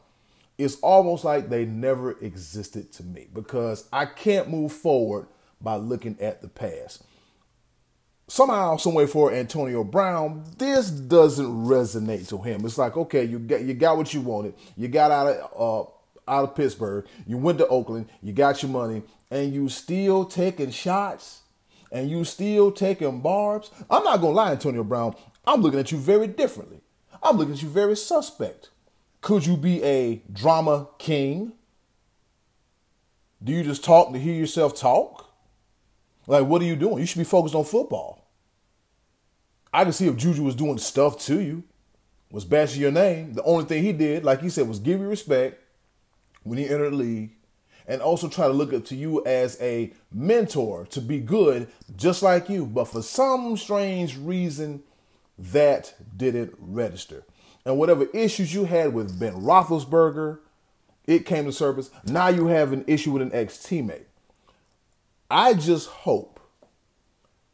It's 0.57 0.77
almost 0.77 1.25
like 1.25 1.49
they 1.49 1.65
never 1.65 2.13
existed 2.21 2.93
to 2.93 3.03
me 3.03 3.27
because 3.35 3.89
I 3.93 4.07
can't 4.07 4.49
move 4.49 4.73
forward 4.73 5.27
by 5.61 5.77
looking 5.77 6.17
at 6.21 6.41
the 6.41 6.49
past. 6.49 7.03
Somehow, 8.29 8.77
some 8.77 8.95
way 8.95 9.07
for 9.07 9.33
Antonio 9.33 9.83
Brown, 9.83 10.45
this 10.57 10.89
doesn't 10.89 11.65
resonate 11.65 12.29
to 12.29 12.39
him. 12.39 12.65
It's 12.65 12.79
like, 12.79 12.97
okay, 12.97 13.25
you 13.25 13.41
got 13.41 13.63
you 13.63 13.75
got 13.75 13.97
what 13.97 14.15
you 14.15 14.21
wanted. 14.21 14.55
You 14.77 14.87
got 14.87 15.11
out 15.11 15.27
of 15.27 15.87
uh, 15.89 15.91
out 16.29 16.45
of 16.45 16.55
Pittsburgh. 16.55 17.07
You 17.27 17.37
went 17.37 17.59
to 17.59 17.69
Oakland. 17.69 18.09
You 18.23 18.33
got 18.33 18.63
your 18.63 18.71
money, 18.71 19.03
and 19.31 19.53
you 19.53 19.69
still 19.69 20.25
taking 20.25 20.71
shots 20.71 21.41
and 21.93 22.11
you 22.11 22.25
still 22.25 22.71
taking 22.71 23.21
barbs, 23.21 23.71
I'm 23.91 24.05
not 24.05 24.21
gonna 24.21 24.35
lie, 24.35 24.53
Antonio 24.53 24.85
Brown. 24.85 25.15
I'm 25.47 25.61
looking 25.61 25.81
at 25.81 25.93
you 25.93 25.99
very 25.99 26.27
differently. 26.27 26.81
I'm 27.23 27.37
looking 27.37 27.55
at 27.55 27.63
you 27.63 27.69
very 27.69 27.97
suspect. 27.97 28.71
Could 29.21 29.47
you 29.47 29.57
be 29.57 29.83
a 29.83 30.23
drama 30.33 30.89
king? 30.99 31.53
Do 33.43 33.53
you 33.53 33.63
just 33.63 33.85
talk 33.85 34.13
to 34.13 34.19
hear 34.19 34.35
yourself 34.35 34.79
talk? 34.79 35.33
Like, 36.27 36.47
what 36.47 36.63
are 36.63 36.67
you 36.67 36.77
doing? 36.77 36.99
You 36.99 37.07
should 37.07 37.19
be 37.19 37.25
focused 37.25 37.55
on 37.55 37.65
football. 37.65 38.29
I 39.73 39.85
can 39.85 39.93
see 39.93 40.07
if 40.07 40.17
Juju 40.17 40.43
was 40.43 40.55
doing 40.55 40.79
stuff 40.79 41.19
to 41.21 41.41
you, 41.41 41.65
was 42.31 42.45
bashing 42.45 42.81
your 42.81 42.93
name. 42.93 43.35
The 43.35 43.43
only 43.43 43.65
thing 43.65 43.83
he 43.83 43.93
did, 43.93 44.25
like 44.25 44.41
he 44.41 44.49
said, 44.49 44.69
was 44.69 44.79
give 44.79 45.01
you 45.01 45.09
respect 45.09 45.60
when 46.43 46.59
he 46.59 46.69
entered 46.69 46.91
the 46.91 46.97
league 46.97 47.31
and 47.87 48.01
also 48.01 48.29
try 48.29 48.47
to 48.47 48.53
look 48.53 48.73
up 48.73 48.85
to 48.87 48.97
you 48.97 49.25
as 49.25 49.61
a 49.61 49.93
mentor 50.13 50.87
to 50.87 51.01
be 51.01 51.19
good 51.21 51.69
just 51.97 52.23
like 52.23 52.49
you. 52.49 52.67
But 52.67 52.87
for 52.87 53.03
some 53.03 53.57
strange 53.57 54.17
reason, 54.17 54.83
that 55.39 55.95
didn't 56.17 56.55
register. 56.59 57.25
And 57.65 57.79
whatever 57.79 58.07
issues 58.15 58.55
you 58.55 58.65
had 58.65 58.95
with 58.95 59.19
Ben 59.19 59.35
Roethlisberger, 59.35 60.39
it 61.07 61.27
came 61.27 61.47
to 61.47 61.53
surface. 61.53 61.91
Now 62.07 62.29
you 62.29 62.47
have 62.47 62.73
an 62.73 62.85
issue 62.87 63.13
with 63.13 63.23
an 63.23 63.33
ex 63.33 63.59
teammate. 63.59 64.05
I 65.31 65.55
just 65.55 65.89
hope 65.89 66.41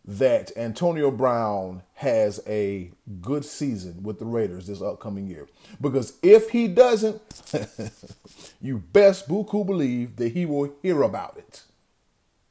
that 0.05 0.53
Antonio 0.57 1.11
Brown 1.11 1.83
has 1.95 2.41
a 2.47 2.91
good 3.21 3.45
season 3.45 4.03
with 4.03 4.19
the 4.19 4.25
Raiders 4.25 4.67
this 4.67 4.83
upcoming 4.83 5.27
year. 5.27 5.49
Because 5.81 6.15
if 6.23 6.51
he 6.51 6.69
doesn't, 6.69 7.21
you 8.61 8.79
best 8.79 9.29
buku 9.29 9.65
believe 9.65 10.17
that 10.17 10.33
he 10.33 10.47
will 10.47 10.73
hear 10.83 11.03
about 11.03 11.37
it. 11.37 11.63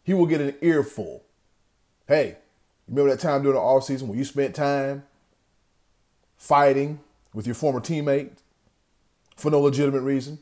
He 0.03 0.13
will 0.13 0.27
get 0.27 0.41
an 0.41 0.55
earful. 0.61 1.23
Hey, 2.07 2.37
remember 2.87 3.11
that 3.11 3.19
time 3.19 3.41
during 3.41 3.55
the 3.55 3.61
off 3.61 3.83
season 3.83 4.07
when 4.07 4.17
you 4.17 4.25
spent 4.25 4.55
time 4.55 5.03
fighting 6.37 6.99
with 7.33 7.45
your 7.45 7.55
former 7.55 7.79
teammate 7.79 8.31
for 9.35 9.51
no 9.51 9.59
legitimate 9.59 10.01
reason? 10.01 10.39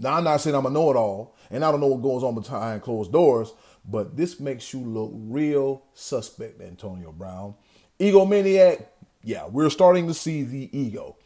Now, 0.00 0.14
I'm 0.14 0.24
not 0.24 0.40
saying 0.40 0.54
I'm 0.54 0.66
a 0.66 0.70
know 0.70 0.90
it 0.90 0.96
all, 0.96 1.36
and 1.50 1.64
I 1.64 1.70
don't 1.70 1.80
know 1.80 1.88
what 1.88 2.02
goes 2.02 2.22
on 2.22 2.34
behind 2.34 2.82
closed 2.82 3.12
doors, 3.12 3.52
but 3.84 4.16
this 4.16 4.38
makes 4.38 4.72
you 4.72 4.80
look 4.80 5.10
real 5.14 5.82
suspect, 5.94 6.60
Antonio 6.60 7.10
Brown. 7.10 7.54
Egomaniac, 7.98 8.84
yeah, 9.28 9.46
we're 9.46 9.68
starting 9.68 10.06
to 10.06 10.14
see 10.14 10.42
the 10.42 10.70
ego. 10.76 11.16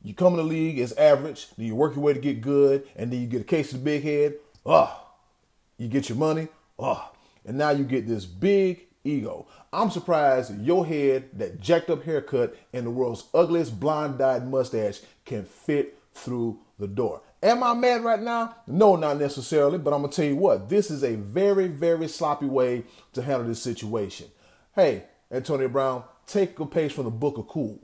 You 0.00 0.14
come 0.14 0.34
in 0.34 0.36
the 0.36 0.44
league 0.44 0.78
as 0.78 0.92
average, 0.92 1.48
then 1.56 1.66
you 1.66 1.74
work 1.74 1.96
your 1.96 2.04
way 2.04 2.12
to 2.12 2.20
get 2.20 2.40
good, 2.40 2.86
and 2.94 3.12
then 3.12 3.20
you 3.20 3.26
get 3.26 3.40
a 3.40 3.44
case 3.44 3.72
of 3.72 3.80
the 3.80 3.84
big 3.84 4.04
head. 4.04 4.36
Ah, 4.64 5.06
you 5.76 5.88
get 5.88 6.08
your 6.08 6.18
money. 6.18 6.46
Ah, 6.78 7.10
and 7.44 7.58
now 7.58 7.70
you 7.70 7.82
get 7.82 8.06
this 8.06 8.26
big 8.26 8.86
ego. 9.02 9.48
I'm 9.72 9.90
surprised 9.90 10.60
your 10.60 10.86
head, 10.86 11.30
that 11.32 11.60
jacked 11.60 11.90
up 11.90 12.04
haircut, 12.04 12.56
and 12.72 12.86
the 12.86 12.90
world's 12.90 13.24
ugliest 13.34 13.80
blonde 13.80 14.18
dyed 14.18 14.48
mustache 14.48 15.00
can 15.24 15.44
fit 15.44 15.98
through 16.14 16.60
the 16.78 16.86
door. 16.86 17.22
Am 17.42 17.64
I 17.64 17.74
mad 17.74 18.04
right 18.04 18.22
now? 18.22 18.54
No, 18.68 18.94
not 18.94 19.18
necessarily, 19.18 19.78
but 19.78 19.92
I'm 19.92 20.02
gonna 20.02 20.12
tell 20.12 20.26
you 20.26 20.36
what, 20.36 20.68
this 20.68 20.92
is 20.92 21.02
a 21.02 21.16
very, 21.16 21.66
very 21.66 22.06
sloppy 22.06 22.46
way 22.46 22.84
to 23.14 23.22
handle 23.22 23.48
this 23.48 23.60
situation. 23.60 24.28
Hey, 24.76 25.06
Antonio 25.28 25.66
Brown, 25.66 26.04
take 26.32 26.58
a 26.58 26.66
page 26.66 26.92
from 26.92 27.04
the 27.04 27.10
book 27.10 27.38
of 27.38 27.48
cool. 27.48 27.80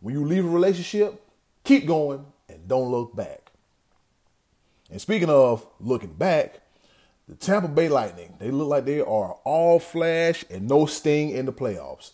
When 0.00 0.14
you 0.14 0.24
leave 0.24 0.44
a 0.44 0.48
relationship, 0.48 1.22
keep 1.64 1.86
going 1.86 2.24
and 2.48 2.68
don't 2.68 2.90
look 2.90 3.14
back. 3.14 3.50
And 4.90 5.00
speaking 5.00 5.30
of 5.30 5.66
looking 5.80 6.12
back, 6.12 6.60
the 7.28 7.34
Tampa 7.34 7.68
Bay 7.68 7.88
Lightning, 7.88 8.34
they 8.38 8.50
look 8.50 8.68
like 8.68 8.84
they 8.84 9.00
are 9.00 9.32
all 9.44 9.78
flash 9.78 10.44
and 10.50 10.68
no 10.68 10.86
sting 10.86 11.30
in 11.30 11.46
the 11.46 11.52
playoffs. 11.52 12.12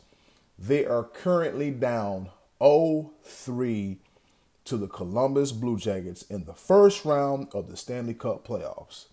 They 0.58 0.84
are 0.84 1.04
currently 1.04 1.70
down 1.70 2.30
0 2.62 3.12
3 3.22 3.98
to 4.66 4.76
the 4.76 4.86
Columbus 4.86 5.52
Blue 5.52 5.78
Jackets 5.78 6.22
in 6.22 6.44
the 6.44 6.54
first 6.54 7.04
round 7.04 7.48
of 7.54 7.70
the 7.70 7.76
Stanley 7.76 8.14
Cup 8.14 8.46
playoffs. 8.46 9.06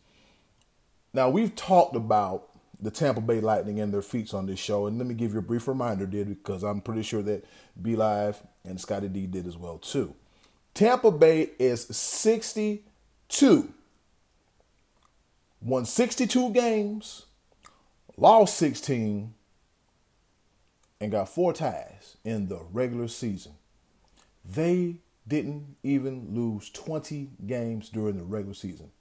Now, 1.13 1.29
we've 1.29 1.55
talked 1.55 1.95
about 1.95 2.49
the 2.81 2.91
Tampa 2.91 3.21
Bay 3.21 3.39
Lightning 3.39 3.79
and 3.79 3.93
their 3.93 4.01
feats 4.01 4.33
on 4.33 4.45
this 4.45 4.59
show, 4.59 4.87
and 4.87 4.97
let 4.97 5.07
me 5.07 5.13
give 5.13 5.33
you 5.33 5.39
a 5.39 5.43
brief 5.43 5.67
reminder, 5.67 6.05
did 6.05 6.27
because 6.27 6.63
I'm 6.63 6.81
pretty 6.81 7.03
sure 7.03 7.21
that 7.23 7.45
B 7.81 7.95
Live 7.95 8.41
and 8.63 8.79
Scotty 8.79 9.07
D 9.07 9.27
did 9.27 9.47
as 9.47 9.57
well 9.57 9.77
too. 9.77 10.15
Tampa 10.73 11.11
Bay 11.11 11.51
is 11.57 11.85
62, 11.87 13.73
won 15.61 15.85
62 15.85 16.49
games, 16.51 17.25
lost 18.17 18.57
16, 18.57 19.33
and 20.99 21.11
got 21.11 21.29
four 21.29 21.53
ties 21.53 22.17
in 22.23 22.47
the 22.49 22.59
regular 22.71 23.07
season. 23.07 23.53
They 24.43 24.97
didn't 25.27 25.77
even 25.81 26.35
lose 26.35 26.69
20 26.69 27.29
games 27.47 27.89
during 27.89 28.17
the 28.17 28.23
regular 28.23 28.53
season. 28.53 28.91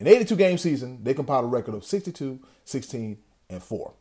In 0.00 0.06
82 0.06 0.36
game 0.36 0.58
season, 0.58 0.98
they 1.02 1.12
compiled 1.12 1.44
a 1.44 1.48
record 1.48 1.74
of 1.74 1.84
62, 1.84 2.40
16, 2.64 3.18
and 3.50 3.62
4. 3.62 3.92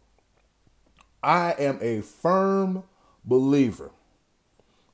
I 1.21 1.51
am 1.59 1.77
a 1.81 2.01
firm 2.01 2.83
believer 3.25 3.91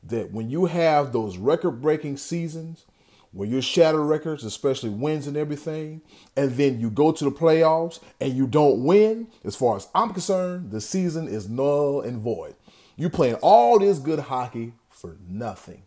that 0.04 0.32
when 0.32 0.50
you 0.50 0.66
have 0.66 1.14
those 1.14 1.38
record 1.38 1.80
breaking 1.82 2.18
seasons, 2.18 2.86
where 3.32 3.48
you 3.48 3.62
shatter 3.62 4.04
records, 4.04 4.44
especially 4.44 4.90
wins 4.90 5.28
and 5.28 5.38
everything, 5.38 6.02
and 6.36 6.54
then 6.54 6.80
you 6.80 6.90
go 6.90 7.12
to 7.12 7.24
the 7.26 7.32
playoffs 7.32 8.00
and 8.20 8.34
you 8.34 8.48
don't 8.48 8.84
win, 8.84 9.28
as 9.44 9.56
far 9.56 9.76
as 9.76 9.88
I'm 9.94 10.12
concerned, 10.12 10.72
the 10.72 10.82
season 10.82 11.28
is 11.28 11.48
null 11.48 12.02
and 12.02 12.20
void. 12.20 12.56
You're 12.96 13.10
playing 13.10 13.36
all 13.42 13.78
this 13.78 14.00
good 14.00 14.20
hockey 14.20 14.74
for 14.90 15.18
nothing 15.30 15.84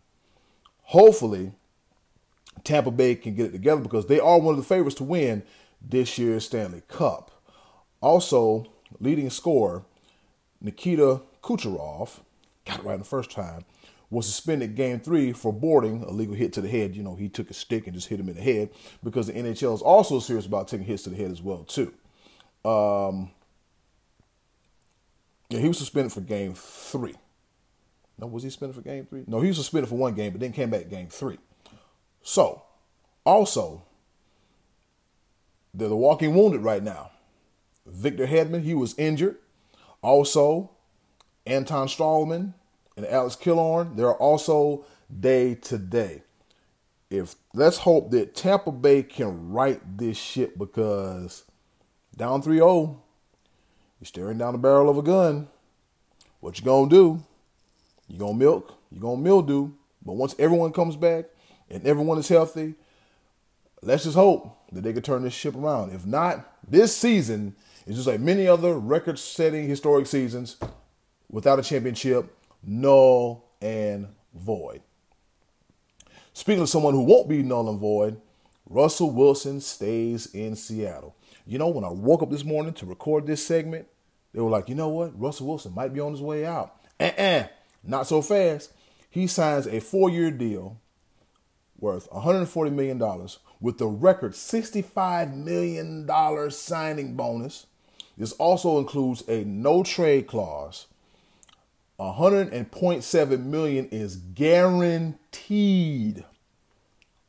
hopefully 0.89 1.51
Tampa 2.63 2.91
Bay 2.91 3.15
can 3.15 3.35
get 3.35 3.47
it 3.47 3.51
together 3.51 3.81
because 3.81 4.07
they 4.07 4.19
are 4.19 4.39
one 4.39 4.55
of 4.55 4.59
the 4.59 4.67
favorites 4.67 4.95
to 4.97 5.03
win 5.03 5.43
this 5.81 6.17
year's 6.17 6.45
Stanley 6.45 6.81
Cup. 6.87 7.31
Also, 8.01 8.65
leading 8.99 9.29
scorer 9.29 9.83
Nikita 10.61 11.21
Kucherov, 11.41 12.19
got 12.65 12.79
it 12.79 12.85
right 12.85 12.97
the 12.97 13.05
first 13.05 13.31
time, 13.31 13.65
was 14.09 14.25
suspended 14.25 14.75
game 14.75 14.99
three 14.99 15.31
for 15.31 15.53
boarding 15.53 16.03
a 16.03 16.11
legal 16.11 16.35
hit 16.35 16.51
to 16.53 16.61
the 16.61 16.67
head. 16.67 16.95
You 16.95 17.03
know, 17.03 17.15
he 17.15 17.29
took 17.29 17.49
a 17.49 17.53
stick 17.53 17.85
and 17.85 17.95
just 17.95 18.07
hit 18.07 18.19
him 18.19 18.29
in 18.29 18.35
the 18.35 18.41
head 18.41 18.69
because 19.03 19.27
the 19.27 19.33
NHL 19.33 19.75
is 19.75 19.81
also 19.81 20.19
serious 20.19 20.45
about 20.45 20.67
taking 20.67 20.85
hits 20.85 21.03
to 21.03 21.11
the 21.11 21.15
head 21.15 21.31
as 21.31 21.41
well, 21.41 21.63
too. 21.63 21.93
Um, 22.65 23.31
yeah, 25.49 25.59
he 25.59 25.67
was 25.67 25.77
suspended 25.77 26.11
for 26.11 26.21
game 26.21 26.53
three. 26.55 27.15
No, 28.17 28.27
was 28.27 28.43
he 28.43 28.49
suspended 28.49 28.75
for 28.75 28.81
game 28.81 29.05
three? 29.05 29.23
No, 29.27 29.39
he 29.41 29.47
was 29.47 29.57
suspended 29.57 29.89
for 29.89 29.95
one 29.95 30.13
game, 30.13 30.31
but 30.31 30.41
then 30.41 30.51
came 30.51 30.69
back 30.69 30.89
game 30.89 31.07
three. 31.07 31.37
So, 32.21 32.63
also, 33.25 33.83
they're 35.73 35.89
the 35.89 35.95
walking 35.95 36.35
wounded 36.35 36.61
right 36.61 36.83
now. 36.83 37.11
Victor 37.85 38.27
Hedman, 38.27 38.63
he 38.63 38.73
was 38.73 38.97
injured. 38.97 39.37
Also, 40.01 40.71
Anton 41.45 41.87
Stralman 41.87 42.53
and 42.95 43.05
Alex 43.07 43.35
Killorn, 43.35 43.95
they're 43.95 44.13
also 44.13 44.85
day 45.19 45.55
to 45.55 45.77
day. 45.77 46.23
If 47.09 47.35
let's 47.53 47.79
hope 47.79 48.11
that 48.11 48.35
Tampa 48.35 48.71
Bay 48.71 49.01
can 49.01 49.51
right 49.51 49.81
this 49.97 50.17
ship 50.17 50.57
because 50.57 51.43
down 52.15 52.43
3-0, 52.43 52.59
you're 52.59 52.99
staring 54.03 54.37
down 54.37 54.53
the 54.53 54.59
barrel 54.59 54.89
of 54.89 54.97
a 54.97 55.01
gun. 55.01 55.47
What 56.39 56.59
you 56.59 56.65
gonna 56.65 56.89
do? 56.89 57.23
You're 58.09 58.19
going 58.19 58.33
to 58.33 58.39
milk, 58.39 58.77
you're 58.91 59.01
going 59.01 59.17
to 59.17 59.23
mildew. 59.23 59.71
But 60.03 60.13
once 60.13 60.35
everyone 60.39 60.71
comes 60.71 60.95
back 60.95 61.25
and 61.69 61.85
everyone 61.85 62.17
is 62.17 62.27
healthy, 62.27 62.75
let's 63.81 64.03
just 64.03 64.15
hope 64.15 64.57
that 64.71 64.81
they 64.81 64.93
can 64.93 65.01
turn 65.01 65.23
this 65.23 65.33
ship 65.33 65.55
around. 65.55 65.93
If 65.93 66.05
not, 66.05 66.45
this 66.69 66.95
season 66.95 67.55
is 67.85 67.95
just 67.95 68.07
like 68.07 68.19
many 68.19 68.47
other 68.47 68.77
record 68.77 69.17
setting 69.19 69.67
historic 69.67 70.07
seasons 70.07 70.57
without 71.29 71.59
a 71.59 71.63
championship, 71.63 72.35
null 72.63 73.45
and 73.61 74.07
void. 74.33 74.81
Speaking 76.33 76.61
of 76.61 76.69
someone 76.69 76.93
who 76.93 77.03
won't 77.03 77.27
be 77.27 77.43
null 77.43 77.69
and 77.69 77.79
void, 77.79 78.21
Russell 78.69 79.11
Wilson 79.11 79.59
stays 79.61 80.27
in 80.27 80.55
Seattle. 80.55 81.15
You 81.45 81.57
know, 81.57 81.69
when 81.69 81.83
I 81.83 81.89
woke 81.89 82.21
up 82.21 82.29
this 82.29 82.45
morning 82.45 82.73
to 82.73 82.85
record 82.85 83.25
this 83.25 83.45
segment, 83.45 83.87
they 84.33 84.39
were 84.39 84.49
like, 84.49 84.69
you 84.69 84.75
know 84.75 84.89
what? 84.89 85.19
Russell 85.19 85.47
Wilson 85.47 85.73
might 85.73 85.93
be 85.93 85.99
on 85.99 86.11
his 86.11 86.21
way 86.21 86.45
out. 86.45 86.75
Uh-uh, 86.99 87.47
not 87.83 88.05
so 88.05 88.21
fast. 88.21 88.71
He 89.09 89.25
signs 89.25 89.65
a 89.65 89.79
four-year 89.79 90.29
deal 90.29 90.79
worth 91.81 92.09
$140 92.11 92.71
million 92.73 92.99
with 93.59 93.77
the 93.77 93.87
record 93.87 94.33
$65 94.33 95.35
million 95.35 96.51
signing 96.51 97.15
bonus. 97.15 97.65
This 98.17 98.33
also 98.33 98.79
includes 98.79 99.23
a 99.27 99.43
no 99.45 99.83
trade 99.83 100.27
clause. 100.27 100.87
100.7 101.99 103.43
million 103.45 103.87
is 103.91 104.15
guaranteed, 104.15 105.15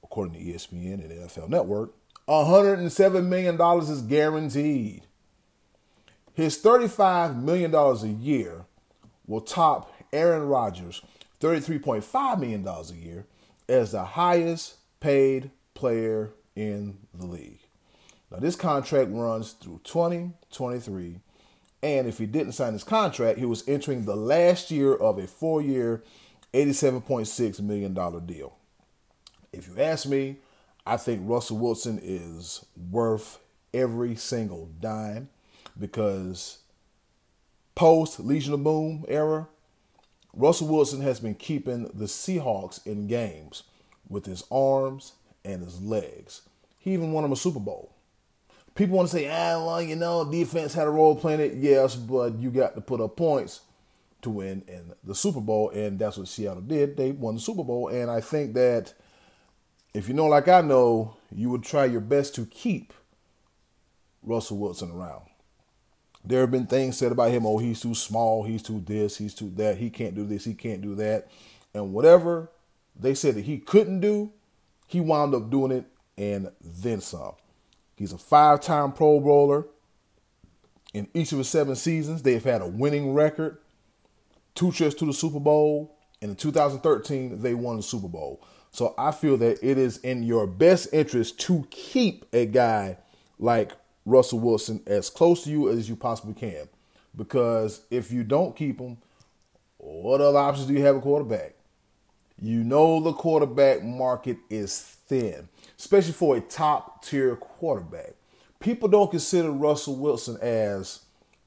according 0.04 0.34
to 0.34 0.40
ESPN 0.40 0.94
and 0.94 1.10
NFL 1.10 1.48
Network. 1.48 1.92
107 2.26 3.28
million 3.28 3.56
dollars 3.56 3.90
is 3.90 4.02
guaranteed. 4.02 5.02
His 6.32 6.56
$35 6.62 7.42
million 7.42 7.74
a 7.74 8.06
year 8.06 8.64
will 9.26 9.40
top 9.40 9.92
Aaron 10.12 10.46
Rodgers' 10.46 11.02
$33.5 11.40 12.38
million 12.38 12.66
a 12.66 12.82
year 12.94 13.26
as 13.70 13.92
the 13.92 14.04
highest 14.04 14.76
paid 14.98 15.50
player 15.74 16.32
in 16.56 16.98
the 17.14 17.24
league. 17.24 17.60
Now, 18.30 18.38
this 18.38 18.56
contract 18.56 19.10
runs 19.12 19.52
through 19.52 19.80
2023, 19.84 21.20
and 21.82 22.06
if 22.06 22.18
he 22.18 22.26
didn't 22.26 22.52
sign 22.52 22.72
his 22.72 22.84
contract, 22.84 23.38
he 23.38 23.44
was 23.44 23.66
entering 23.68 24.04
the 24.04 24.16
last 24.16 24.70
year 24.70 24.94
of 24.94 25.18
a 25.18 25.26
four 25.26 25.62
year, 25.62 26.02
$87.6 26.52 27.60
million 27.60 27.94
deal. 28.26 28.56
If 29.52 29.68
you 29.68 29.82
ask 29.82 30.06
me, 30.06 30.36
I 30.84 30.96
think 30.96 31.22
Russell 31.24 31.58
Wilson 31.58 32.00
is 32.02 32.64
worth 32.90 33.38
every 33.72 34.16
single 34.16 34.68
dime 34.80 35.28
because 35.78 36.58
post 37.74 38.20
Legion 38.20 38.54
of 38.54 38.64
Boom 38.64 39.04
era, 39.08 39.48
Russell 40.34 40.68
Wilson 40.68 41.00
has 41.00 41.20
been 41.20 41.34
keeping 41.34 41.84
the 41.94 42.06
Seahawks 42.06 42.84
in 42.86 43.06
games 43.06 43.64
with 44.08 44.26
his 44.26 44.44
arms 44.50 45.14
and 45.44 45.62
his 45.62 45.80
legs. 45.80 46.42
He 46.78 46.92
even 46.92 47.12
won 47.12 47.22
them 47.22 47.32
a 47.32 47.36
Super 47.36 47.60
Bowl. 47.60 47.94
People 48.74 48.96
want 48.96 49.10
to 49.10 49.16
say, 49.16 49.28
ah, 49.28 49.64
well, 49.64 49.82
you 49.82 49.96
know, 49.96 50.30
defense 50.30 50.74
had 50.74 50.86
a 50.86 50.90
role 50.90 51.16
playing 51.16 51.40
it. 51.40 51.54
Yes, 51.54 51.96
but 51.96 52.38
you 52.38 52.50
got 52.50 52.74
to 52.74 52.80
put 52.80 53.00
up 53.00 53.16
points 53.16 53.60
to 54.22 54.30
win 54.30 54.62
in 54.68 54.92
the 55.02 55.14
Super 55.14 55.40
Bowl, 55.40 55.70
and 55.70 55.98
that's 55.98 56.16
what 56.16 56.28
Seattle 56.28 56.62
did. 56.62 56.96
They 56.96 57.10
won 57.10 57.34
the 57.34 57.40
Super 57.40 57.64
Bowl, 57.64 57.88
and 57.88 58.10
I 58.10 58.20
think 58.20 58.54
that 58.54 58.94
if 59.92 60.08
you 60.08 60.14
know, 60.14 60.26
like 60.26 60.48
I 60.48 60.60
know, 60.60 61.16
you 61.34 61.50
would 61.50 61.62
try 61.62 61.84
your 61.84 62.00
best 62.00 62.34
to 62.36 62.46
keep 62.46 62.92
Russell 64.22 64.58
Wilson 64.58 64.90
around. 64.90 65.22
There 66.24 66.40
have 66.40 66.50
been 66.50 66.66
things 66.66 66.98
said 66.98 67.12
about 67.12 67.30
him. 67.30 67.46
Oh, 67.46 67.58
he's 67.58 67.80
too 67.80 67.94
small. 67.94 68.42
He's 68.44 68.62
too 68.62 68.82
this. 68.84 69.16
He's 69.16 69.34
too 69.34 69.50
that. 69.56 69.78
He 69.78 69.90
can't 69.90 70.14
do 70.14 70.24
this. 70.24 70.44
He 70.44 70.54
can't 70.54 70.82
do 70.82 70.94
that. 70.96 71.28
And 71.74 71.92
whatever 71.92 72.50
they 72.94 73.14
said 73.14 73.34
that 73.36 73.44
he 73.44 73.58
couldn't 73.58 74.00
do, 74.00 74.32
he 74.86 75.00
wound 75.00 75.34
up 75.34 75.50
doing 75.50 75.72
it 75.72 75.84
and 76.18 76.50
then 76.60 77.00
some. 77.00 77.32
He's 77.96 78.12
a 78.12 78.18
five 78.18 78.60
time 78.60 78.92
Pro 78.92 79.20
Bowler. 79.20 79.66
In 80.92 81.06
each 81.14 81.30
of 81.32 81.38
his 81.38 81.48
seven 81.48 81.76
seasons, 81.76 82.22
they've 82.22 82.42
had 82.42 82.62
a 82.62 82.66
winning 82.66 83.14
record, 83.14 83.58
two 84.56 84.72
trips 84.72 84.96
to 84.96 85.06
the 85.06 85.12
Super 85.12 85.38
Bowl. 85.38 85.96
And 86.20 86.30
in 86.30 86.36
2013, 86.36 87.40
they 87.40 87.54
won 87.54 87.76
the 87.76 87.82
Super 87.82 88.08
Bowl. 88.08 88.42
So 88.72 88.94
I 88.98 89.12
feel 89.12 89.36
that 89.38 89.58
it 89.62 89.78
is 89.78 89.98
in 89.98 90.22
your 90.22 90.46
best 90.46 90.88
interest 90.92 91.38
to 91.40 91.66
keep 91.70 92.26
a 92.32 92.46
guy 92.46 92.98
like 93.38 93.72
Russell 94.10 94.40
Wilson 94.40 94.82
as 94.86 95.08
close 95.08 95.44
to 95.44 95.50
you 95.50 95.70
as 95.70 95.88
you 95.88 95.96
possibly 95.96 96.34
can. 96.34 96.68
Because 97.16 97.82
if 97.90 98.12
you 98.12 98.24
don't 98.24 98.56
keep 98.56 98.80
him, 98.80 98.98
what 99.78 100.20
other 100.20 100.38
options 100.38 100.66
do 100.66 100.74
you 100.74 100.82
have 100.84 100.96
a 100.96 101.00
quarterback? 101.00 101.54
You 102.40 102.64
know 102.64 103.00
the 103.00 103.12
quarterback 103.12 103.82
market 103.82 104.38
is 104.48 104.80
thin, 104.80 105.48
especially 105.78 106.12
for 106.12 106.36
a 106.36 106.40
top 106.40 107.04
tier 107.04 107.36
quarterback. 107.36 108.14
People 108.60 108.88
don't 108.88 109.10
consider 109.10 109.50
Russell 109.50 109.96
Wilson 109.96 110.38
as 110.40 111.00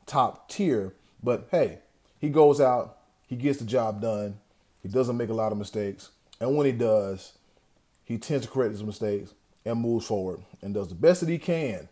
top 0.05 0.49
tier, 0.49 0.93
but 1.21 1.47
hey, 1.51 1.79
he 2.19 2.29
goes 2.29 2.59
out, 2.59 2.97
he 3.27 3.35
gets 3.35 3.59
the 3.59 3.65
job 3.65 4.01
done, 4.01 4.39
he 4.81 4.89
doesn't 4.89 5.17
make 5.17 5.29
a 5.29 5.33
lot 5.33 5.51
of 5.51 5.57
mistakes, 5.57 6.09
and 6.39 6.55
when 6.55 6.65
he 6.65 6.71
does, 6.71 7.33
he 8.03 8.17
tends 8.17 8.45
to 8.45 8.51
correct 8.51 8.71
his 8.71 8.83
mistakes 8.83 9.33
and 9.65 9.79
moves 9.79 10.05
forward 10.05 10.41
and 10.61 10.73
does 10.73 10.89
the 10.89 10.95
best 10.95 11.21
that 11.21 11.29
he 11.29 11.37
can 11.37 11.87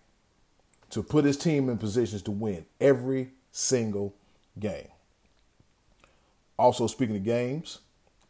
to 0.91 1.03
put 1.03 1.25
his 1.25 1.37
team 1.37 1.69
in 1.69 1.77
positions 1.77 2.21
to 2.23 2.31
win 2.31 2.65
every 2.79 3.31
single 3.51 4.13
game. 4.59 4.87
Also, 6.57 6.87
speaking 6.87 7.15
of 7.15 7.23
games, 7.23 7.79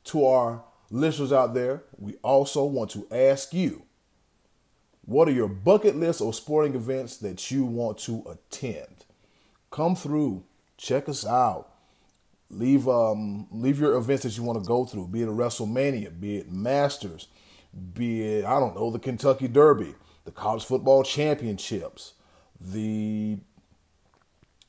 to 0.05 0.25
our 0.25 0.63
listeners 0.89 1.31
out 1.31 1.53
there, 1.53 1.83
we 1.97 2.15
also 2.23 2.63
want 2.63 2.89
to 2.91 3.07
ask 3.11 3.53
you 3.53 3.83
what 5.05 5.27
are 5.27 5.31
your 5.31 5.47
bucket 5.47 5.95
lists 5.95 6.21
of 6.21 6.35
sporting 6.35 6.75
events 6.75 7.17
that 7.17 7.51
you 7.51 7.65
want 7.65 7.97
to 7.97 8.23
attend? 8.29 9.05
Come 9.71 9.95
through, 9.95 10.43
check 10.77 11.09
us 11.09 11.25
out. 11.25 11.69
Leave 12.49 12.87
um 12.87 13.47
leave 13.51 13.79
your 13.79 13.95
events 13.95 14.23
that 14.23 14.37
you 14.37 14.43
want 14.43 14.61
to 14.61 14.67
go 14.67 14.85
through, 14.85 15.07
be 15.07 15.21
it 15.21 15.27
a 15.27 15.31
WrestleMania, 15.31 16.19
be 16.19 16.37
it 16.37 16.51
Masters, 16.51 17.27
be 17.93 18.21
it 18.23 18.45
I 18.45 18.59
don't 18.59 18.75
know 18.75 18.91
the 18.91 18.99
Kentucky 18.99 19.47
Derby, 19.47 19.95
the 20.25 20.31
college 20.31 20.65
football 20.65 21.03
championships, 21.03 22.13
the 22.63 23.37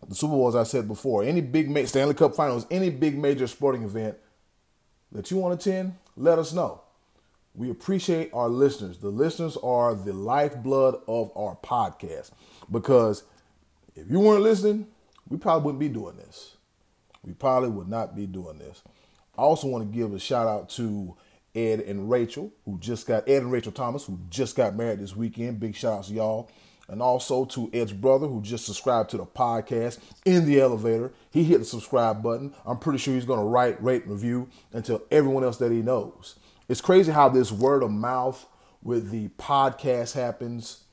the 0.08 0.14
Super 0.14 0.32
Bowl, 0.32 0.48
as 0.48 0.56
I 0.56 0.64
said 0.64 0.88
before, 0.88 1.22
any 1.22 1.40
big 1.40 1.86
Stanley 1.86 2.14
Cup 2.14 2.34
Finals, 2.34 2.66
any 2.70 2.90
big 2.90 3.16
major 3.16 3.46
sporting 3.46 3.84
event 3.84 4.16
that 5.12 5.30
you 5.30 5.36
want 5.36 5.60
to 5.60 5.70
attend, 5.70 5.94
let 6.16 6.38
us 6.38 6.52
know. 6.52 6.80
We 7.54 7.70
appreciate 7.70 8.30
our 8.32 8.48
listeners. 8.48 8.98
The 8.98 9.10
listeners 9.10 9.56
are 9.58 9.94
the 9.94 10.12
lifeblood 10.12 11.00
of 11.06 11.30
our 11.36 11.56
podcast 11.62 12.30
because 12.70 13.24
if 13.94 14.10
you 14.10 14.20
weren't 14.20 14.42
listening, 14.42 14.86
we 15.28 15.36
probably 15.36 15.66
wouldn't 15.66 15.80
be 15.80 15.88
doing 15.88 16.16
this. 16.16 16.56
We 17.22 17.34
probably 17.34 17.68
would 17.68 17.88
not 17.88 18.16
be 18.16 18.26
doing 18.26 18.58
this. 18.58 18.82
I 19.38 19.42
also 19.42 19.68
want 19.68 19.90
to 19.90 19.96
give 19.96 20.12
a 20.12 20.18
shout 20.18 20.48
out 20.48 20.70
to 20.70 21.14
Ed 21.54 21.80
and 21.80 22.10
Rachel, 22.10 22.50
who 22.64 22.78
just 22.78 23.06
got 23.06 23.28
Ed 23.28 23.42
and 23.42 23.52
Rachel 23.52 23.72
Thomas, 23.72 24.04
who 24.04 24.18
just 24.30 24.56
got 24.56 24.74
married 24.74 24.98
this 24.98 25.14
weekend. 25.14 25.60
Big 25.60 25.76
shout 25.76 25.98
out 25.98 26.04
to 26.04 26.12
y'all 26.14 26.50
and 26.88 27.00
also 27.00 27.44
to 27.46 27.70
Ed's 27.72 27.92
brother 27.92 28.26
who 28.26 28.42
just 28.42 28.66
subscribed 28.66 29.10
to 29.10 29.16
the 29.16 29.26
podcast 29.26 29.98
in 30.24 30.44
the 30.46 30.60
elevator. 30.60 31.12
He 31.30 31.44
hit 31.44 31.58
the 31.58 31.64
subscribe 31.64 32.22
button. 32.22 32.54
I'm 32.66 32.78
pretty 32.78 32.98
sure 32.98 33.14
he's 33.14 33.24
going 33.24 33.40
to 33.40 33.46
write, 33.46 33.82
rate, 33.82 34.02
and 34.02 34.12
review 34.12 34.48
and 34.72 34.84
tell 34.84 35.02
everyone 35.10 35.44
else 35.44 35.58
that 35.58 35.72
he 35.72 35.82
knows. 35.82 36.38
It's 36.68 36.80
crazy 36.80 37.12
how 37.12 37.28
this 37.28 37.52
word 37.52 37.82
of 37.82 37.90
mouth 37.90 38.46
with 38.82 39.10
the 39.10 39.28
podcast 39.38 40.14
happens 40.14 40.84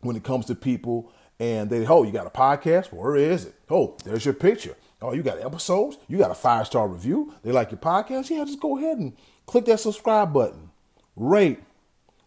when 0.00 0.16
it 0.16 0.24
comes 0.24 0.46
to 0.46 0.54
people 0.54 1.12
and 1.40 1.70
they, 1.70 1.84
oh, 1.86 2.04
you 2.04 2.12
got 2.12 2.26
a 2.26 2.30
podcast? 2.30 2.92
Where 2.92 3.16
is 3.16 3.46
it? 3.46 3.54
Oh, 3.68 3.96
there's 4.04 4.24
your 4.24 4.34
picture. 4.34 4.76
Oh, 5.00 5.12
you 5.12 5.24
got 5.24 5.40
episodes? 5.40 5.98
You 6.06 6.16
got 6.16 6.30
a 6.30 6.34
five 6.34 6.66
star 6.66 6.86
review? 6.86 7.34
They 7.42 7.50
like 7.50 7.72
your 7.72 7.80
podcast? 7.80 8.30
Yeah, 8.30 8.44
just 8.44 8.60
go 8.60 8.78
ahead 8.78 8.98
and 8.98 9.16
click 9.46 9.64
that 9.64 9.80
subscribe 9.80 10.32
button, 10.32 10.70
rate, 11.16 11.58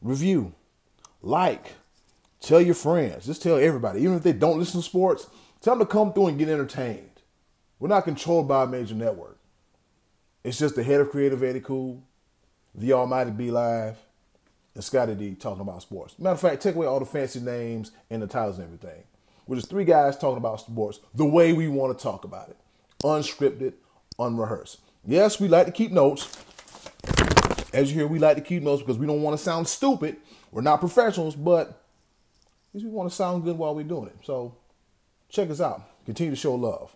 review, 0.01 0.53
like 1.21 1.73
Tell 2.45 2.61
your 2.61 2.75
friends. 2.75 3.25
Just 3.25 3.41
tell 3.41 3.57
everybody. 3.57 4.01
Even 4.01 4.17
if 4.17 4.21
they 4.21 4.31
don't 4.31 4.59
listen 4.59 4.79
to 4.79 4.85
sports, 4.85 5.27
tell 5.61 5.75
them 5.75 5.87
to 5.87 5.91
come 5.91 6.13
through 6.13 6.27
and 6.27 6.37
get 6.37 6.47
entertained. 6.47 7.09
We're 7.79 7.89
not 7.89 8.03
controlled 8.03 8.47
by 8.47 8.65
a 8.65 8.67
major 8.67 8.93
network. 8.93 9.39
It's 10.43 10.59
just 10.59 10.75
the 10.75 10.83
head 10.83 11.01
of 11.01 11.09
creative 11.09 11.41
Eddie 11.41 11.59
Cool, 11.59 12.03
the 12.75 12.93
Almighty 12.93 13.31
B 13.31 13.49
Live, 13.49 13.97
and 14.75 14.83
Scotty 14.83 15.15
D 15.15 15.33
talking 15.33 15.61
about 15.61 15.81
sports. 15.81 16.19
Matter 16.19 16.35
of 16.35 16.39
fact, 16.39 16.61
take 16.61 16.75
away 16.75 16.85
all 16.85 16.99
the 16.99 17.05
fancy 17.07 17.39
names 17.39 17.89
and 18.11 18.21
the 18.21 18.27
titles 18.27 18.59
and 18.59 18.65
everything. 18.65 19.05
We're 19.47 19.55
just 19.55 19.71
three 19.71 19.83
guys 19.83 20.15
talking 20.15 20.37
about 20.37 20.59
sports 20.59 20.99
the 21.15 21.25
way 21.25 21.51
we 21.51 21.67
want 21.67 21.97
to 21.97 22.03
talk 22.03 22.25
about 22.25 22.49
it. 22.49 22.57
Unscripted, 23.03 23.73
unrehearsed. 24.19 24.81
Yes, 25.03 25.39
we 25.39 25.47
like 25.47 25.65
to 25.65 25.71
keep 25.71 25.91
notes. 25.91 26.37
As 27.73 27.89
you 27.89 27.97
hear, 27.97 28.07
we 28.07 28.19
like 28.19 28.37
to 28.37 28.43
keep 28.43 28.61
notes 28.61 28.83
because 28.83 28.99
we 28.99 29.07
don't 29.07 29.23
want 29.23 29.35
to 29.35 29.43
sound 29.43 29.67
stupid. 29.67 30.17
We're 30.51 30.61
not 30.61 30.79
professionals, 30.79 31.35
but 31.35 31.81
we 32.83 32.89
want 32.89 33.09
to 33.09 33.15
sound 33.15 33.43
good 33.43 33.57
while 33.57 33.75
we're 33.75 33.83
doing 33.83 34.07
it. 34.07 34.17
So 34.23 34.55
check 35.29 35.49
us 35.49 35.61
out. 35.61 35.81
Continue 36.05 36.31
to 36.31 36.39
show 36.39 36.55
love. 36.55 36.95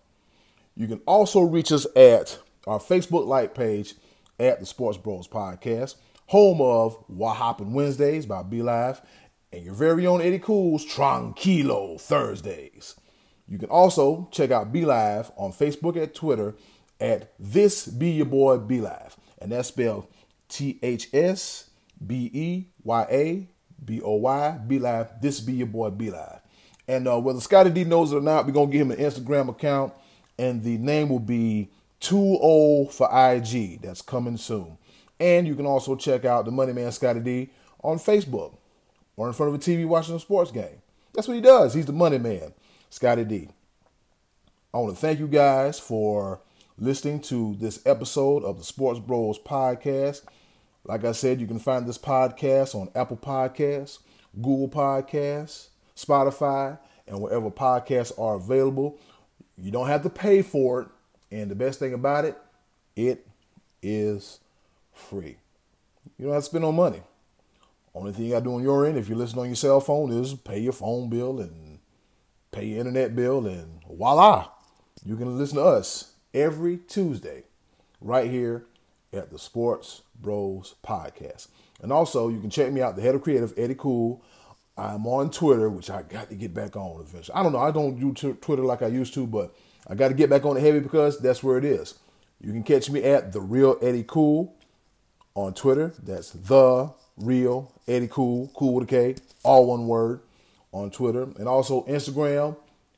You 0.75 0.87
can 0.87 1.01
also 1.05 1.41
reach 1.41 1.71
us 1.71 1.85
at 1.95 2.37
our 2.67 2.79
Facebook 2.79 3.25
like 3.25 3.55
page, 3.55 3.95
at 4.39 4.59
the 4.59 4.65
Sports 4.65 4.97
Bros 4.97 5.27
Podcast, 5.27 5.95
home 6.27 6.61
of 6.61 6.95
What 7.07 7.35
Hoppin' 7.35 7.73
Wednesdays 7.73 8.25
by 8.25 8.43
B 8.43 8.61
Live, 8.61 9.01
and 9.51 9.65
your 9.65 9.73
very 9.73 10.05
own 10.05 10.21
Eddie 10.21 10.39
Cool's 10.39 10.85
Tranquilo 10.85 11.99
Thursdays. 11.99 12.95
You 13.47 13.57
can 13.57 13.69
also 13.69 14.29
check 14.31 14.51
out 14.51 14.71
B 14.71 14.85
Live 14.85 15.31
on 15.35 15.51
Facebook 15.51 16.01
and 16.01 16.13
Twitter 16.13 16.55
at 17.01 17.33
This 17.39 17.87
Be 17.87 18.11
Your 18.11 18.27
Boy 18.27 18.57
B 18.57 18.79
Live, 18.79 19.17
and 19.39 19.51
that's 19.51 19.69
spelled 19.69 20.07
T 20.47 20.79
H 20.83 21.09
S 21.13 21.69
B 22.05 22.29
E 22.33 22.65
Y 22.83 23.07
A 23.09 23.47
B 23.85 24.01
O 24.01 24.15
Y 24.15 24.59
B 24.67 24.79
Live. 24.79 25.21
This 25.21 25.39
Be 25.39 25.53
Your 25.53 25.67
Boy 25.67 25.89
B 25.89 26.11
Live. 26.11 26.39
And 26.87 27.07
uh, 27.07 27.19
whether 27.19 27.39
Scotty 27.39 27.69
D 27.69 27.83
knows 27.83 28.11
it 28.11 28.17
or 28.17 28.21
not, 28.21 28.45
we're 28.45 28.51
gonna 28.51 28.71
give 28.71 28.81
him 28.81 28.91
an 28.91 28.97
Instagram 28.97 29.49
account, 29.49 29.93
and 30.37 30.63
the 30.63 30.77
name 30.77 31.09
will 31.09 31.19
be 31.19 31.69
Too 31.99 32.17
Old 32.17 32.91
for 32.93 33.07
IG. 33.11 33.81
That's 33.81 34.01
coming 34.01 34.37
soon. 34.37 34.77
And 35.19 35.47
you 35.47 35.55
can 35.55 35.65
also 35.65 35.95
check 35.95 36.25
out 36.25 36.45
the 36.45 36.51
Money 36.51 36.73
Man 36.73 36.91
Scotty 36.91 37.19
D 37.19 37.49
on 37.83 37.97
Facebook 37.97 38.55
or 39.15 39.27
in 39.27 39.33
front 39.33 39.53
of 39.53 39.59
a 39.59 39.63
TV 39.63 39.85
watching 39.85 40.15
a 40.15 40.19
sports 40.19 40.51
game. 40.51 40.81
That's 41.13 41.27
what 41.27 41.35
he 41.35 41.41
does. 41.41 41.73
He's 41.73 41.85
the 41.85 41.93
money 41.93 42.17
man, 42.17 42.53
Scotty 42.89 43.25
D. 43.25 43.49
I 44.73 44.77
want 44.77 44.95
to 44.95 45.01
thank 45.01 45.19
you 45.19 45.27
guys 45.27 45.79
for 45.79 46.39
listening 46.77 47.19
to 47.19 47.55
this 47.59 47.81
episode 47.85 48.43
of 48.43 48.57
the 48.57 48.63
Sports 48.63 48.99
Bros 48.99 49.37
podcast. 49.37 50.21
Like 50.85 51.05
I 51.05 51.11
said, 51.11 51.39
you 51.39 51.47
can 51.47 51.59
find 51.59 51.87
this 51.87 51.97
podcast 51.97 52.73
on 52.73 52.89
Apple 52.95 53.17
Podcasts, 53.17 53.99
Google 54.35 54.69
Podcasts, 54.69 55.67
Spotify, 55.95 56.79
and 57.07 57.21
wherever 57.21 57.51
podcasts 57.51 58.17
are 58.19 58.35
available. 58.35 58.99
You 59.57 59.71
don't 59.71 59.87
have 59.87 60.03
to 60.03 60.09
pay 60.09 60.41
for 60.41 60.81
it. 60.81 60.87
And 61.31 61.51
the 61.51 61.55
best 61.55 61.79
thing 61.79 61.93
about 61.93 62.25
it, 62.25 62.37
it 62.95 63.27
is 63.83 64.39
free. 64.93 65.37
You 66.17 66.25
don't 66.25 66.33
have 66.33 66.43
to 66.43 66.49
spend 66.49 66.63
no 66.63 66.71
money. 66.71 67.01
Only 67.93 68.13
thing 68.13 68.25
you 68.25 68.31
got 68.31 68.39
to 68.39 68.45
do 68.45 68.55
on 68.55 68.63
your 68.63 68.85
end, 68.85 68.97
if 68.97 69.09
you're 69.09 69.17
listening 69.17 69.41
on 69.41 69.47
your 69.47 69.55
cell 69.55 69.79
phone, 69.79 70.11
is 70.11 70.33
pay 70.33 70.59
your 70.59 70.73
phone 70.73 71.09
bill 71.09 71.39
and 71.39 71.79
pay 72.51 72.65
your 72.65 72.79
internet 72.79 73.15
bill, 73.15 73.45
and 73.45 73.81
voila, 73.87 74.49
you 75.05 75.15
can 75.15 75.37
listen 75.37 75.57
to 75.57 75.63
us 75.63 76.13
every 76.33 76.77
Tuesday 76.77 77.43
right 78.01 78.29
here 78.29 78.65
at 79.13 79.31
the 79.31 79.39
Sports 79.39 80.01
Bros 80.19 80.75
Podcast. 80.85 81.47
And 81.81 81.91
also, 81.91 82.29
you 82.29 82.39
can 82.39 82.49
check 82.49 82.71
me 82.71 82.81
out, 82.81 82.95
the 82.95 83.01
head 83.01 83.15
of 83.15 83.21
creative, 83.21 83.53
Eddie 83.57 83.75
Cool. 83.75 84.23
I'm 84.77 85.05
on 85.07 85.29
Twitter, 85.29 85.69
which 85.69 85.89
I 85.89 86.03
got 86.03 86.29
to 86.29 86.35
get 86.35 86.53
back 86.53 86.75
on 86.75 87.01
eventually. 87.01 87.35
I 87.35 87.43
don't 87.43 87.51
know, 87.51 87.59
I 87.59 87.71
don't 87.71 87.99
do 87.99 88.13
t- 88.13 88.37
Twitter 88.39 88.63
like 88.63 88.81
I 88.81 88.87
used 88.87 89.13
to, 89.15 89.27
but 89.27 89.53
I 89.87 89.95
got 89.95 90.09
to 90.09 90.13
get 90.13 90.29
back 90.29 90.45
on 90.45 90.57
it 90.57 90.61
heavy 90.61 90.79
because 90.79 91.19
that's 91.19 91.43
where 91.43 91.57
it 91.57 91.65
is. 91.65 91.95
You 92.41 92.51
can 92.51 92.63
catch 92.63 92.89
me 92.89 93.03
at 93.03 93.33
the 93.33 93.41
real 93.41 93.77
Eddie 93.81 94.05
Cool 94.07 94.55
on 95.35 95.53
Twitter. 95.53 95.93
That's 96.01 96.31
the 96.31 96.93
real 97.17 97.73
Eddie 97.87 98.07
Cool, 98.07 98.51
cool 98.55 98.75
with 98.75 98.85
a 98.85 98.87
K, 98.87 99.15
all 99.43 99.67
one 99.67 99.87
word 99.87 100.21
on 100.71 100.91
Twitter. 100.91 101.23
And 101.23 101.47
also 101.47 101.83
Instagram, 101.85 102.55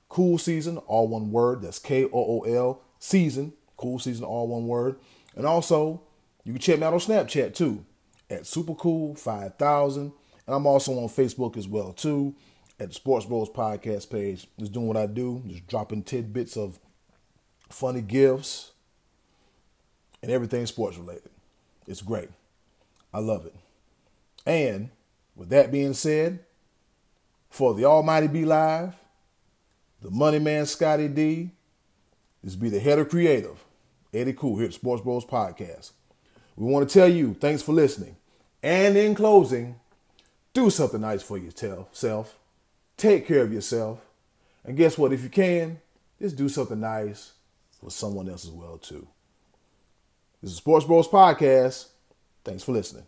Kool 0.10 0.38
Season, 0.38 0.78
all 0.78 1.08
one 1.08 1.32
word. 1.32 1.62
That's 1.62 1.80
K 1.80 2.06
O 2.06 2.10
O 2.14 2.40
L 2.42 2.82
Season, 3.00 3.54
Kool 3.78 3.98
Season, 3.98 4.24
all 4.24 4.48
one 4.48 4.68
word. 4.68 4.98
And 5.36 5.46
also, 5.46 6.02
you 6.44 6.54
can 6.54 6.62
check 6.62 6.80
me 6.80 6.86
out 6.86 6.94
on 6.94 7.00
Snapchat 7.00 7.54
too 7.54 7.86
at 8.30 8.44
Supercool5000. 8.44 9.98
And 9.98 10.56
I'm 10.56 10.66
also 10.66 10.94
on 10.94 11.10
Facebook 11.10 11.58
as 11.58 11.68
well 11.68 11.94
too 11.94 12.36
at 12.80 12.90
the 12.90 12.94
Sports 12.96 13.26
Bros 13.26 13.50
podcast 13.50 14.10
page. 14.10 14.48
Just 14.60 14.72
doing 14.72 14.88
what 14.88 14.98
I 14.98 15.06
do, 15.06 15.44
just 15.48 15.68
dropping 15.68 16.04
tidbits 16.04 16.58
of 16.58 16.80
funny 17.70 18.02
gifts 18.02 18.72
and 20.22 20.32
everything 20.32 20.66
sports 20.66 20.98
related. 20.98 21.30
It's 21.88 22.02
great. 22.02 22.30
I 23.14 23.20
love 23.20 23.46
it. 23.46 23.56
And 24.46 24.90
with 25.36 25.50
that 25.50 25.72
being 25.72 25.94
said, 25.94 26.40
for 27.50 27.74
the 27.74 27.86
Almighty 27.86 28.28
B 28.28 28.46
Live, 28.46 28.96
the 30.02 30.10
Money 30.10 30.40
Man 30.40 30.66
Scotty 30.66 31.08
D, 31.08 31.52
this 32.44 32.56
be 32.56 32.70
the 32.70 32.80
head 32.80 32.98
of 32.98 33.10
creative, 33.10 33.64
Eddie 34.14 34.34
Cool 34.34 34.58
here 34.58 34.68
at 34.68 34.74
Sports 34.74 35.04
Bros 35.04 35.26
Podcast. 35.26 35.92
We 36.56 36.72
want 36.72 36.88
to 36.88 36.94
tell 36.94 37.08
you 37.08 37.34
thanks 37.34 37.62
for 37.62 37.72
listening. 37.72 38.18
And 38.62 38.98
in 38.98 39.16
closing, 39.16 39.80
do 40.54 40.70
something 40.70 41.02
nice 41.02 41.24
for 41.24 41.38
yourself. 41.38 42.38
Take 42.98 43.28
care 43.28 43.42
of 43.42 43.54
yourself. 43.54 44.00
And 44.64 44.78
guess 44.78 44.98
what? 44.98 45.14
If 45.14 45.24
you 45.24 45.30
can, 45.30 45.80
just 46.22 46.36
do 46.36 46.50
something 46.50 46.80
nice 46.80 47.34
for 47.80 47.90
someone 47.90 48.30
else 48.30 48.46
as 48.46 48.52
well 48.52 48.78
too. 48.78 49.08
This 50.42 50.52
is 50.52 50.58
Sports 50.58 50.86
Bros 50.86 51.08
Podcast. 51.08 51.88
Thanks 52.44 52.64
for 52.64 52.74
listening. 52.74 53.06